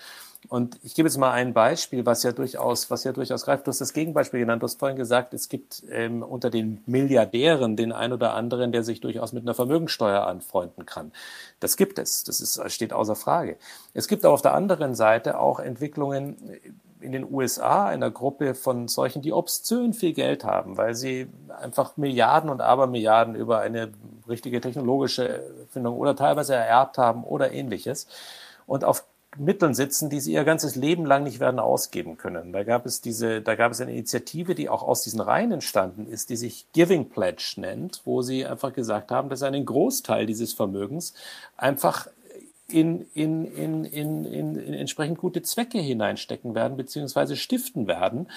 Und 0.47 0.79
ich 0.83 0.95
gebe 0.95 1.07
jetzt 1.07 1.17
mal 1.17 1.31
ein 1.31 1.53
Beispiel, 1.53 2.05
was 2.05 2.23
ja 2.23 2.31
durchaus, 2.31 2.89
was 2.89 3.03
ja 3.03 3.11
durchaus 3.11 3.43
greift. 3.43 3.67
Du 3.67 3.69
hast 3.69 3.81
das 3.81 3.91
Gegenbeispiel 3.91 4.39
genannt. 4.39 4.63
Du 4.63 4.65
hast 4.65 4.79
vorhin 4.79 4.97
gesagt, 4.97 5.33
es 5.33 5.49
gibt 5.49 5.83
ähm, 5.91 6.23
unter 6.23 6.49
den 6.49 6.81
Milliardären 6.85 7.75
den 7.75 7.91
ein 7.91 8.13
oder 8.13 8.33
anderen, 8.35 8.71
der 8.71 8.83
sich 8.83 9.01
durchaus 9.01 9.33
mit 9.33 9.43
einer 9.43 9.53
Vermögensteuer 9.53 10.25
anfreunden 10.25 10.85
kann. 10.85 11.11
Das 11.59 11.75
gibt 11.75 11.99
es. 11.99 12.23
Das 12.23 12.39
ist, 12.39 12.61
steht 12.71 12.93
außer 12.93 13.17
Frage. 13.17 13.57
Es 13.93 14.07
gibt 14.07 14.23
aber 14.23 14.33
auf 14.33 14.41
der 14.41 14.53
anderen 14.53 14.95
Seite 14.95 15.39
auch 15.39 15.59
Entwicklungen, 15.59 16.37
in 17.01 17.11
den 17.11 17.31
USA 17.31 17.87
einer 17.87 18.11
Gruppe 18.11 18.55
von 18.55 18.87
solchen, 18.87 19.21
die 19.21 19.33
obszön 19.33 19.93
viel 19.93 20.13
Geld 20.13 20.43
haben, 20.43 20.77
weil 20.77 20.95
sie 20.95 21.27
einfach 21.61 21.97
Milliarden 21.97 22.49
und 22.49 22.61
Abermilliarden 22.61 23.35
über 23.35 23.59
eine 23.59 23.91
richtige 24.27 24.61
technologische 24.61 25.43
Erfindung 25.61 25.97
oder 25.97 26.15
teilweise 26.15 26.55
ererbt 26.55 26.97
haben 26.97 27.23
oder 27.23 27.51
ähnliches 27.51 28.07
und 28.67 28.83
auf 28.83 29.03
Mitteln 29.37 29.75
sitzen, 29.75 30.09
die 30.09 30.19
sie 30.19 30.33
ihr 30.33 30.43
ganzes 30.43 30.75
Leben 30.75 31.05
lang 31.05 31.23
nicht 31.23 31.39
werden 31.39 31.59
ausgeben 31.59 32.17
können. 32.17 32.51
Da 32.51 32.63
gab 32.63 32.85
es 32.87 32.99
diese, 32.99 33.41
da 33.41 33.55
gab 33.55 33.71
es 33.71 33.79
eine 33.79 33.91
Initiative, 33.91 34.55
die 34.55 34.69
auch 34.69 34.81
aus 34.81 35.03
diesen 35.03 35.21
Reihen 35.21 35.51
entstanden 35.51 36.07
ist, 36.07 36.31
die 36.31 36.35
sich 36.35 36.65
Giving 36.73 37.09
Pledge 37.09 37.53
nennt, 37.57 38.01
wo 38.05 38.23
sie 38.23 38.45
einfach 38.45 38.73
gesagt 38.73 39.11
haben, 39.11 39.29
dass 39.29 39.43
einen 39.43 39.65
Großteil 39.65 40.25
dieses 40.25 40.53
Vermögens 40.53 41.13
einfach 41.57 42.07
in, 42.71 43.05
in, 43.13 43.45
in, 43.45 43.85
in, 43.85 44.25
in, 44.25 44.55
in 44.55 44.73
entsprechend 44.73 45.17
gute 45.17 45.41
Zwecke 45.41 45.79
hineinstecken 45.79 46.55
werden, 46.55 46.77
beziehungsweise 46.77 47.35
stiften 47.35 47.87
werden 47.87 48.27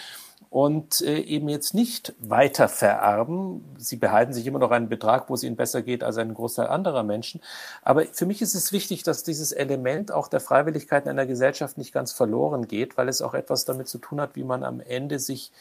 und 0.52 1.00
äh, 1.00 1.18
eben 1.20 1.48
jetzt 1.48 1.72
nicht 1.72 2.14
weiter 2.18 2.68
vererben. 2.68 3.64
Sie 3.78 3.96
behalten 3.96 4.34
sich 4.34 4.46
immer 4.46 4.58
noch 4.58 4.70
einen 4.70 4.90
Betrag, 4.90 5.30
wo 5.30 5.34
es 5.34 5.42
ihnen 5.42 5.56
besser 5.56 5.80
geht 5.80 6.04
als 6.04 6.18
ein 6.18 6.34
Großteil 6.34 6.66
anderer 6.66 7.04
Menschen. 7.04 7.40
Aber 7.82 8.04
für 8.04 8.26
mich 8.26 8.42
ist 8.42 8.54
es 8.54 8.70
wichtig, 8.70 9.02
dass 9.02 9.22
dieses 9.22 9.52
Element 9.52 10.12
auch 10.12 10.28
der 10.28 10.40
Freiwilligkeit 10.40 11.04
in 11.04 11.10
einer 11.10 11.24
Gesellschaft 11.24 11.78
nicht 11.78 11.94
ganz 11.94 12.12
verloren 12.12 12.68
geht, 12.68 12.98
weil 12.98 13.08
es 13.08 13.22
auch 13.22 13.32
etwas 13.32 13.64
damit 13.64 13.88
zu 13.88 13.96
tun 13.96 14.20
hat, 14.20 14.36
wie 14.36 14.44
man 14.44 14.62
am 14.62 14.80
Ende 14.80 15.18
sich 15.18 15.52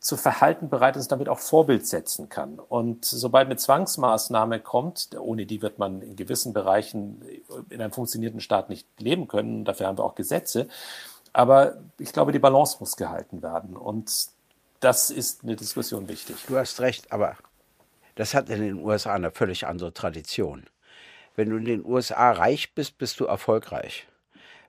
zu 0.00 0.16
Verhalten 0.16 0.70
bereit 0.70 0.96
ist, 0.96 1.12
damit 1.12 1.28
auch 1.28 1.38
Vorbild 1.38 1.86
setzen 1.86 2.30
kann. 2.30 2.58
Und 2.58 3.04
sobald 3.04 3.46
eine 3.46 3.56
Zwangsmaßnahme 3.56 4.58
kommt, 4.60 5.10
ohne 5.18 5.44
die 5.44 5.60
wird 5.60 5.78
man 5.78 6.00
in 6.00 6.16
gewissen 6.16 6.54
Bereichen 6.54 7.22
in 7.68 7.82
einem 7.82 7.92
funktionierenden 7.92 8.40
Staat 8.40 8.70
nicht 8.70 8.88
leben 8.98 9.28
können, 9.28 9.66
dafür 9.66 9.86
haben 9.86 9.98
wir 9.98 10.04
auch 10.04 10.14
Gesetze, 10.14 10.68
aber 11.34 11.76
ich 11.98 12.12
glaube, 12.12 12.32
die 12.32 12.38
Balance 12.38 12.78
muss 12.80 12.96
gehalten 12.96 13.42
werden. 13.42 13.76
Und 13.76 14.28
das 14.80 15.10
ist 15.10 15.44
eine 15.44 15.56
Diskussion 15.56 16.08
wichtig. 16.08 16.36
Du 16.48 16.56
hast 16.56 16.80
recht, 16.80 17.12
aber 17.12 17.36
das 18.14 18.34
hat 18.34 18.48
in 18.48 18.60
den 18.60 18.82
USA 18.82 19.14
eine 19.14 19.30
völlig 19.30 19.66
andere 19.66 19.92
Tradition. 19.92 20.64
Wenn 21.36 21.50
du 21.50 21.58
in 21.58 21.66
den 21.66 21.84
USA 21.84 22.32
reich 22.32 22.74
bist, 22.74 22.96
bist 22.98 23.20
du 23.20 23.26
erfolgreich. 23.26 24.06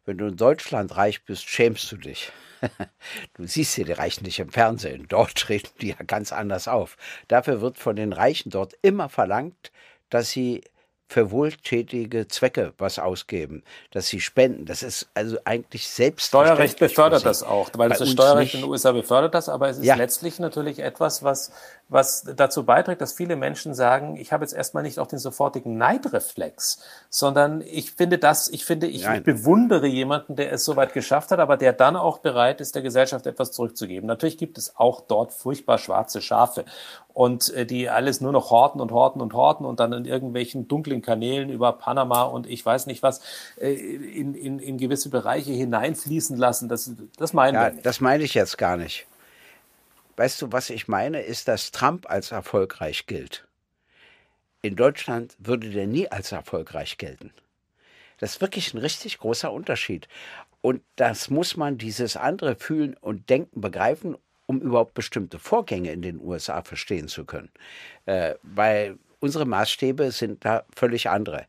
Wenn 0.06 0.18
du 0.18 0.28
in 0.28 0.36
Deutschland 0.36 0.96
reich 0.98 1.24
bist, 1.24 1.48
schämst 1.48 1.92
du 1.92 1.98
dich. 1.98 2.32
Du 3.36 3.46
siehst 3.46 3.76
hier 3.76 3.86
die 3.86 3.92
Reichen 3.92 4.26
nicht 4.26 4.40
im 4.40 4.52
Fernsehen. 4.52 5.06
Dort 5.10 5.36
treten 5.36 5.78
die 5.82 5.90
ja 5.90 6.04
ganz 6.06 6.32
anders 6.32 6.68
auf. 6.68 6.98
Dafür 7.28 7.62
wird 7.62 7.78
von 7.78 7.96
den 7.96 8.14
Reichen 8.14 8.50
dort 8.50 8.76
immer 8.82 9.10
verlangt, 9.10 9.72
dass 10.10 10.30
sie 10.30 10.64
für 11.12 11.30
wohltätige 11.30 12.30
Zwecke 12.30 12.74
was 12.78 12.98
ausgeben, 12.98 13.64
dass 13.92 14.08
sie 14.08 14.22
spenden. 14.22 14.66
Das 14.66 14.82
ist 14.82 15.10
also 15.14 15.38
eigentlich 15.44 15.90
selbst. 15.90 16.28
Steuerrecht 16.28 16.80
befördert 16.80 17.26
das 17.26 17.44
auch, 17.44 17.70
weil 17.76 17.90
das 17.90 18.10
Steuerrecht 18.10 18.54
nicht. 18.54 18.56
in 18.56 18.62
den 18.62 18.70
USA 18.70 18.94
befördert 18.94 19.34
das, 19.34 19.50
aber 19.50 19.68
es 19.68 19.80
ist 19.80 19.86
ja. 19.86 19.96
letztlich 19.96 20.40
natürlich 20.40 20.80
etwas, 20.80 21.22
was, 21.22 21.52
was 21.92 22.24
dazu 22.38 22.64
beiträgt, 22.66 23.02
dass 23.02 23.12
viele 23.12 23.36
Menschen 23.36 23.74
sagen, 23.74 24.16
ich 24.16 24.32
habe 24.32 24.46
jetzt 24.46 24.54
erstmal 24.54 24.82
nicht 24.82 24.98
auch 24.98 25.08
den 25.08 25.20
sofortigen 25.20 25.78
Neidreflex, 25.78 26.80
sondern 27.10 27.60
ich 27.60 27.92
finde 27.92 28.18
das, 28.18 28.48
ich 28.48 28.64
finde, 28.64 28.88
ich, 28.88 29.06
ich 29.06 29.24
bewundere 29.24 29.88
jemanden, 29.88 30.38
der 30.38 30.54
es 30.54 30.64
soweit 30.64 30.94
geschafft 30.94 31.32
hat, 31.32 31.40
aber 31.40 31.58
der 31.58 31.74
dann 31.74 31.98
auch 31.98 32.20
bereit 32.20 32.62
ist, 32.62 32.76
der 32.76 32.82
Gesellschaft 32.82 33.28
etwas 33.28 33.52
zurückzugeben. 33.52 34.08
Natürlich 34.08 34.38
gibt 34.38 34.58
es 34.58 34.78
auch 34.78 35.02
dort 35.02 35.34
furchtbar 35.34 35.78
schwarze 35.78 36.22
Schafe 36.22 36.64
und 37.14 37.54
äh, 37.54 37.66
die 37.66 37.90
alles 37.90 38.22
nur 38.22 38.32
noch 38.32 38.52
horten 38.52 38.80
und 38.80 38.94
horten 38.94 39.22
und 39.22 39.34
horten 39.34 39.66
und 39.66 39.82
dann 39.82 39.92
in 39.92 40.06
irgendwelchen 40.06 40.70
dunklen 40.70 41.02
Kanälen 41.02 41.50
über 41.50 41.74
Panama 41.74 42.24
und 42.24 42.48
ich 42.48 42.66
weiß 42.66 42.88
nicht 42.88 43.04
was 43.04 43.20
äh, 43.60 43.74
in, 43.74 44.34
in, 44.34 44.60
in 44.60 44.78
gewisse 44.78 45.10
Bereiche 45.10 45.52
hineinfließen 45.52 46.38
lassen. 46.38 46.70
Das, 46.70 46.90
das 47.18 47.34
meinen 47.34 47.56
ja, 47.56 47.64
wir 47.64 47.72
nicht. 47.74 47.86
Das 47.86 48.00
meine 48.00 48.24
ich 48.24 48.34
jetzt 48.34 48.58
gar 48.58 48.78
nicht. 48.78 49.08
Weißt 50.18 50.42
du, 50.42 50.52
was 50.52 50.70
ich 50.70 50.88
meine, 50.88 51.22
ist, 51.22 51.48
dass 51.48 51.72
Trump 51.72 52.10
als 52.10 52.32
erfolgreich 52.32 53.06
gilt. 53.06 53.48
In 54.62 54.76
Deutschland 54.76 55.36
würde 55.40 55.70
der 55.72 55.88
nie 55.88 56.08
als 56.08 56.32
erfolgreich 56.32 56.98
gelten. 56.98 57.34
Das 58.20 58.34
ist 58.34 58.42
wirklich 58.42 58.74
ein 58.74 58.78
richtig 58.78 59.18
großer 59.18 59.52
Unterschied. 59.52 60.08
Und 60.62 60.84
das 60.96 61.32
muss 61.32 61.58
man 61.58 61.80
dieses 61.80 62.16
andere 62.16 62.56
fühlen 62.56 62.96
und 63.02 63.30
denken, 63.30 63.62
begreifen, 63.62 64.16
um 64.46 64.62
überhaupt 64.62 64.94
bestimmte 64.94 65.40
Vorgänge 65.40 65.92
in 65.92 66.04
den 66.04 66.20
USA 66.20 66.62
verstehen 66.62 67.08
zu 67.08 67.26
können. 67.26 67.50
Äh, 68.06 68.36
weil 68.44 69.00
unsere 69.20 69.46
Maßstäbe 69.46 70.12
sind 70.12 70.46
da 70.46 70.66
völlig 70.76 71.10
andere. 71.10 71.48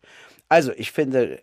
Also 0.49 0.73
ich 0.73 0.93
finde, 0.93 1.43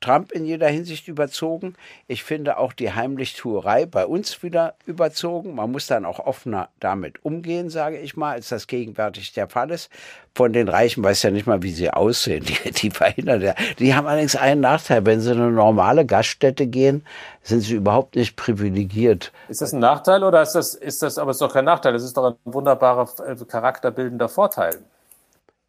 Trump 0.00 0.32
in 0.32 0.44
jeder 0.44 0.68
Hinsicht 0.68 1.08
überzogen. 1.08 1.74
Ich 2.08 2.24
finde 2.24 2.58
auch 2.58 2.72
die 2.72 2.92
Heimlichtuerei 2.92 3.86
bei 3.86 4.06
uns 4.06 4.42
wieder 4.42 4.74
überzogen. 4.86 5.54
Man 5.54 5.72
muss 5.72 5.86
dann 5.86 6.04
auch 6.04 6.18
offener 6.18 6.68
damit 6.80 7.24
umgehen, 7.24 7.70
sage 7.70 7.98
ich 7.98 8.16
mal, 8.16 8.32
als 8.32 8.48
das 8.48 8.66
gegenwärtig 8.66 9.32
der 9.32 9.48
Fall 9.48 9.70
ist. 9.70 9.90
Von 10.34 10.52
den 10.52 10.68
Reichen 10.68 11.04
weiß 11.04 11.22
ja 11.22 11.30
nicht 11.30 11.46
mal, 11.46 11.62
wie 11.62 11.70
sie 11.70 11.90
aussehen. 11.90 12.44
Die, 12.44 12.70
die 12.72 12.90
verhindern 12.90 13.40
ja. 13.40 13.54
Die 13.78 13.94
haben 13.94 14.06
allerdings 14.06 14.36
einen 14.36 14.60
Nachteil. 14.60 15.06
Wenn 15.06 15.20
sie 15.20 15.32
in 15.32 15.40
eine 15.40 15.52
normale 15.52 16.04
Gaststätte 16.04 16.66
gehen, 16.66 17.06
sind 17.42 17.60
sie 17.60 17.74
überhaupt 17.74 18.16
nicht 18.16 18.36
privilegiert. 18.36 19.32
Ist 19.48 19.62
das 19.62 19.72
ein 19.72 19.80
Nachteil 19.80 20.24
oder 20.24 20.42
ist 20.42 20.52
das, 20.52 20.74
ist 20.74 21.02
das, 21.02 21.18
aber 21.18 21.30
ist 21.30 21.40
doch 21.40 21.52
kein 21.52 21.64
Nachteil. 21.64 21.92
Das 21.92 22.02
ist 22.02 22.16
doch 22.16 22.24
ein 22.24 22.34
wunderbarer 22.44 23.08
äh, 23.26 23.36
charakterbildender 23.44 24.28
Vorteil. 24.28 24.80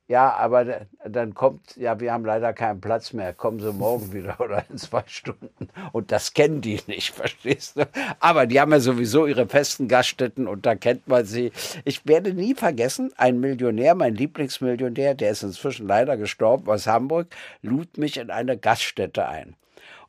Ja, 0.07 0.35
aber 0.35 0.85
dann 1.03 1.33
kommt, 1.33 1.75
ja, 1.77 1.99
wir 1.99 2.13
haben 2.13 2.25
leider 2.25 2.53
keinen 2.53 2.79
Platz 2.79 3.11
mehr. 3.11 3.33
Kommen 3.33 3.59
Sie 3.59 3.73
morgen 3.73 4.13
wieder 4.13 4.39
oder 4.39 4.63
in 4.69 4.77
zwei 4.77 5.03
Stunden. 5.07 5.67
Und 5.93 6.11
das 6.11 6.33
kennen 6.33 6.61
die 6.61 6.79
nicht, 6.85 7.11
verstehst 7.15 7.77
du? 7.77 7.87
Aber 8.19 8.45
die 8.45 8.61
haben 8.61 8.71
ja 8.71 8.79
sowieso 8.79 9.25
ihre 9.25 9.47
festen 9.47 9.87
Gaststätten 9.87 10.47
und 10.47 10.67
da 10.67 10.75
kennt 10.75 11.07
man 11.07 11.25
sie. 11.25 11.51
Ich 11.85 12.05
werde 12.05 12.33
nie 12.33 12.53
vergessen, 12.53 13.13
ein 13.17 13.39
Millionär, 13.39 13.95
mein 13.95 14.13
Lieblingsmillionär, 14.13 15.15
der 15.15 15.31
ist 15.31 15.41
inzwischen 15.41 15.87
leider 15.87 16.17
gestorben 16.17 16.69
aus 16.69 16.85
Hamburg, 16.85 17.27
lud 17.63 17.97
mich 17.97 18.17
in 18.17 18.29
eine 18.29 18.57
Gaststätte 18.57 19.27
ein. 19.27 19.55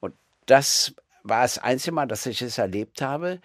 Und 0.01 0.13
das 0.45 0.95
war 1.23 1.41
das 1.41 1.57
einzige 1.57 1.93
Mal, 1.93 2.07
dass 2.07 2.27
ich 2.27 2.43
es 2.43 2.59
erlebt 2.59 3.01
habe, 3.01 3.41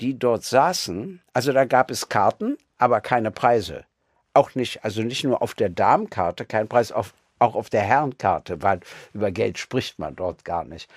die 0.00 0.16
dort 0.16 0.44
saßen. 0.44 1.20
Also 1.32 1.52
da 1.52 1.64
gab 1.64 1.90
es 1.90 2.08
Karten, 2.08 2.56
aber 2.78 3.00
keine 3.00 3.32
Preise 3.32 3.84
auch 4.38 4.54
nicht, 4.54 4.84
also 4.84 5.02
nicht 5.02 5.24
nur 5.24 5.42
auf 5.42 5.54
der 5.54 5.68
Damenkarte 5.68 6.46
kein 6.46 6.68
Preis, 6.68 6.92
auf, 6.92 7.12
auch 7.40 7.56
auf 7.56 7.70
der 7.70 7.82
Herrenkarte, 7.82 8.62
weil 8.62 8.80
über 9.12 9.32
Geld 9.32 9.58
spricht 9.58 9.98
man 9.98 10.14
dort 10.14 10.44
gar 10.44 10.64
nicht. 10.64 10.88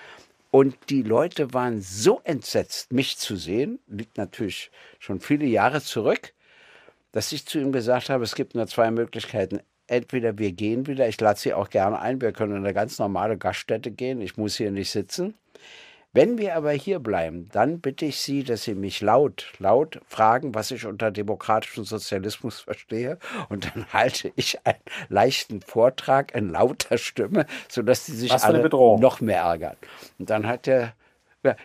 Und 0.52 0.76
die 0.90 1.02
Leute 1.02 1.52
waren 1.52 1.80
so 1.80 2.20
entsetzt, 2.24 2.92
mich 2.92 3.18
zu 3.18 3.36
sehen, 3.36 3.80
liegt 3.88 4.16
natürlich 4.16 4.70
schon 4.98 5.20
viele 5.20 5.46
Jahre 5.46 5.80
zurück, 5.80 6.34
dass 7.10 7.32
ich 7.32 7.46
zu 7.46 7.58
ihm 7.58 7.72
gesagt 7.72 8.10
habe, 8.10 8.22
es 8.22 8.34
gibt 8.34 8.54
nur 8.54 8.66
zwei 8.66 8.90
Möglichkeiten. 8.90 9.60
Entweder 9.88 10.38
wir 10.38 10.52
gehen 10.52 10.86
wieder, 10.86 11.08
ich 11.08 11.20
lade 11.20 11.40
Sie 11.40 11.52
auch 11.52 11.68
gerne 11.68 11.98
ein, 11.98 12.20
wir 12.20 12.32
können 12.32 12.52
in 12.52 12.64
eine 12.64 12.74
ganz 12.74 12.98
normale 12.98 13.36
Gaststätte 13.36 13.90
gehen, 13.90 14.20
ich 14.20 14.36
muss 14.36 14.56
hier 14.56 14.70
nicht 14.70 14.90
sitzen. 14.90 15.34
Wenn 16.14 16.36
wir 16.36 16.56
aber 16.56 16.72
hier 16.72 16.98
bleiben, 16.98 17.48
dann 17.52 17.80
bitte 17.80 18.04
ich 18.04 18.18
Sie, 18.18 18.44
dass 18.44 18.64
Sie 18.64 18.74
mich 18.74 19.00
laut, 19.00 19.50
laut 19.58 20.00
fragen, 20.06 20.54
was 20.54 20.70
ich 20.70 20.84
unter 20.84 21.10
demokratischem 21.10 21.84
Sozialismus 21.84 22.60
verstehe. 22.62 23.18
Und 23.48 23.64
dann 23.64 23.86
halte 23.92 24.30
ich 24.36 24.58
einen 24.66 24.78
leichten 25.08 25.62
Vortrag 25.62 26.34
in 26.34 26.50
lauter 26.50 26.98
Stimme, 26.98 27.46
sodass 27.68 28.04
Sie 28.04 28.16
sich 28.16 28.32
alle 28.32 28.68
noch 28.68 29.20
mehr 29.22 29.40
ärgern. 29.42 29.76
Und 30.18 30.28
dann 30.28 30.46
hat 30.46 30.68
er 30.68 30.92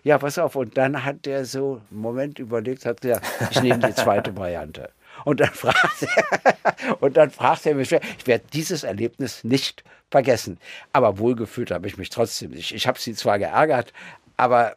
ja, 0.03 0.17
pass 0.17 0.39
auf. 0.39 0.55
Und 0.55 0.77
dann 0.77 1.03
hat 1.03 1.25
der 1.25 1.45
so 1.45 1.81
einen 1.91 2.01
Moment 2.01 2.39
überlegt, 2.39 2.85
hat 2.85 3.01
gesagt, 3.01 3.27
ich 3.51 3.61
nehme 3.61 3.79
die 3.79 3.93
zweite 3.93 4.35
Variante. 4.35 4.89
Und 5.23 5.39
dann 5.39 5.49
fragt 5.53 6.01
er, 6.01 7.01
und 7.01 7.17
dann 7.17 7.31
fragt 7.31 7.65
er 7.65 7.75
mich, 7.75 7.91
ich 7.91 8.27
werde 8.27 8.45
dieses 8.53 8.83
Erlebnis 8.83 9.43
nicht 9.43 9.83
vergessen. 10.09 10.57
Aber 10.93 11.19
wohlgefühlt 11.19 11.69
habe 11.71 11.87
ich 11.87 11.97
mich 11.97 12.09
trotzdem 12.09 12.51
nicht. 12.51 12.73
Ich 12.73 12.87
habe 12.87 12.99
sie 12.99 13.13
zwar 13.13 13.37
geärgert, 13.39 13.93
aber 14.37 14.75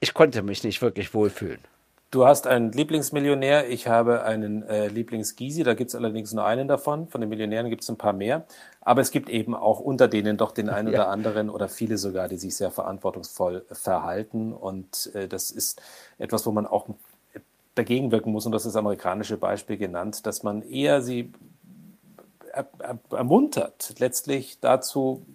ich 0.00 0.14
konnte 0.14 0.42
mich 0.42 0.62
nicht 0.62 0.82
wirklich 0.82 1.14
wohlfühlen. 1.14 1.60
Du 2.12 2.24
hast 2.24 2.46
einen 2.46 2.70
Lieblingsmillionär, 2.70 3.68
ich 3.68 3.88
habe 3.88 4.22
einen 4.22 4.62
äh, 4.62 4.86
Lieblingsgysi, 4.86 5.64
da 5.64 5.74
gibt 5.74 5.88
es 5.88 5.96
allerdings 5.96 6.32
nur 6.32 6.44
einen 6.44 6.68
davon. 6.68 7.08
Von 7.08 7.20
den 7.20 7.28
Millionären 7.28 7.68
gibt 7.68 7.82
es 7.82 7.90
ein 7.90 7.96
paar 7.96 8.12
mehr. 8.12 8.46
Aber 8.80 9.00
es 9.00 9.10
gibt 9.10 9.28
eben 9.28 9.54
auch 9.54 9.80
unter 9.80 10.06
denen 10.06 10.36
doch 10.36 10.52
den 10.52 10.68
einen 10.68 10.92
ja. 10.92 11.00
oder 11.00 11.08
anderen 11.08 11.50
oder 11.50 11.68
viele 11.68 11.98
sogar, 11.98 12.28
die 12.28 12.36
sich 12.36 12.54
sehr 12.54 12.70
verantwortungsvoll 12.70 13.64
verhalten. 13.72 14.52
Und 14.52 15.10
äh, 15.14 15.26
das 15.26 15.50
ist 15.50 15.82
etwas, 16.18 16.46
wo 16.46 16.52
man 16.52 16.66
auch 16.66 16.86
dagegen 17.74 18.12
wirken 18.12 18.30
muss. 18.30 18.46
Und 18.46 18.52
das 18.52 18.62
ist 18.64 18.74
das 18.74 18.76
amerikanische 18.76 19.36
Beispiel 19.36 19.76
genannt, 19.76 20.26
dass 20.26 20.44
man 20.44 20.62
eher 20.62 21.02
sie 21.02 21.32
ermuntert, 23.10 23.94
letztlich 23.98 24.60
dazu 24.60 25.26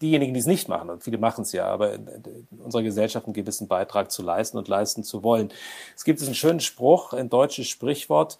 diejenigen, 0.00 0.34
die 0.34 0.40
es 0.40 0.46
nicht 0.46 0.68
machen, 0.68 0.90
und 0.90 1.02
viele 1.02 1.18
machen 1.18 1.42
es 1.42 1.52
ja, 1.52 1.66
aber 1.66 1.94
in 1.94 2.46
unserer 2.58 2.82
Gesellschaft 2.82 3.26
einen 3.26 3.34
gewissen 3.34 3.68
Beitrag 3.68 4.10
zu 4.10 4.22
leisten 4.22 4.58
und 4.58 4.68
leisten 4.68 5.04
zu 5.04 5.22
wollen. 5.22 5.50
Es 5.96 6.04
gibt 6.04 6.22
einen 6.22 6.34
schönen 6.34 6.60
Spruch, 6.60 7.12
ein 7.12 7.30
deutsches 7.30 7.68
Sprichwort, 7.68 8.38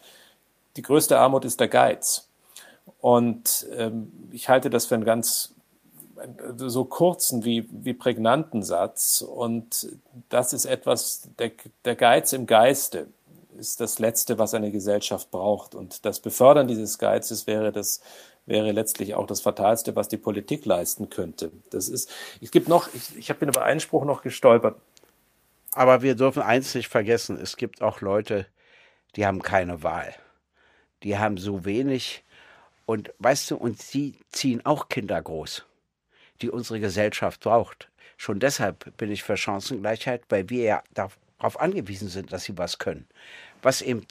die 0.77 0.83
größte 0.83 1.19
Armut 1.19 1.45
ist 1.45 1.61
der 1.61 1.69
Geiz. 1.69 2.29
Und 3.01 3.67
ähm, 3.77 4.13
ich 4.33 4.49
halte 4.49 4.71
das 4.71 4.87
für 4.87 4.95
einen 4.95 5.05
ganz 5.05 5.55
so 6.57 6.85
kurzen 6.85 7.45
wie, 7.45 7.69
wie 7.71 7.95
prägnanten 7.95 8.63
Satz. 8.63 9.23
Und 9.23 9.89
das 10.29 10.53
ist 10.53 10.65
etwas, 10.65 11.29
der, 11.39 11.53
der 11.85 11.97
Geiz 11.97 12.33
im 12.33 12.47
Geiste 12.47 13.09
ist 13.57 13.81
das 13.81 13.99
Letzte, 13.99 14.39
was 14.39 14.55
eine 14.55 14.71
Gesellschaft 14.71 15.31
braucht. 15.31 15.75
Und 15.75 16.05
das 16.05 16.21
Befördern 16.21 16.69
dieses 16.69 16.99
Geizes 16.99 17.47
wäre 17.47 17.73
das 17.73 18.01
wäre 18.49 18.73
letztlich 18.73 19.15
auch 19.15 19.27
das 19.27 19.41
Fatalste, 19.41 19.95
was 19.95 20.09
die 20.09 20.17
Politik 20.17 20.65
leisten 20.65 21.11
könnte. 21.11 21.53
Das 21.71 21.89
ist, 21.89 22.11
es 22.41 22.51
gibt 22.51 22.69
noch, 22.69 22.93
ich, 22.95 23.17
ich 23.17 23.37
bin 23.37 23.49
über 23.49 23.63
einen 23.63 23.81
Spruch 23.81 24.05
noch 24.05 24.23
gestolpert. 24.23 24.81
Aber 25.73 26.03
wir 26.03 26.15
dürfen 26.15 26.43
eins 26.43 26.75
nicht 26.75 26.89
vergessen, 26.89 27.39
es 27.41 27.57
gibt 27.57 27.83
auch 27.83 28.01
Leute, 28.01 28.47
die 29.17 29.27
haben 29.27 29.43
keine 29.43 29.83
Wahl. 29.83 30.15
Die 31.03 31.19
haben 31.19 31.37
so 31.37 31.65
wenig 31.65 32.25
und 32.87 33.13
weißt 33.19 33.51
du, 33.51 33.57
und 33.57 33.81
sie 33.81 34.19
ziehen 34.31 34.65
auch 34.65 34.89
Kinder 34.89 35.21
groß, 35.21 35.65
die 36.41 36.51
unsere 36.51 36.81
Gesellschaft 36.81 37.41
braucht. 37.41 37.91
Schon 38.17 38.41
deshalb 38.41 38.97
bin 38.97 39.13
ich 39.13 39.23
für 39.23 39.37
Chancengleichheit, 39.37 40.23
weil 40.31 40.49
wir 40.49 40.65
ja 40.65 40.83
darauf 40.95 41.61
angewiesen 41.61 42.09
sind, 42.09 42.33
dass 42.33 42.45
sie 42.45 42.57
was 42.57 42.79
können. 42.79 43.07
Was 43.63 43.83
eben 43.83 44.07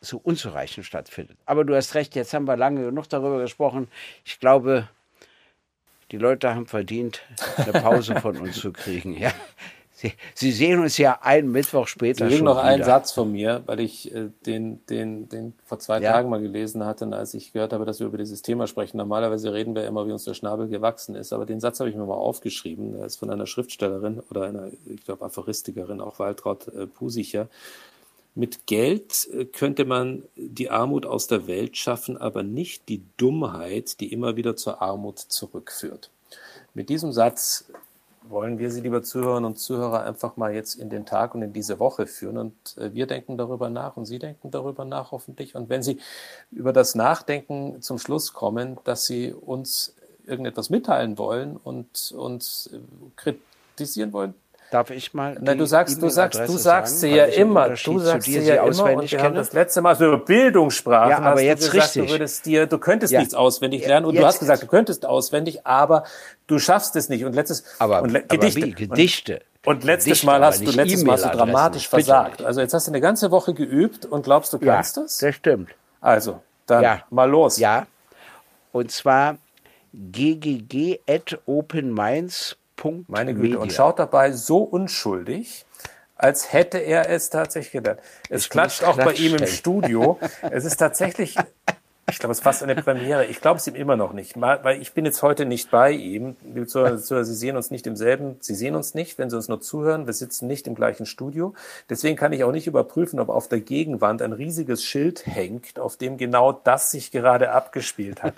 so 0.00 0.18
unzureichend 0.18 0.86
stattfindet. 0.86 1.36
Aber 1.46 1.64
du 1.64 1.74
hast 1.74 1.94
recht, 1.94 2.14
jetzt 2.14 2.32
haben 2.32 2.46
wir 2.46 2.56
lange 2.56 2.84
genug 2.84 3.08
darüber 3.08 3.38
gesprochen. 3.40 3.88
Ich 4.24 4.40
glaube, 4.40 4.88
die 6.10 6.16
Leute 6.16 6.54
haben 6.54 6.66
verdient, 6.66 7.22
eine 7.56 7.72
Pause 7.72 8.16
von 8.16 8.36
uns 8.38 8.56
zu 8.58 8.72
kriegen. 8.72 9.16
Ja. 9.16 9.32
Sie, 9.92 10.14
Sie, 10.34 10.50
sehen 10.50 10.80
uns 10.80 10.96
ja 10.96 11.18
einen 11.20 11.52
Mittwoch 11.52 11.86
später. 11.86 12.24
Sie 12.24 12.32
kriegen 12.32 12.46
noch 12.46 12.56
wieder. 12.56 12.64
einen 12.64 12.84
Satz 12.84 13.12
von 13.12 13.30
mir, 13.30 13.62
weil 13.66 13.80
ich 13.80 14.14
äh, 14.14 14.30
den, 14.46 14.84
den, 14.86 15.28
den 15.28 15.52
vor 15.62 15.78
zwei 15.78 16.00
ja. 16.00 16.12
Tagen 16.12 16.30
mal 16.30 16.40
gelesen 16.40 16.86
hatte, 16.86 17.06
als 17.12 17.34
ich 17.34 17.52
gehört 17.52 17.74
habe, 17.74 17.84
dass 17.84 18.00
wir 18.00 18.06
über 18.06 18.16
dieses 18.16 18.40
Thema 18.40 18.66
sprechen. 18.66 18.96
Normalerweise 18.96 19.52
reden 19.52 19.74
wir 19.74 19.86
immer, 19.86 20.06
wie 20.06 20.12
uns 20.12 20.24
der 20.24 20.32
Schnabel 20.32 20.68
gewachsen 20.68 21.16
ist, 21.16 21.34
aber 21.34 21.44
den 21.44 21.60
Satz 21.60 21.80
habe 21.80 21.90
ich 21.90 21.96
mir 21.96 22.06
mal 22.06 22.14
aufgeschrieben. 22.14 22.94
Der 22.94 23.04
ist 23.04 23.16
von 23.16 23.28
einer 23.28 23.46
Schriftstellerin 23.46 24.22
oder 24.30 24.44
einer, 24.44 24.68
ich 24.86 25.04
glaube, 25.04 25.22
Aphoristikerin, 25.22 26.00
auch 26.00 26.18
Waltraud 26.18 26.68
äh, 26.68 26.86
Pusicher. 26.86 27.48
Mit 28.40 28.66
Geld 28.66 29.28
äh, 29.34 29.44
könnte 29.44 29.84
man 29.84 30.22
die 30.34 30.70
Armut 30.70 31.04
aus 31.04 31.26
der 31.26 31.46
Welt 31.46 31.76
schaffen, 31.76 32.16
aber 32.16 32.42
nicht 32.42 32.88
die 32.88 33.02
Dummheit, 33.18 34.00
die 34.00 34.10
immer 34.14 34.34
wieder 34.34 34.56
zur 34.56 34.80
Armut 34.80 35.18
zurückführt. 35.18 36.08
Mit 36.72 36.88
diesem 36.88 37.12
Satz 37.12 37.66
wollen 38.22 38.58
wir 38.58 38.70
Sie, 38.70 38.80
liebe 38.80 39.02
Zuhörerinnen 39.02 39.44
und 39.44 39.58
Zuhörer, 39.58 40.04
einfach 40.04 40.38
mal 40.38 40.54
jetzt 40.54 40.76
in 40.76 40.88
den 40.88 41.04
Tag 41.04 41.34
und 41.34 41.42
in 41.42 41.52
diese 41.52 41.78
Woche 41.78 42.06
führen. 42.06 42.38
Und 42.38 42.54
äh, 42.78 42.94
wir 42.94 43.06
denken 43.06 43.36
darüber 43.36 43.68
nach 43.68 43.98
und 43.98 44.06
Sie 44.06 44.18
denken 44.18 44.50
darüber 44.50 44.86
nach 44.86 45.10
hoffentlich. 45.10 45.54
Und 45.54 45.68
wenn 45.68 45.82
Sie 45.82 45.98
über 46.50 46.72
das 46.72 46.94
Nachdenken 46.94 47.82
zum 47.82 47.98
Schluss 47.98 48.32
kommen, 48.32 48.78
dass 48.84 49.04
Sie 49.04 49.34
uns 49.34 49.94
irgendetwas 50.24 50.70
mitteilen 50.70 51.18
wollen 51.18 51.58
und 51.58 52.14
uns 52.16 52.70
äh, 52.72 52.78
kritisieren 53.16 54.14
wollen, 54.14 54.32
Darf 54.70 54.90
ich 54.90 55.12
mal? 55.14 55.36
Nein, 55.40 55.58
du 55.58 55.66
sagst, 55.66 56.00
du 56.00 56.08
sagst, 56.08 56.38
du 56.38 56.56
sagst 56.56 57.00
sie 57.00 57.08
ja 57.08 57.24
immer. 57.24 57.70
Du 57.70 57.98
sagst 57.98 58.26
sie 58.26 58.38
ja 58.38 58.64
immer. 58.64 58.94
Und 58.94 59.10
wir 59.10 59.20
haben 59.20 59.34
das 59.34 59.52
letzte 59.52 59.82
Mal 59.82 59.96
so 59.96 60.06
über 60.06 60.18
Bildungssprachen. 60.18 61.10
Ja, 61.10 61.18
aber 61.18 61.40
jetzt 61.40 61.66
du 61.66 61.72
gesagt, 61.72 61.96
richtig. 61.96 62.06
Du 62.06 62.12
würdest 62.12 62.46
dir, 62.46 62.66
du 62.66 62.78
könntest 62.78 63.12
ja. 63.12 63.18
nichts 63.18 63.34
auswendig 63.34 63.84
lernen. 63.84 64.06
Und 64.06 64.14
jetzt. 64.14 64.22
du 64.22 64.26
hast 64.26 64.38
gesagt, 64.38 64.62
du 64.62 64.68
könntest 64.68 65.06
auswendig, 65.06 65.66
aber 65.66 66.04
du 66.46 66.60
schaffst 66.60 66.94
es 66.94 67.08
nicht. 67.08 67.24
Und 67.24 67.34
letztes, 67.34 67.64
aber, 67.80 68.02
und 68.02 68.10
aber 68.10 68.20
Gedichte. 68.20 68.66
Wie? 68.66 68.72
Gedichte. 68.72 69.40
Und, 69.64 69.82
letztes 69.82 70.04
Gedichte, 70.04 70.26
Mal 70.26 70.44
hast 70.44 70.60
du, 70.60 70.70
letztes 70.70 71.02
Mal 71.02 71.14
hast 71.14 71.24
du 71.24 71.30
dramatisch 71.30 71.88
versagt. 71.88 72.42
Also 72.42 72.60
jetzt 72.60 72.72
hast 72.72 72.86
du 72.86 72.92
eine 72.92 73.00
ganze 73.00 73.32
Woche 73.32 73.54
geübt 73.54 74.06
und 74.06 74.22
glaubst, 74.22 74.52
du 74.52 74.60
kannst 74.60 74.96
ja, 74.96 75.02
das? 75.02 75.18
Das 75.18 75.34
stimmt. 75.34 75.70
Also, 76.00 76.42
dann 76.66 76.84
ja. 76.84 77.02
mal 77.10 77.28
los. 77.28 77.58
Ja. 77.58 77.88
Und 78.70 78.92
zwar 78.92 79.36
ggg.openminds 79.92 82.56
Punkt. 82.80 83.08
Meine 83.08 83.34
Güte. 83.34 83.42
Media. 83.42 83.58
Und 83.58 83.72
schaut 83.72 84.00
dabei 84.00 84.32
so 84.32 84.58
unschuldig, 84.58 85.64
als 86.16 86.52
hätte 86.52 86.78
er 86.78 87.08
es 87.08 87.30
tatsächlich 87.30 87.72
gedacht. 87.72 87.98
Es 88.28 88.44
ich 88.44 88.50
klatscht 88.50 88.82
auch 88.82 88.96
bei 88.96 89.12
ihm 89.12 89.36
im 89.36 89.46
Studio. 89.46 90.18
es 90.50 90.64
ist 90.64 90.78
tatsächlich, 90.78 91.36
ich 92.10 92.18
glaube, 92.18 92.32
es 92.32 92.38
ist 92.38 92.42
fast 92.42 92.62
eine 92.62 92.74
Premiere. 92.74 93.26
Ich 93.26 93.40
glaube 93.40 93.58
es 93.58 93.66
ihm 93.66 93.74
immer 93.74 93.96
noch 93.96 94.14
nicht, 94.14 94.40
weil 94.40 94.80
ich 94.80 94.92
bin 94.94 95.04
jetzt 95.04 95.22
heute 95.22 95.44
nicht 95.44 95.70
bei 95.70 95.92
ihm. 95.92 96.36
Sie 96.54 97.34
sehen 97.34 97.56
uns 97.56 97.70
nicht 97.70 97.86
im 97.86 97.96
selben, 97.96 98.36
Sie 98.40 98.54
sehen 98.54 98.74
uns 98.74 98.94
nicht, 98.94 99.18
wenn 99.18 99.28
Sie 99.28 99.36
uns 99.36 99.48
nur 99.48 99.60
zuhören. 99.60 100.06
Wir 100.06 100.14
sitzen 100.14 100.46
nicht 100.46 100.66
im 100.66 100.74
gleichen 100.74 101.04
Studio. 101.04 101.54
Deswegen 101.90 102.16
kann 102.16 102.32
ich 102.32 102.44
auch 102.44 102.52
nicht 102.52 102.66
überprüfen, 102.66 103.20
ob 103.20 103.28
auf 103.28 103.46
der 103.48 103.60
Gegenwand 103.60 104.22
ein 104.22 104.32
riesiges 104.32 104.82
Schild 104.82 105.26
hängt, 105.26 105.78
auf 105.78 105.98
dem 105.98 106.16
genau 106.16 106.52
das 106.52 106.90
sich 106.90 107.10
gerade 107.10 107.52
abgespielt 107.52 108.22
hat. 108.22 108.34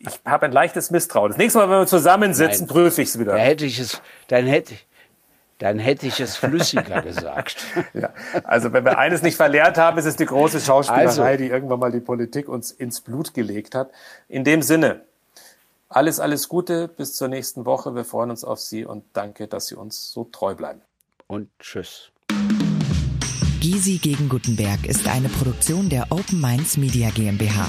Ich 0.00 0.20
habe 0.24 0.46
ein 0.46 0.52
leichtes 0.52 0.90
Misstrauen. 0.90 1.30
Das 1.30 1.38
nächste 1.38 1.58
Mal, 1.58 1.70
wenn 1.70 1.78
wir 1.78 1.86
zusammensitzen, 1.86 2.66
Nein. 2.66 2.74
prüfe 2.74 3.02
ich 3.02 3.08
es 3.08 3.14
Da 3.14 3.20
wieder. 3.20 3.36
hätte 3.38 3.66
ich 3.66 3.78
es, 3.78 4.00
dann 4.28 4.46
hätte, 4.46 4.74
dann 5.58 5.78
hätte 5.78 6.06
ich 6.06 6.18
es 6.20 6.36
flüssiger 6.36 7.02
gesagt. 7.02 7.58
Ja. 7.92 8.08
Also 8.44 8.72
wenn 8.72 8.84
wir 8.84 8.98
eines 8.98 9.20
nicht 9.22 9.36
verlernt 9.36 9.76
haben, 9.76 9.98
ist 9.98 10.06
es 10.06 10.16
die 10.16 10.24
große 10.26 10.60
Schauspielerei, 10.60 11.06
Also. 11.32 11.36
die 11.36 11.48
irgendwann 11.50 11.78
mal 11.80 11.92
die 11.92 12.00
Politik 12.00 12.48
uns 12.48 12.70
ins 12.70 13.02
Blut 13.02 13.34
gelegt 13.34 13.74
hat. 13.74 13.90
In 14.28 14.42
dem 14.44 14.62
Sinne, 14.62 15.02
alles, 15.90 16.18
alles 16.18 16.48
Gute, 16.48 16.88
bis 16.88 17.14
zur 17.14 17.28
nächsten 17.28 17.66
Woche. 17.66 17.94
Wir 17.94 18.04
freuen 18.04 18.30
uns 18.30 18.42
auf 18.44 18.58
Sie 18.60 18.84
und 18.86 19.04
danke, 19.12 19.48
dass 19.48 19.66
Sie 19.66 19.74
uns 19.74 20.10
so 20.12 20.24
treu 20.24 20.54
bleiben. 20.54 20.80
Und 21.26 21.50
tschüss. 21.58 22.10
Gysi 23.60 23.98
gegen 23.98 24.30
Gutenberg 24.30 24.86
ist 24.86 25.06
eine 25.06 25.28
Produktion 25.28 25.90
der 25.90 26.06
Open 26.10 26.40
Minds 26.40 26.78
Media 26.78 27.10
GmbH. 27.10 27.68